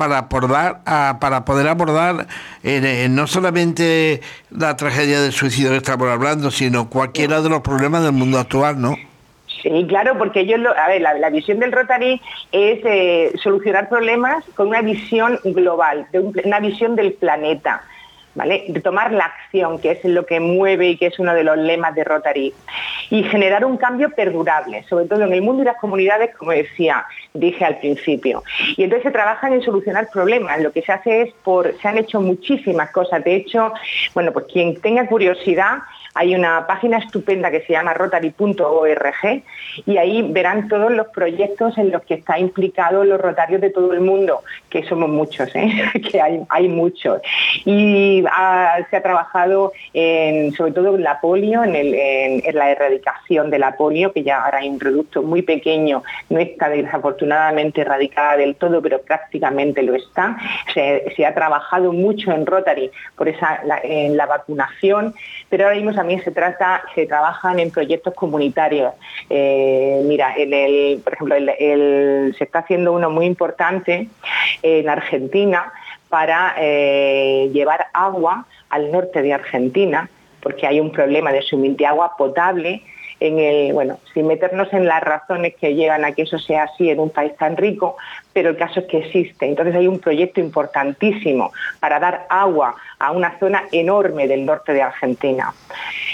para 0.00 0.16
abordar, 0.16 0.80
para 1.20 1.44
poder 1.44 1.68
abordar 1.68 2.26
eh, 2.64 3.06
no 3.10 3.26
solamente 3.26 4.22
la 4.50 4.74
tragedia 4.74 5.20
del 5.20 5.32
suicidio 5.32 5.72
que 5.72 5.76
estamos 5.76 6.08
hablando, 6.08 6.50
sino 6.50 6.88
cualquiera 6.88 7.42
de 7.42 7.50
los 7.50 7.60
problemas 7.60 8.02
del 8.02 8.12
mundo 8.12 8.38
actual, 8.38 8.80
¿no? 8.80 8.96
Sí, 9.62 9.84
claro, 9.88 10.16
porque 10.16 10.40
ellos, 10.40 10.60
a 10.74 10.88
ver, 10.88 11.02
la, 11.02 11.28
visión 11.28 11.58
del 11.58 11.70
Rotary 11.70 12.18
es 12.50 12.80
eh, 12.82 13.32
solucionar 13.42 13.90
problemas 13.90 14.42
con 14.54 14.68
una 14.68 14.80
visión 14.80 15.38
global, 15.44 16.06
de 16.12 16.20
una 16.20 16.60
visión 16.60 16.96
del 16.96 17.12
planeta. 17.12 17.82
De 18.34 18.80
tomar 18.82 19.12
la 19.12 19.24
acción, 19.24 19.80
que 19.80 19.90
es 19.90 20.04
lo 20.04 20.24
que 20.24 20.38
mueve 20.38 20.90
y 20.90 20.96
que 20.96 21.06
es 21.06 21.18
uno 21.18 21.34
de 21.34 21.42
los 21.42 21.58
lemas 21.58 21.94
de 21.96 22.04
Rotary, 22.04 22.54
y 23.10 23.24
generar 23.24 23.64
un 23.64 23.76
cambio 23.76 24.10
perdurable, 24.10 24.84
sobre 24.88 25.06
todo 25.06 25.24
en 25.24 25.32
el 25.32 25.42
mundo 25.42 25.62
y 25.62 25.66
las 25.66 25.78
comunidades, 25.78 26.34
como 26.36 26.52
decía, 26.52 27.04
dije 27.34 27.64
al 27.64 27.78
principio. 27.78 28.44
Y 28.76 28.84
entonces 28.84 29.04
se 29.04 29.10
trabajan 29.10 29.52
en 29.52 29.62
solucionar 29.62 30.08
problemas. 30.12 30.60
Lo 30.60 30.72
que 30.72 30.82
se 30.82 30.92
hace 30.92 31.22
es 31.22 31.32
por, 31.42 31.76
se 31.80 31.88
han 31.88 31.98
hecho 31.98 32.20
muchísimas 32.20 32.90
cosas. 32.92 33.24
De 33.24 33.34
hecho, 33.34 33.72
bueno, 34.14 34.32
pues 34.32 34.46
quien 34.46 34.80
tenga 34.80 35.06
curiosidad, 35.06 35.78
hay 36.14 36.34
una 36.34 36.66
página 36.66 36.98
estupenda 36.98 37.50
que 37.50 37.60
se 37.62 37.72
llama 37.72 37.94
rotary.org 37.94 39.42
y 39.86 39.96
ahí 39.96 40.22
verán 40.22 40.68
todos 40.68 40.90
los 40.92 41.08
proyectos 41.08 41.78
en 41.78 41.90
los 41.90 42.02
que 42.02 42.14
está 42.14 42.38
implicados 42.38 43.06
los 43.06 43.20
rotarios 43.20 43.60
de 43.60 43.70
todo 43.70 43.92
el 43.92 44.00
mundo, 44.00 44.42
que 44.68 44.84
somos 44.84 45.08
muchos, 45.08 45.54
¿eh? 45.54 45.70
que 46.10 46.20
hay, 46.20 46.68
muchos. 46.68 47.20
Y 47.64 48.24
se 48.90 48.96
ha 48.96 49.02
trabajado 49.02 49.72
sobre 50.56 50.72
todo 50.72 50.96
en 50.96 51.02
la 51.02 51.20
polio, 51.20 51.62
en, 51.64 51.72
la 52.54 52.70
erradicación 52.70 53.50
de 53.50 53.58
la 53.58 53.76
polio, 53.76 54.12
que 54.12 54.22
ya 54.22 54.44
ahora 54.44 54.58
hay 54.58 54.68
un 54.68 54.78
producto 54.78 55.22
muy 55.22 55.42
pequeño, 55.42 56.02
no 56.28 56.38
está 56.38 56.68
desafortunadamente 56.68 57.80
erradicada 57.80 58.36
del 58.36 58.56
todo, 58.56 58.80
pero 58.82 59.00
prácticamente 59.02 59.82
lo 59.82 59.94
está. 59.94 60.36
Se, 60.74 61.24
ha 61.24 61.34
trabajado 61.34 61.92
mucho 61.92 62.32
en 62.32 62.46
Rotary 62.46 62.90
por 63.16 63.28
esa, 63.28 63.60
en 63.82 64.16
la 64.16 64.26
vacunación, 64.26 65.14
pero 65.48 65.64
ahora 65.64 65.76
mismo 65.76 65.92
también 66.00 66.24
se 66.24 66.30
trata, 66.30 66.82
se 66.94 67.04
trabajan 67.04 67.60
en 67.60 67.70
proyectos 67.70 68.14
comunitarios. 68.14 68.94
Eh, 69.28 70.00
mira, 70.06 70.34
por 71.04 71.12
ejemplo, 71.12 71.36
se 71.36 72.42
está 72.42 72.60
haciendo 72.60 72.94
uno 72.94 73.10
muy 73.10 73.26
importante 73.26 74.08
en 74.62 74.88
Argentina 74.88 75.70
para 76.08 76.54
eh, 76.56 77.50
llevar 77.52 77.88
agua 77.92 78.46
al 78.70 78.90
norte 78.90 79.20
de 79.20 79.34
Argentina, 79.34 80.08
porque 80.40 80.66
hay 80.66 80.80
un 80.80 80.90
problema 80.90 81.32
de 81.32 81.42
suministro 81.42 81.84
de 81.84 81.88
agua 81.88 82.16
potable 82.16 82.82
en 83.20 83.38
el, 83.38 83.74
bueno, 83.74 83.98
sin 84.14 84.26
meternos 84.26 84.72
en 84.72 84.86
las 84.86 85.02
razones 85.02 85.54
que 85.60 85.74
llegan 85.74 86.06
a 86.06 86.12
que 86.12 86.22
eso 86.22 86.38
sea 86.38 86.62
así 86.62 86.88
en 86.88 86.98
un 86.98 87.10
país 87.10 87.36
tan 87.36 87.58
rico, 87.58 87.98
pero 88.32 88.50
el 88.50 88.56
caso 88.56 88.80
es 88.80 88.86
que 88.86 88.98
existe. 88.98 89.46
Entonces 89.46 89.74
hay 89.74 89.86
un 89.86 89.98
proyecto 89.98 90.40
importantísimo 90.40 91.52
para 91.80 91.98
dar 91.98 92.26
agua 92.28 92.76
a 92.98 93.12
una 93.12 93.38
zona 93.38 93.64
enorme 93.72 94.28
del 94.28 94.44
norte 94.44 94.72
de 94.72 94.82
Argentina. 94.82 95.52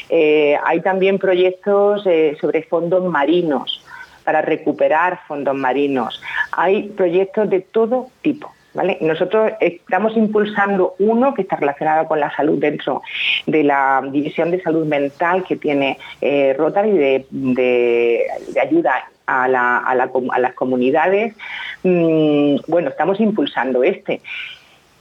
Eh, 0.09 0.59
hay 0.65 0.81
también 0.81 1.19
proyectos 1.19 2.07
eh, 2.07 2.37
sobre 2.41 2.63
fondos 2.63 3.05
marinos, 3.05 3.83
para 4.25 4.43
recuperar 4.43 5.21
fondos 5.29 5.55
marinos. 5.55 6.21
Hay 6.51 6.89
proyectos 6.89 7.49
de 7.49 7.61
todo 7.61 8.09
tipo. 8.23 8.53
Nosotros 9.01 9.53
estamos 9.61 10.17
impulsando 10.17 10.97
uno 10.99 11.33
que 11.33 11.43
está 11.43 11.57
relacionado 11.57 12.07
con 12.07 12.21
la 12.21 12.35
salud 12.35 12.59
dentro 12.59 13.03
de 13.47 13.65
la 13.65 14.03
división 14.11 14.51
de 14.51 14.61
salud 14.63 14.85
mental 14.85 15.45
que 15.45 15.57
tiene 15.57 15.99
eh, 16.21 16.55
Rotary 16.59 17.25
de, 17.31 18.27
ayuda 18.61 19.09
a, 19.27 19.49
las 19.49 20.55
comunidades. 20.55 21.35
Mm, 21.83 22.57
bueno, 22.67 22.91
estamos 22.91 23.21
impulsando 23.21 23.83
este 23.83 24.21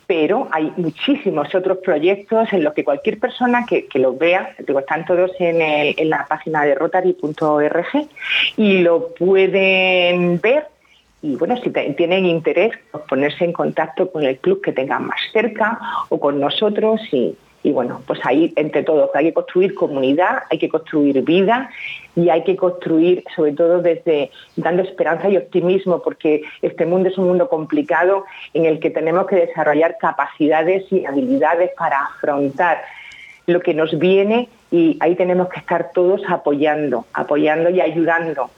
pero 0.07 0.47
hay 0.51 0.71
muchísimos 0.77 1.55
otros 1.55 1.79
proyectos 1.79 2.53
en 2.53 2.63
los 2.63 2.75
que 2.75 2.83
cualquier 2.83 3.19
persona 3.19 3.65
que, 3.65 3.87
los 3.95 4.15
vea, 4.15 4.55
están 4.59 5.03
todos 5.03 5.31
en, 5.39 5.59
en 5.59 6.09
la 6.11 6.27
página 6.27 6.63
de 6.63 6.75
rotary.org 6.75 8.07
y 8.55 8.77
lo 8.83 9.15
pueden 9.15 10.39
ver 10.39 10.67
y 11.25 11.37
bueno, 11.37 11.57
si 11.57 11.71
tienen 11.71 12.27
interés, 12.27 12.73
pues 12.91 13.03
ponerse 13.05 13.45
en 13.45 13.51
contacto 13.51 14.11
con 14.11 14.23
el 14.23 14.37
club 14.37 14.61
que 14.61 14.71
tengan 14.71 15.07
más 15.07 15.19
cerca 15.33 15.79
o 16.09 16.19
con 16.19 16.39
nosotros 16.39 17.01
y, 17.11 17.35
Y 17.65 17.71
bueno, 17.71 18.03
pues 18.05 18.19
ahí 18.23 18.53
entre 18.57 18.83
todos 18.83 19.09
hay 19.15 19.25
que 19.25 19.33
construir 19.33 19.73
comunidad, 19.73 20.43
hay 20.51 20.59
que 20.59 20.69
construir 20.69 21.23
vida 21.23 21.71
y 22.15 22.29
hay 22.29 22.43
que 22.43 22.55
construir 22.55 23.23
sobre 23.35 23.53
todo 23.53 23.81
desde 23.81 24.29
dando 24.55 24.83
esperanza 24.83 25.29
y 25.29 25.37
optimismo 25.37 26.03
porque 26.03 26.43
este 26.61 26.85
mundo 26.85 27.09
es 27.09 27.17
un 27.17 27.27
mundo 27.27 27.49
complicado 27.49 28.25
en 28.53 28.65
el 28.65 28.79
que 28.79 28.91
tenemos 28.91 29.25
que 29.25 29.37
desarrollar 29.47 29.97
capacidades 29.99 30.85
y 30.91 31.07
habilidades 31.07 31.71
para 31.75 32.01
afrontar 32.01 32.83
lo 33.47 33.59
que 33.61 33.73
nos 33.73 33.97
viene 33.97 34.47
y 34.69 34.97
ahí 34.99 35.15
tenemos 35.15 35.49
que 35.49 35.59
estar 35.59 35.89
todos 35.91 36.21
apoyando, 36.27 37.07
apoyando 37.13 37.71
y 37.71 37.81
ayudando 37.81 38.51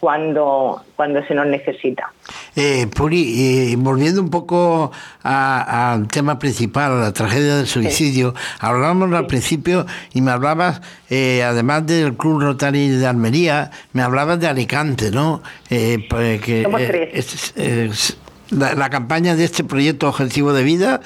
cuando, 0.00 0.82
cuando 0.96 1.24
se 1.26 1.34
nos 1.34 1.46
necesita. 1.46 2.12
Eh, 2.56 2.86
Puri, 2.86 3.72
eh, 3.72 3.76
volviendo 3.78 4.20
un 4.20 4.30
poco 4.30 4.92
al 5.22 6.08
tema 6.08 6.38
principal, 6.38 6.92
a 6.92 6.96
la 6.96 7.12
tragedia 7.12 7.56
del 7.56 7.66
suicidio, 7.66 8.34
hablábamos 8.60 9.12
al 9.12 9.26
principio 9.26 9.86
y 10.12 10.20
me 10.20 10.30
hablabas, 10.30 10.82
eh, 11.10 11.42
además 11.42 11.86
del 11.86 12.16
Club 12.16 12.40
Rotary 12.40 12.88
de 12.88 13.06
Almería, 13.06 13.70
me 13.92 14.02
hablabas 14.02 14.38
de 14.40 14.46
Alicante, 14.46 15.10
¿no? 15.10 15.42
Pues 15.68 16.40
que, 16.42 16.62
Somos 16.62 16.82
tres. 16.86 18.16
la, 18.50 18.74
la, 18.74 18.90
campaña 18.90 19.34
de 19.36 19.44
este 19.44 19.64
proyecto 19.64 20.08
Objetivo 20.08 20.52
de 20.52 20.62
Vida 20.62 21.00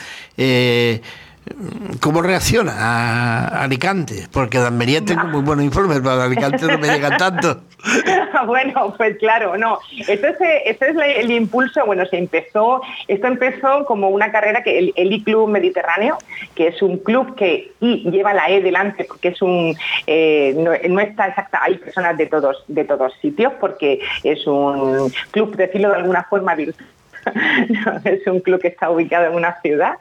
¿Cómo 2.00 2.22
reacciona 2.22 2.72
a 2.72 3.64
Alicante? 3.64 4.26
Porque 4.32 4.58
de 4.58 4.66
Almería 4.66 5.04
tengo 5.04 5.24
muy 5.24 5.42
buenos 5.42 5.64
informes, 5.64 5.98
pero 6.00 6.16
de 6.16 6.24
Alicante 6.24 6.66
no 6.66 6.78
me 6.78 6.88
llegan 6.88 7.16
tanto. 7.16 7.62
bueno, 8.46 8.94
pues 8.96 9.16
claro, 9.18 9.56
no. 9.56 9.78
Este 10.06 10.28
es, 10.64 10.80
el, 10.80 11.30
impulso, 11.30 11.84
bueno, 11.86 12.06
se 12.06 12.18
empezó, 12.18 12.82
esto 13.06 13.26
empezó 13.26 13.84
como 13.84 14.08
una 14.08 14.30
carrera 14.30 14.62
que 14.62 14.78
el, 14.78 14.92
el 14.96 15.22
club 15.22 15.48
Mediterráneo, 15.48 16.18
que 16.54 16.68
es 16.68 16.82
un 16.82 16.98
club 16.98 17.34
que 17.34 17.72
y 17.80 18.10
lleva 18.10 18.34
la 18.34 18.48
E 18.48 18.60
delante, 18.60 19.04
porque 19.04 19.28
es 19.28 19.42
un, 19.42 19.76
eh, 20.06 20.54
no, 20.56 21.00
está 21.00 21.28
exacta, 21.28 21.60
hay 21.62 21.76
personas 21.78 22.16
de 22.16 22.26
todos, 22.26 22.64
de 22.68 22.84
todos 22.84 23.12
sitios, 23.20 23.52
porque 23.60 24.00
es 24.22 24.46
un 24.46 25.10
club, 25.30 25.56
decirlo 25.56 25.90
de 25.90 25.96
alguna 25.96 26.24
forma, 26.24 26.54
virtual 26.54 26.88
es 28.04 28.26
un 28.26 28.40
club 28.40 28.60
que 28.60 28.68
está 28.68 28.90
ubicado 28.90 29.26
en 29.26 29.34
una 29.34 29.60
ciudad 29.60 29.94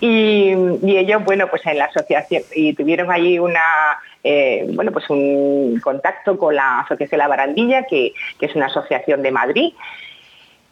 y, 0.00 0.52
ellos, 0.84 1.24
bueno, 1.24 1.48
pues 1.48 1.64
en 1.66 1.78
la 1.78 1.86
asociación 1.86 2.42
y 2.54 2.74
tuvieron 2.74 3.10
allí 3.10 3.38
una, 3.38 3.62
eh, 4.22 4.66
bueno, 4.72 4.92
pues 4.92 5.08
un 5.08 5.80
contacto 5.82 6.38
con 6.38 6.54
la 6.54 6.80
Asociación 6.80 7.18
La 7.18 7.28
Barandilla, 7.28 7.86
que, 7.86 8.12
es 8.40 8.54
una 8.54 8.66
asociación 8.66 9.22
de 9.22 9.30
Madrid. 9.30 9.72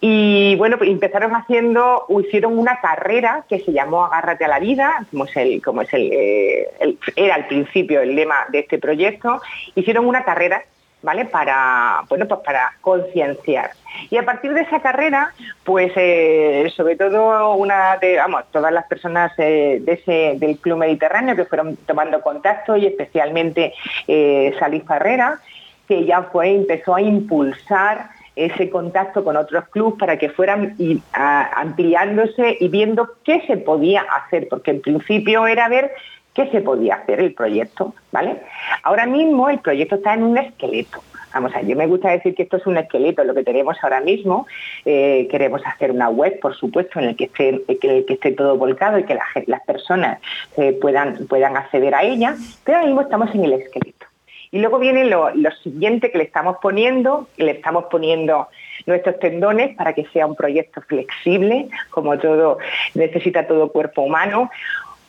Y 0.01 0.55
bueno, 0.57 0.76
pues 0.76 0.90
empezaron 0.90 1.34
haciendo, 1.34 2.05
hicieron 2.20 2.59
una 2.59 2.78
carrera 2.80 3.47
que 3.49 3.61
se 3.61 3.72
llamó 3.72 4.05
Agárrate 4.05 4.45
a 4.45 4.49
la 4.49 4.59
vida, 4.59 5.07
como 5.11 5.24
es 5.24 5.34
el, 5.36 5.62
como 5.62 5.80
es 5.80 5.92
el, 5.95 6.11
eh, 6.12 6.97
era 7.16 7.36
al 7.36 7.47
principio 7.47 8.03
el 8.03 8.14
lema 8.14 8.36
de 8.51 8.59
este 8.59 8.78
proyecto. 8.78 9.40
Hicieron 9.74 10.05
una 10.07 10.24
carrera 10.24 10.62
¿vale? 11.05 11.26
Para, 11.26 12.02
bueno, 12.09 12.26
pues 12.26 12.40
para 12.40 12.72
concienciar. 12.80 13.70
Y 14.11 14.16
a 14.16 14.24
partir 14.24 14.52
de 14.55 14.62
esa 14.62 14.80
carrera, 14.80 15.32
pues 15.62 15.92
eh, 15.94 16.72
sobre 16.74 16.96
todo 16.96 17.55
una 17.55 17.96
de, 17.98 18.18
todas 18.50 18.72
las 18.72 18.86
personas 18.86 19.32
eh, 19.38 19.80
de 19.82 19.92
ese, 19.92 20.38
del 20.38 20.59
Club 20.59 20.78
Mediterráneo 20.78 21.36
que 21.36 21.44
fueron 21.44 21.76
tomando 21.86 22.20
contacto 22.20 22.76
y 22.76 22.86
especialmente 22.86 23.74
eh, 24.09 24.55
Salí 24.59 24.80
Ferrera, 24.80 25.40
que 25.86 26.05
ya 26.05 26.22
fue, 26.22 26.55
empezó 26.55 26.94
a 26.96 27.02
impulsar 27.02 28.09
ese 28.34 28.68
contacto 28.68 29.22
con 29.22 29.36
otros 29.36 29.68
clubes 29.68 29.94
para 29.96 30.18
que 30.18 30.28
fueran 30.28 30.74
ampliándose 31.12 32.57
y 32.59 32.66
viendo 32.66 33.11
qué 33.22 33.42
se 33.46 33.59
podía 33.59 34.02
hacer, 34.02 34.48
porque 34.48 34.72
en 34.72 34.80
principio 34.80 35.46
era 35.46 35.68
ver 35.68 35.92
qué 36.35 36.51
se 36.51 36.61
podía 36.61 36.97
hacer 36.97 37.20
el 37.20 37.32
proyecto, 37.32 37.95
¿vale? 38.12 38.43
Ahora 38.82 39.07
mismo 39.07 39.49
el 39.49 39.61
proyecto 39.61 39.97
está 39.97 40.14
en 40.14 40.24
un 40.24 40.37
esqueleto. 40.37 41.01
Vamos 41.32 41.55
a, 41.55 41.62
yo 41.62 41.76
me 41.76 41.87
gusta 41.87 42.11
decir 42.11 42.35
que 42.35 42.45
esto 42.45 42.59
es 42.59 42.66
un 42.66 42.76
esqueleto, 42.76 43.24
lo 43.24 43.35
que 43.35 43.43
tenemos 43.43 43.76
ahora 43.82 44.01
mismo. 44.01 44.47
Eh, 44.85 45.26
queremos 45.30 45.62
hacer 45.66 45.91
una 45.91 46.09
web, 46.09 46.39
por 46.41 46.55
supuesto, 46.55 47.01
en 47.01 47.07
el 47.07 47.16
que 47.16 47.24
esté, 47.24 47.61
que, 47.80 48.05
esté 48.09 48.32
todo 48.32 48.57
volcado 48.57 48.99
y 48.99 49.05
que 49.05 49.18
las 49.47 49.61
personas 49.62 50.20
eh, 50.57 50.72
puedan, 50.80 51.26
puedan 51.26 51.57
acceder 51.57 51.95
a 51.95 52.05
ella, 52.05 52.37
pero 52.62 52.78
ahora 52.78 52.87
mismo 52.87 53.03
estamos 53.03 53.35
en 53.35 53.45
el 53.45 53.53
esqueleto. 53.55 54.07
Y 54.53 54.61
luego 54.61 54.78
viene 54.78 55.05
lo, 55.07 55.35
lo 55.35 55.51
siguiente 55.64 56.12
que 56.12 56.18
le 56.18 56.24
estamos 56.24 56.59
poniendo, 56.62 57.26
le 57.37 57.51
estamos 57.51 57.87
poniendo 57.91 58.47
nuestros 58.87 59.18
tendones 59.18 59.74
para 59.76 59.95
que 59.95 60.05
sea 60.12 60.26
un 60.26 60.37
proyecto 60.37 60.80
flexible, 60.82 61.68
como 61.91 62.16
todo 62.18 62.59
necesita 62.95 63.49
todo 63.49 63.72
cuerpo 63.72 64.03
humano, 64.03 64.51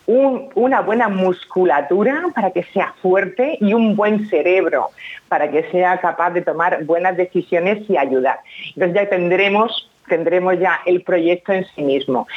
una 0.08 0.82
buena 0.82 1.10
musculatura 1.10 2.26
para 2.34 2.52
que 2.52 2.64
sea 2.64 2.94
fuerte 3.02 3.58
y 3.60 3.74
un 3.74 3.96
buen 3.96 4.28
cerebro 4.30 4.90
para 5.28 5.50
que 5.50 5.64
sea 5.72 6.00
capaz 6.00 6.32
de 6.32 6.42
tomar 6.42 6.84
buenas 6.86 7.18
decisiones 7.18 7.90
y 7.90 7.98
ayudar. 7.98 8.40
Entonces 8.76 8.94
ya 8.94 9.10
tendremos 9.10 9.90
tendremos 10.08 10.60
ya 10.60 10.82
el 10.86 11.02
proyecto 11.02 11.52
en 11.52 11.66
sí 11.76 11.82
mismo. 11.82 12.28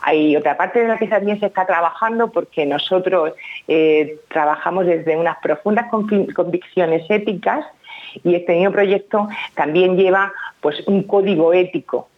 Hay 0.00 0.34
otra 0.34 0.56
parte 0.56 0.80
de 0.80 0.88
la 0.88 0.96
que 0.96 1.06
también 1.06 1.38
se 1.38 1.46
está 1.46 1.66
trabajando 1.66 2.30
porque 2.30 2.64
nosotros 2.64 3.34
eh, 3.66 4.18
trabajamos 4.28 4.86
desde 4.86 5.14
unas 5.14 5.36
profundas 5.38 5.86
convicciones 5.90 7.04
éticas 7.10 7.66
y 8.24 8.34
este 8.34 8.56
nuevo 8.56 8.72
proyecto 8.72 9.28
también 9.54 9.96
lleva 9.96 10.32
pues 10.60 10.86
un 10.86 11.02
código 11.02 11.52
ético 11.52 12.08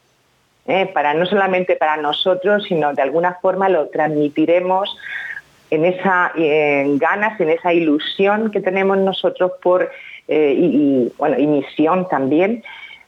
¿eh? 0.70 0.86
para 0.86 1.14
no 1.14 1.26
solamente 1.26 1.76
para 1.76 1.96
nosotros, 1.96 2.64
sino 2.68 2.94
de 2.94 3.02
alguna 3.02 3.34
forma 3.42 3.68
lo 3.68 3.88
transmitiremos 3.88 4.96
en 5.70 5.84
esa 5.84 6.32
ganas, 6.34 7.40
en 7.40 7.50
esa 7.50 7.72
ilusión 7.72 8.50
que 8.50 8.60
tenemos 8.60 8.98
nosotros 8.98 9.52
por 9.62 9.90
eh, 10.26 10.54
y, 10.56 11.12
bueno, 11.18 11.38
y 11.38 11.46
misión 11.46 12.08
también 12.08 12.62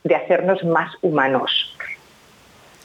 de 0.04 0.14
hacernos 0.14 0.64
más 0.64 0.92
humanos 1.02 1.76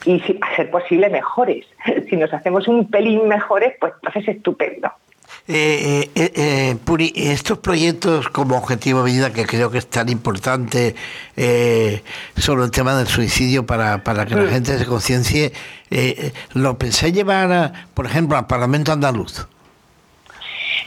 y 0.05 0.19
si, 0.21 0.39
posible 0.71 1.09
mejores. 1.09 1.65
Si 2.09 2.15
nos 2.15 2.33
hacemos 2.33 2.67
un 2.67 2.89
pelín 2.89 3.27
mejores, 3.27 3.73
pues 3.79 3.93
entonces 3.95 4.27
es 4.27 4.35
estupendo. 4.37 4.91
Eh, 5.49 6.09
eh, 6.13 6.31
eh, 6.35 6.75
Puri, 6.83 7.13
estos 7.15 7.59
proyectos 7.59 8.27
como 8.27 8.57
Objetivo 8.57 9.03
Vida, 9.03 9.31
que 9.31 9.45
creo 9.45 9.71
que 9.71 9.77
es 9.77 9.87
tan 9.87 10.09
importante 10.09 10.93
eh, 11.37 12.01
sobre 12.35 12.65
el 12.65 12.71
tema 12.71 12.97
del 12.97 13.07
suicidio 13.07 13.65
para, 13.65 14.03
para 14.03 14.25
que 14.25 14.35
la 14.35 14.47
gente 14.47 14.77
se 14.77 14.85
conciencie, 14.85 15.53
¿lo 16.53 16.77
pensé 16.77 17.13
llevar, 17.13 17.71
por 17.93 18.05
ejemplo, 18.05 18.37
al 18.37 18.45
Parlamento 18.45 18.91
andaluz? 18.91 19.47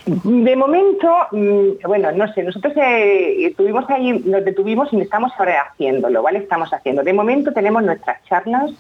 De 0.05 0.57
momento, 0.57 1.09
mm, 1.33 1.87
bueno, 1.87 2.13
no 2.13 2.31
sé, 2.35 2.43
nosotros 2.43 2.75
estuvimos 2.77 3.89
ahí, 3.89 4.13
nos 4.13 4.45
detuvimos 4.45 4.93
y 4.93 5.01
estamos 5.01 5.33
ahora 5.39 5.71
haciéndolo, 5.73 6.23
¿vale? 6.23 6.39
Estamos 6.39 6.71
haciendo. 6.71 7.03
De 7.03 7.15
momento 7.15 7.53
tenemos 7.55 7.83
nuestras 7.83 8.23
charlas, 8.25 8.73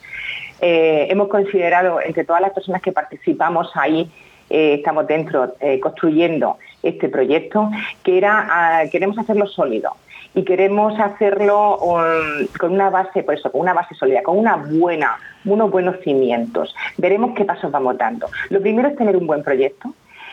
hemos 0.60 1.28
considerado 1.28 2.02
entre 2.02 2.24
todas 2.24 2.42
las 2.42 2.52
personas 2.52 2.82
que 2.82 2.92
participamos 2.92 3.70
ahí, 3.74 4.10
eh, 4.50 4.74
estamos 4.74 5.06
dentro 5.06 5.54
eh, 5.60 5.80
construyendo 5.80 6.58
este 6.82 7.08
proyecto, 7.08 7.70
que 8.02 8.18
era, 8.18 8.46
ah, 8.50 8.82
queremos 8.90 9.16
hacerlo 9.18 9.46
sólido 9.46 9.96
y 10.34 10.44
queremos 10.44 10.98
hacerlo 10.98 11.78
um, 11.78 12.46
con 12.58 12.72
una 12.72 12.90
base, 12.90 13.22
por 13.22 13.34
eso, 13.34 13.50
con 13.50 13.62
una 13.62 13.74
base 13.74 13.94
sólida, 13.94 14.22
con 14.22 14.38
una 14.38 14.56
buena, 14.56 15.16
unos 15.44 15.70
buenos 15.70 15.96
cimientos. 16.04 16.74
Veremos 16.98 17.32
qué 17.34 17.44
pasos 17.44 17.70
vamos 17.70 17.98
dando. 17.98 18.28
Lo 18.48 18.60
primero 18.60 18.88
es 18.88 18.96
tener 18.96 19.16
un 19.16 19.26
buen 19.26 19.42
proyecto, 19.42 19.92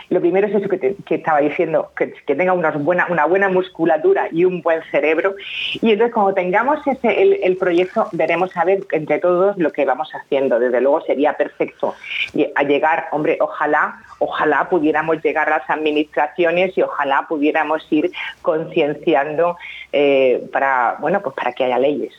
lo 0.09 0.21
primero 0.21 0.47
es 0.47 0.55
eso 0.55 0.69
que, 0.69 0.95
estaba 1.09 1.39
diciendo, 1.39 1.91
que, 1.95 2.07
tenga 2.25 2.53
buena, 2.53 3.07
una 3.09 3.25
buena 3.25 3.49
musculatura 3.49 4.29
y 4.31 4.45
un 4.45 4.61
buen 4.61 4.81
cerebro. 4.83 5.35
Y 5.81 5.91
entonces 5.91 6.13
cuando 6.13 6.33
tengamos 6.33 6.85
ese, 6.87 7.43
el, 7.43 7.57
proyecto, 7.57 8.07
veremos 8.13 8.55
a 8.55 8.63
ver 8.63 8.85
entre 8.91 9.19
todos 9.19 9.57
lo 9.57 9.71
que 9.71 9.85
vamos 9.85 10.09
haciendo. 10.13 10.59
Desde 10.59 10.79
luego 10.79 11.01
sería 11.01 11.33
perfecto 11.33 11.95
a 12.55 12.63
llegar, 12.63 13.07
hombre, 13.11 13.37
ojalá, 13.41 13.99
ojalá 14.19 14.69
pudiéramos 14.69 15.21
llegar 15.21 15.51
a 15.51 15.59
las 15.59 15.69
administraciones 15.69 16.77
y 16.77 16.81
ojalá 16.81 17.25
pudiéramos 17.27 17.85
ir 17.91 18.11
concienciando 18.41 19.57
eh, 19.91 20.47
para, 20.53 20.97
bueno, 20.99 21.21
pues 21.21 21.35
para 21.35 21.51
que 21.51 21.65
haya 21.65 21.79
leyes 21.79 22.13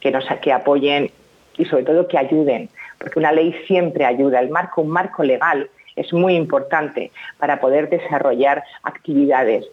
que 0.00 0.10
nos 0.10 0.26
que 0.42 0.52
apoyen 0.52 1.10
y 1.56 1.64
sobre 1.64 1.84
todo 1.84 2.06
que 2.08 2.18
ayuden, 2.18 2.68
porque 2.98 3.18
una 3.18 3.32
ley 3.32 3.54
siempre 3.66 4.04
ayuda, 4.04 4.40
el 4.40 4.50
marco, 4.50 4.82
un 4.82 4.90
marco 4.90 5.22
legal 5.22 5.70
es 5.96 6.12
muy 6.12 6.34
importante 6.34 7.10
para 7.38 7.60
poder 7.60 7.88
desarrollar 7.88 8.64
actividades 8.82 9.64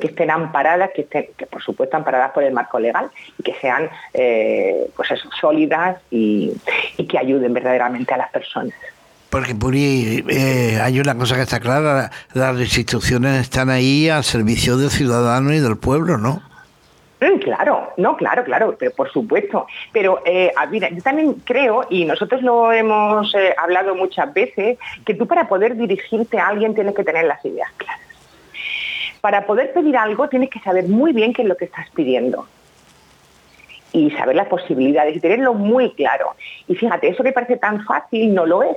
que 0.00 0.06
estén 0.06 0.30
amparadas, 0.30 0.90
que 0.94 1.02
estén, 1.02 1.26
que 1.36 1.46
por 1.46 1.62
supuesto 1.62 1.96
amparadas 1.96 2.30
por 2.32 2.44
el 2.44 2.52
marco 2.52 2.78
legal 2.78 3.10
y 3.38 3.42
que 3.42 3.54
sean 3.60 3.90
eh, 4.14 4.88
pues 4.94 5.08
sólidas 5.40 5.98
y, 6.10 6.52
que 7.08 7.18
ayuden 7.18 7.52
verdaderamente 7.52 8.14
a 8.14 8.16
las 8.16 8.30
personas. 8.30 8.74
Porque 9.28 9.54
Puri, 9.54 10.24
eh, 10.28 10.78
hay 10.80 11.00
una 11.00 11.16
cosa 11.16 11.36
que 11.36 11.42
está 11.42 11.58
clara, 11.58 12.10
las 12.34 12.60
instituciones 12.60 13.40
están 13.40 13.70
ahí 13.70 14.08
al 14.08 14.24
servicio 14.24 14.76
del 14.76 14.90
ciudadano 14.90 15.52
y 15.52 15.58
del 15.58 15.78
pueblo, 15.78 16.18
¿no? 16.18 16.42
Mm, 17.22 17.38
claro, 17.38 17.92
no, 17.98 18.16
claro, 18.16 18.42
claro, 18.42 18.74
pero 18.76 18.90
por 18.90 19.10
supuesto. 19.12 19.66
Pero 19.92 20.22
eh, 20.24 20.52
yo 20.72 21.02
también 21.02 21.34
creo, 21.44 21.86
y 21.88 22.04
nosotros 22.04 22.42
lo 22.42 22.72
hemos 22.72 23.32
eh, 23.36 23.54
hablado 23.56 23.94
muchas 23.94 24.34
veces, 24.34 24.76
que 25.06 25.14
tú 25.14 25.28
para 25.28 25.46
poder 25.46 25.76
dirigirte 25.76 26.40
a 26.40 26.48
alguien 26.48 26.74
tienes 26.74 26.96
que 26.96 27.04
tener 27.04 27.24
las 27.26 27.44
ideas 27.44 27.70
claras. 27.76 28.00
Para 29.20 29.46
poder 29.46 29.72
pedir 29.72 29.96
algo 29.96 30.28
tienes 30.28 30.50
que 30.50 30.58
saber 30.58 30.88
muy 30.88 31.12
bien 31.12 31.32
qué 31.32 31.42
es 31.42 31.48
lo 31.48 31.56
que 31.56 31.66
estás 31.66 31.88
pidiendo 31.90 32.48
y 33.92 34.10
saber 34.10 34.34
las 34.34 34.48
posibilidades 34.48 35.14
y 35.14 35.20
tenerlo 35.20 35.54
muy 35.54 35.92
claro. 35.92 36.34
Y 36.66 36.74
fíjate, 36.74 37.08
eso 37.08 37.22
que 37.22 37.30
parece 37.30 37.56
tan 37.56 37.84
fácil 37.84 38.34
no 38.34 38.46
lo 38.46 38.64
es, 38.64 38.76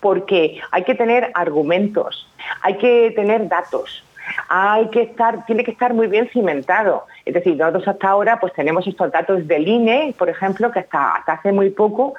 porque 0.00 0.60
hay 0.72 0.84
que 0.84 0.94
tener 0.94 1.30
argumentos, 1.32 2.28
hay 2.60 2.76
que 2.76 3.12
tener 3.16 3.48
datos, 3.48 4.04
hay 4.48 4.88
que 4.88 5.02
estar, 5.02 5.44
tiene 5.46 5.64
que 5.64 5.70
estar 5.70 5.94
muy 5.94 6.06
bien 6.06 6.28
cimentado. 6.32 7.06
Es 7.24 7.34
decir, 7.34 7.56
nosotros 7.56 7.86
hasta 7.88 8.08
ahora 8.08 8.40
pues 8.40 8.52
tenemos 8.52 8.86
estos 8.86 9.10
datos 9.12 9.46
del 9.46 9.66
INE, 9.68 10.14
por 10.18 10.28
ejemplo, 10.28 10.70
que 10.70 10.80
hasta, 10.80 11.16
hasta 11.16 11.32
hace 11.32 11.52
muy 11.52 11.70
poco 11.70 12.14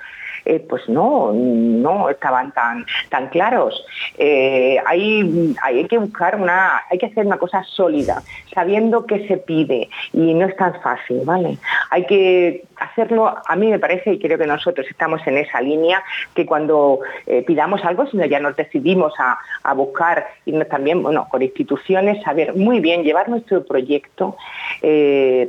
eh, 0.46 0.60
pues 0.60 0.88
no, 0.90 1.32
no 1.34 2.10
estaban 2.10 2.52
tan, 2.52 2.86
tan 3.10 3.30
claros. 3.30 3.86
Eh, 4.18 4.78
hay, 4.86 5.56
hay 5.62 5.86
que 5.86 5.98
buscar 5.98 6.36
una, 6.36 6.82
hay 6.90 6.98
que 6.98 7.06
hacer 7.08 7.26
una 7.26 7.38
cosa 7.38 7.64
sólida, 7.64 8.22
sabiendo 8.54 9.06
qué 9.06 9.28
se 9.28 9.38
pide 9.38 9.90
y 10.12 10.34
no 10.34 10.46
es 10.46 10.56
tan 10.58 10.80
fácil, 10.82 11.22
¿vale? 11.24 11.58
Hay 11.90 12.06
que 12.06 12.64
hacerlo, 12.78 13.34
a 13.46 13.56
mí 13.56 13.68
me 13.68 13.80
parece, 13.80 14.14
y 14.14 14.20
creo 14.20 14.38
que 14.38 14.48
nosotros 14.48 14.86
estamos 14.90 15.26
en 15.28 15.38
esa 15.38 15.62
línea, 15.62 16.04
que 16.34 16.46
cuando 16.46 17.00
eh, 17.26 17.44
pidamos 17.46 17.84
algo, 17.86 18.06
sino 18.08 18.26
ya 18.26 18.40
nos 18.40 18.56
decidimos 18.56 19.14
a, 19.20 19.38
a 19.64 19.74
buscar, 19.74 20.28
y 20.46 20.54
también, 20.66 21.02
bueno, 21.02 21.28
con 21.30 21.42
instituciones, 21.42 22.22
saber 22.24 22.56
muy 22.56 22.80
bien, 22.80 23.04
llevar 23.04 23.30
nuestro 23.30 23.64
proyecto, 23.66 24.36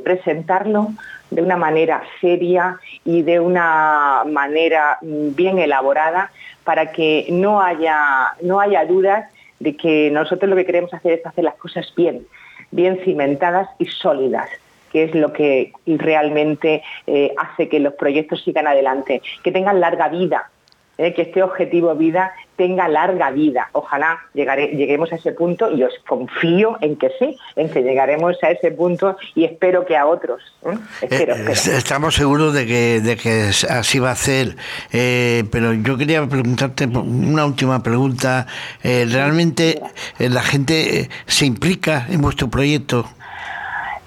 presentarlo 0.03 0.89
de 1.31 1.41
una 1.41 1.57
manera 1.57 2.03
seria 2.21 2.77
y 3.03 3.21
de 3.23 3.39
una 3.39 4.23
manera 4.25 4.97
bien 5.01 5.59
elaborada 5.59 6.31
para 6.63 6.91
que 6.91 7.27
no 7.29 7.61
haya, 7.61 8.35
no 8.41 8.59
haya 8.59 8.85
dudas 8.85 9.29
de 9.59 9.75
que 9.75 10.09
nosotros 10.11 10.49
lo 10.49 10.55
que 10.55 10.65
queremos 10.65 10.93
hacer 10.93 11.19
es 11.19 11.25
hacer 11.25 11.43
las 11.43 11.55
cosas 11.55 11.91
bien, 11.95 12.25
bien 12.71 12.99
cimentadas 13.03 13.69
y 13.79 13.85
sólidas 13.85 14.49
que 14.91 15.03
es 15.03 15.13
lo 15.13 15.33
que 15.33 15.73
realmente 15.85 16.81
eh, 17.05 17.33
hace 17.37 17.67
que 17.67 17.81
los 17.81 17.95
proyectos 17.95 18.41
sigan 18.45 18.65
adelante, 18.65 19.21
que 19.43 19.51
tengan 19.51 19.81
larga 19.81 20.07
vida, 20.07 20.49
¿eh? 20.97 21.13
que 21.13 21.23
este 21.23 21.43
objetivo 21.43 21.95
vida 21.95 22.33
tenga 22.55 22.87
larga 22.87 23.31
vida. 23.31 23.69
Ojalá 23.73 24.19
lleguemos 24.33 25.11
a 25.11 25.15
ese 25.15 25.33
punto 25.33 25.69
y 25.71 25.83
os 25.83 25.93
confío 26.07 26.77
en 26.81 26.95
que 26.95 27.11
sí, 27.19 27.37
en 27.55 27.69
que 27.69 27.81
llegaremos 27.81 28.41
a 28.43 28.51
ese 28.51 28.71
punto 28.71 29.17
y 29.35 29.43
espero 29.43 29.85
que 29.85 29.97
a 29.97 30.05
otros. 30.05 30.41
¿eh? 30.63 30.77
Eh, 31.01 31.27
estamos 31.51 32.15
seguros 32.15 32.53
de 32.53 32.65
que, 32.65 33.01
de 33.01 33.17
que 33.17 33.49
así 33.69 33.99
va 33.99 34.11
a 34.11 34.15
ser, 34.15 34.55
pero 34.91 35.73
yo 35.73 35.97
quería 35.97 36.25
preguntarte 36.27 36.85
una 36.85 37.45
última 37.45 37.83
pregunta. 37.83 38.47
¿Realmente 38.83 39.81
la 40.17 40.41
gente 40.41 41.09
se 41.25 41.45
implica 41.45 42.07
en 42.09 42.21
vuestro 42.21 42.49
proyecto? 42.49 43.05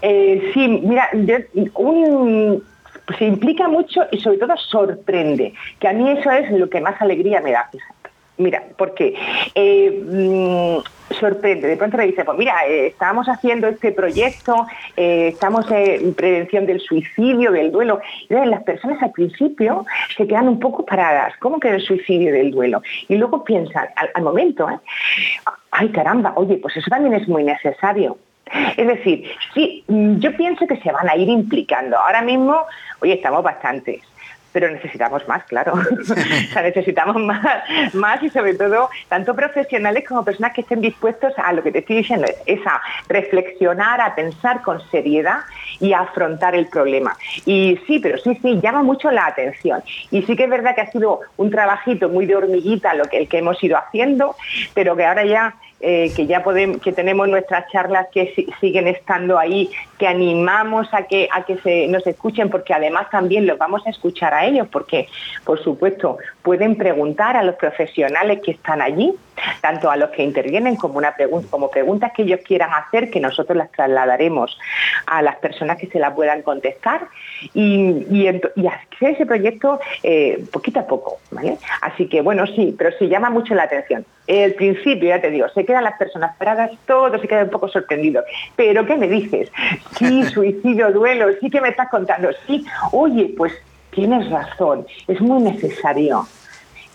sí, 0.01 0.69
mira, 0.69 1.11
un 1.75 2.63
se 3.17 3.25
implica 3.25 3.69
mucho 3.69 4.03
y 4.11 4.19
sobre 4.19 4.39
todo 4.39 4.57
sorprende, 4.57 5.55
que 5.79 5.89
a 5.89 5.93
mí 5.93 6.11
eso 6.11 6.31
es 6.31 6.51
lo 6.51 6.69
que 6.69 6.81
más 6.81 7.01
alegría 7.01 7.41
me 7.41 7.53
da. 7.53 7.71
Mira, 8.39 8.63
porque 8.77 9.15
eh, 9.57 10.01
mm, 10.01 11.15
sorprende, 11.15 11.67
de 11.67 11.77
pronto 11.77 11.97
me 11.97 12.07
dice, 12.07 12.25
pues 12.25 12.39
mira, 12.39 12.55
eh, 12.69 12.87
estamos 12.87 13.27
haciendo 13.29 13.67
este 13.67 13.91
proyecto, 13.91 14.65
eh, 14.97 15.29
estamos 15.33 15.69
en 15.73 16.15
prevención 16.15 16.65
del 16.65 16.81
suicidio, 16.81 17.51
del 17.51 17.73
duelo. 17.73 18.01
Y 18.29 18.35
las 18.35 18.63
personas 18.63 19.03
al 19.03 19.11
principio 19.11 19.85
se 20.17 20.29
quedan 20.29 20.47
un 20.47 20.61
poco 20.61 20.87
paradas, 20.87 21.35
¿cómo 21.41 21.59
que 21.59 21.71
el 21.71 21.81
suicidio 21.81 22.33
del 22.33 22.53
duelo? 22.53 22.81
Y 23.09 23.17
luego 23.17 23.43
piensan, 23.43 23.89
al, 23.97 24.11
al 24.15 24.23
momento, 24.23 24.69
ay 25.73 25.89
caramba, 25.89 26.33
oye, 26.37 26.59
pues 26.59 26.77
eso 26.77 26.89
también 26.89 27.15
es 27.15 27.27
muy 27.27 27.43
necesario. 27.43 28.19
Es 28.77 28.87
decir, 28.87 29.31
sí, 29.55 29.85
mm, 29.89 30.19
yo 30.19 30.37
pienso 30.37 30.67
que 30.67 30.77
se 30.77 30.93
van 30.93 31.09
a 31.09 31.17
ir 31.17 31.29
implicando. 31.29 31.99
Ahora 31.99 32.23
mismo, 32.23 32.65
oye, 33.01 33.15
estamos 33.15 33.43
bastantes 33.43 34.03
pero 34.53 34.71
necesitamos 34.71 35.27
más, 35.29 35.45
claro. 35.45 35.75
o 36.01 36.05
sea, 36.05 36.63
necesitamos 36.63 37.17
más, 37.23 37.95
más 37.95 38.23
y 38.23 38.31
sobre 38.31 38.55
todo 38.55 38.91
tanto 39.09 39.35
profesionales 39.35 40.05
como 40.07 40.25
personas 40.25 40.53
que 40.53 40.63
estén 40.63 40.81
dispuestos 40.81 41.33
a 41.37 41.53
lo 41.53 41.63
que 41.63 41.73
te 41.73 41.79
estoy 41.81 41.99
diciendo, 41.99 42.27
es 42.47 42.67
a 42.67 42.81
reflexionar, 43.09 44.01
a 44.01 44.15
pensar 44.15 44.63
con 44.63 44.81
seriedad 44.91 45.41
y 45.81 45.93
a 45.93 46.01
afrontar 46.01 46.55
el 46.55 46.67
problema. 46.67 47.17
Y 47.47 47.79
sí, 47.87 47.99
pero 47.99 48.19
sí, 48.19 48.37
sí, 48.43 48.59
llama 48.61 48.83
mucho 48.83 49.11
la 49.11 49.27
atención. 49.27 49.83
Y 50.11 50.23
sí 50.23 50.35
que 50.35 50.45
es 50.45 50.51
verdad 50.51 50.75
que 50.75 50.83
ha 50.83 50.91
sido 50.91 51.21
un 51.37 51.51
trabajito 51.51 52.09
muy 52.09 52.27
de 52.27 52.37
hormiguita 52.37 52.95
lo 52.95 53.05
que, 53.05 53.19
el 53.19 53.29
que 53.29 53.39
hemos 53.39 53.63
ido 53.63 53.77
haciendo, 53.77 54.35
pero 54.75 54.97
que 54.97 55.05
ahora 55.05 55.25
ya 55.25 55.55
eh, 55.81 56.13
que 56.15 56.27
ya 56.27 56.43
podemos, 56.43 56.79
que 56.83 56.93
tenemos 56.93 57.29
nuestras 57.29 57.71
charlas 57.71 58.09
que 58.13 58.35
siguen 58.61 58.89
estando 58.89 59.39
ahí, 59.39 59.71
que 59.97 60.09
animamos 60.09 60.89
a 60.93 61.05
que, 61.05 61.29
a 61.33 61.45
que 61.45 61.57
se, 61.59 61.87
nos 61.87 62.07
escuchen, 62.07 62.51
porque 62.51 62.75
además 62.75 63.09
también 63.11 63.47
los 63.47 63.59
vamos 63.59 63.87
a 63.87 63.91
escuchar 63.91 64.35
a 64.35 64.45
ellos, 64.45 64.67
porque, 64.73 65.09
por 65.45 65.63
supuesto, 65.63 66.19
pueden 66.49 66.77
preguntar 66.77 67.37
a 67.37 67.43
los 67.43 67.57
profesionales 67.57 68.41
que 68.43 68.53
están 68.53 68.81
allí, 68.81 69.15
tanto 69.61 69.91
a 69.91 69.99
los 69.99 70.09
que 70.09 70.23
intervienen 70.23 70.77
como, 70.77 70.97
una 70.97 71.15
como 71.51 71.71
preguntas 71.71 72.11
que 72.17 72.23
ellos 72.23 72.41
quieran 72.43 72.71
hacer, 72.73 73.11
que 73.11 73.21
nosotros 73.21 73.55
las 73.55 73.71
trasladaremos 73.71 74.59
a 75.05 75.21
las 75.21 75.37
personas 75.37 75.77
que 75.77 75.89
se 75.89 75.99
las 75.99 76.15
puedan 76.15 76.41
contestar 76.41 77.09
y, 77.53 78.03
y, 78.11 78.27
hacer 78.29 79.11
ese 79.11 79.27
proyecto 79.27 79.79
eh, 80.03 80.43
poquito 80.51 80.81
a 80.81 80.87
poco. 80.87 81.19
¿vale? 81.33 81.59
Así 81.83 82.09
que, 82.09 82.23
bueno, 82.23 82.47
sí, 82.47 82.75
pero 82.79 82.97
sí 82.99 83.09
llama 83.09 83.29
mucho 83.29 83.55
la 83.55 83.65
atención. 83.65 84.07
El 84.27 84.55
principio, 84.55 85.11
ya 85.11 85.21
te 85.21 85.29
digo, 85.29 85.51
se 85.51 85.67
quedan 85.67 85.85
las 85.85 85.99
personas 85.99 86.35
paradas, 86.39 86.71
todos 86.87 87.21
se 87.21 87.29
quedan 87.29 87.45
un 87.45 87.51
poco 87.51 87.69
sorprendidos. 87.69 88.25
Pero, 88.57 88.87
¿qué 88.87 88.97
me 88.97 89.07
dices? 89.07 89.53
Sí, 89.99 90.23
suicidio, 90.33 90.93
duelo, 90.93 91.27
sí 91.43 91.51
que 91.51 91.61
me 91.61 91.69
estás 91.69 91.91
contando. 91.91 92.31
Sí, 92.47 92.65
oye, 92.93 93.35
pues 93.37 93.53
tienes 93.99 94.31
razón, 94.31 94.87
es 95.09 95.21
muy 95.21 95.43
necesario. 95.43 96.25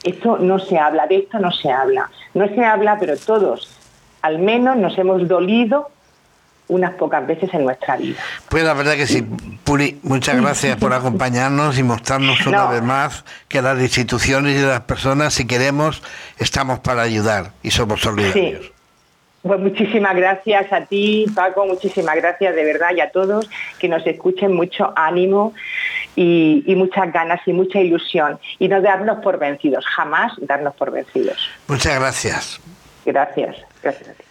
Esto 0.03 0.37
no 0.37 0.59
se 0.59 0.77
habla, 0.77 1.07
de 1.07 1.17
esto 1.17 1.39
no 1.39 1.51
se 1.51 1.71
habla. 1.71 2.09
No 2.33 2.47
se 2.47 2.63
habla, 2.63 2.97
pero 2.99 3.15
todos, 3.17 3.69
al 4.21 4.39
menos, 4.39 4.75
nos 4.77 4.97
hemos 4.97 5.27
dolido 5.27 5.89
unas 6.67 6.93
pocas 6.95 7.25
veces 7.27 7.53
en 7.53 7.65
nuestra 7.65 7.97
vida. 7.97 8.19
Pues 8.49 8.63
la 8.63 8.73
verdad 8.73 8.95
que 8.95 9.07
sí, 9.07 9.21
Puri, 9.63 9.99
muchas 10.03 10.41
gracias 10.41 10.77
por 10.77 10.93
acompañarnos 10.93 11.77
y 11.77 11.83
mostrarnos 11.83 12.45
una 12.47 12.65
vez 12.67 12.81
más 12.81 13.25
que 13.47 13.61
las 13.61 13.79
instituciones 13.79 14.57
y 14.57 14.61
las 14.61 14.81
personas, 14.81 15.33
si 15.33 15.45
queremos, 15.45 16.01
estamos 16.37 16.79
para 16.79 17.01
ayudar 17.01 17.51
y 17.61 17.71
somos 17.71 18.01
solidarios. 18.01 18.72
Pues 19.43 19.59
muchísimas 19.59 20.15
gracias 20.15 20.71
a 20.71 20.85
ti, 20.85 21.25
Paco, 21.35 21.65
muchísimas 21.67 22.15
gracias 22.15 22.55
de 22.55 22.63
verdad 22.63 22.89
y 22.95 23.01
a 23.01 23.11
todos 23.11 23.49
que 23.77 23.89
nos 23.89 24.05
escuchen 24.07 24.53
mucho 24.53 24.93
ánimo 24.95 25.53
y, 26.15 26.63
y, 26.65 26.75
muchas 26.75 27.11
ganas 27.11 27.41
y 27.45 27.53
mucha 27.53 27.79
ilusión 27.79 28.39
y 28.57 28.67
no 28.69 28.81
darnos 28.81 29.19
por 29.19 29.37
vencidos, 29.37 29.85
jamás 29.85 30.31
darnos 30.39 30.73
por 30.75 30.91
vencidos. 30.91 31.37
Muchas 31.67 31.99
gracias. 31.99 32.61
Gracias, 33.05 33.57
gracias 33.81 34.09
a 34.09 34.13
ti 34.13 34.23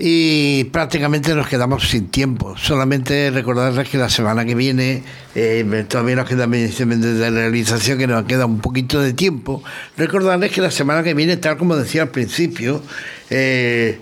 y 0.00 0.64
prácticamente 0.64 1.34
nos 1.34 1.48
quedamos 1.48 1.88
sin 1.88 2.08
tiempo. 2.08 2.56
Solamente 2.56 3.30
recordarles 3.32 3.88
que 3.88 3.98
la 3.98 4.08
semana 4.08 4.44
que 4.44 4.54
viene, 4.54 5.02
eh, 5.34 5.84
todavía 5.88 6.14
nos 6.14 6.28
queda 6.28 6.46
de 6.46 7.30
realización 7.30 7.98
que 7.98 8.06
nos 8.06 8.24
queda 8.24 8.46
un 8.46 8.60
poquito 8.60 9.00
de 9.00 9.12
tiempo. 9.12 9.62
Recordarles 9.96 10.52
que 10.52 10.60
la 10.60 10.70
semana 10.70 11.02
que 11.02 11.14
viene, 11.14 11.36
tal 11.36 11.56
como 11.56 11.74
decía 11.74 12.02
al 12.02 12.10
principio, 12.10 12.80
eh, 13.28 13.98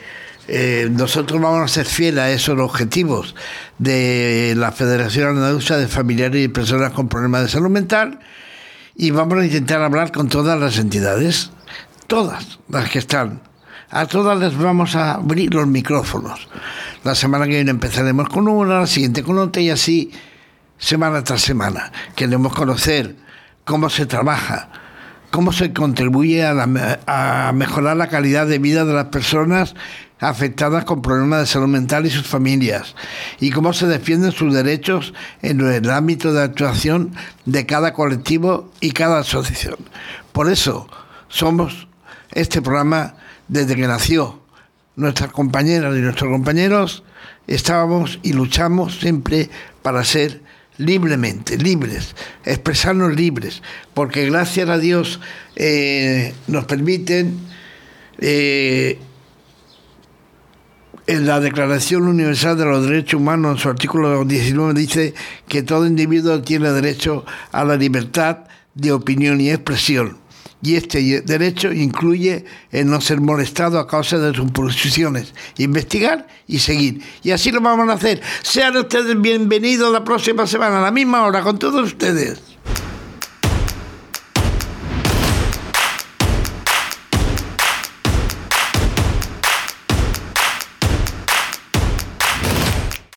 eh, 0.49 0.89
nosotros 0.91 1.41
vamos 1.41 1.63
a 1.63 1.69
ser 1.69 1.87
fieles 1.87 2.21
a 2.21 2.31
esos 2.31 2.59
objetivos 2.59 3.35
de 3.79 4.55
la 4.57 4.73
Federación 4.73 5.29
Andaluza 5.29 5.77
de 5.77 5.89
Familiares 5.89 6.45
y 6.45 6.49
Personas 6.49 6.93
con 6.93 7.09
Problemas 7.09 7.43
de 7.43 7.49
Salud 7.49 7.71
Mental 7.71 8.21
y 8.95 9.11
vamos 9.11 9.39
a 9.39 9.45
intentar 9.45 9.83
hablar 9.83 10.13
con 10.13 10.29
todas 10.29 10.59
las 10.59 10.79
entidades, 10.79 11.51
todas 12.07 12.59
las 12.69 12.91
que 12.91 12.99
están 12.99 13.41
a 13.91 14.07
todas 14.07 14.39
les 14.39 14.57
vamos 14.57 14.97
a 14.97 15.15
abrir 15.15 15.55
los 15.55 15.67
micrófonos. 15.67 16.49
La 17.05 17.15
semana 17.15 17.45
que 17.45 17.53
viene 17.53 17.71
empezaremos 17.71 18.29
con 18.29 18.49
una, 18.49 18.81
la 18.81 18.87
siguiente 18.87 19.23
con 19.23 19.39
otra 19.39 19.63
y 19.63 19.71
así 19.71 20.11
semana 20.79 21.23
tras 21.23 21.43
semana. 21.43 21.93
Queremos 22.15 22.53
conocer 22.55 23.17
cómo 23.65 23.89
se 23.89 24.07
trabaja, 24.07 24.69
cómo 25.31 25.53
se 25.53 25.73
contribuye 25.73 26.45
a, 26.45 27.53
mejorar 27.55 27.97
la 27.97 28.09
calidad 28.09 28.47
de 28.47 28.59
vida 28.59 28.85
de 28.85 28.95
las 28.95 29.07
personas 29.07 29.75
afectadas 30.19 30.85
con 30.85 31.03
problemas 31.03 31.41
de 31.41 31.47
salud 31.47 31.69
mental 31.69 32.07
y 32.07 32.11
sus 32.11 32.27
familias, 32.27 32.95
y 33.39 33.51
cómo 33.51 33.73
se 33.73 33.87
defienden 33.87 34.33
sus 34.33 34.55
derechos 34.55 35.13
en 35.43 35.61
el 35.61 35.91
ámbito 35.91 36.33
de 36.33 36.43
actuación 36.43 37.15
de 37.45 37.67
cada 37.67 37.93
colectivo 37.93 38.71
y 38.81 38.93
cada 38.93 39.19
asociación. 39.19 39.77
Por 40.33 40.51
eso 40.51 40.89
somos 41.29 41.89
este 42.33 42.63
programa 42.63 43.15
desde 43.49 43.77
que 43.77 43.87
nació 43.87 44.41
nuestras 44.97 45.31
compañeras 45.31 45.95
y 45.97 46.01
nuestros 46.01 46.31
compañeros 46.31 47.05
estábamos 47.47 48.19
y 48.23 48.33
luchamos 48.33 48.99
siempre 48.99 49.51
para 49.83 50.05
ser 50.05 50.43
libremente, 50.79 51.57
libres, 51.57 52.15
expresarnos 52.45 53.15
libres, 53.15 53.63
porque 53.95 54.27
gracias 54.27 54.69
a 54.69 54.79
Dios 54.79 55.21
eh, 55.55 56.35
nos 56.49 56.65
permiten 56.65 57.39
eh, 58.19 58.99
en 61.07 61.27
la 61.27 61.41
Declaración 61.41 62.09
Universal 62.09 62.59
de 62.59 62.65
los 62.65 62.87
Derechos 62.87 63.21
Humanos, 63.21 63.57
en 63.57 63.63
su 63.63 63.69
artículo 63.69 64.25
19, 64.25 64.75
dice 64.75 65.15
que 65.47 65.63
todo 65.63 65.87
individuo 65.87 66.43
tiene 66.43 66.71
derecho 66.73 67.25
a 67.53 67.65
la 67.65 67.77
libertad 67.77 68.39
de 68.75 68.93
opinión 68.93 69.41
y 69.41 69.51
expresión. 69.51 70.19
Y 70.63 70.75
este 70.75 71.23
derecho 71.23 71.73
incluye 71.73 72.45
el 72.73 72.89
no 72.89 73.01
ser 73.01 73.21
molestado 73.21 73.79
a 73.79 73.87
causa 73.87 74.19
de 74.19 74.35
sus 74.35 74.51
posiciones, 74.51 75.33
investigar 75.59 76.27
y 76.49 76.59
seguir. 76.59 77.03
Y 77.23 77.31
así 77.31 77.53
lo 77.53 77.61
vamos 77.61 77.89
a 77.89 77.93
hacer. 77.93 78.21
Sean 78.43 78.77
ustedes 78.77 79.21
bienvenidos 79.21 79.93
la 79.93 80.03
próxima 80.03 80.47
semana, 80.47 80.79
a 80.81 80.83
la 80.83 80.91
misma 80.91 81.25
hora, 81.25 81.43
con 81.43 81.59
todos 81.59 81.85
ustedes. 81.85 82.56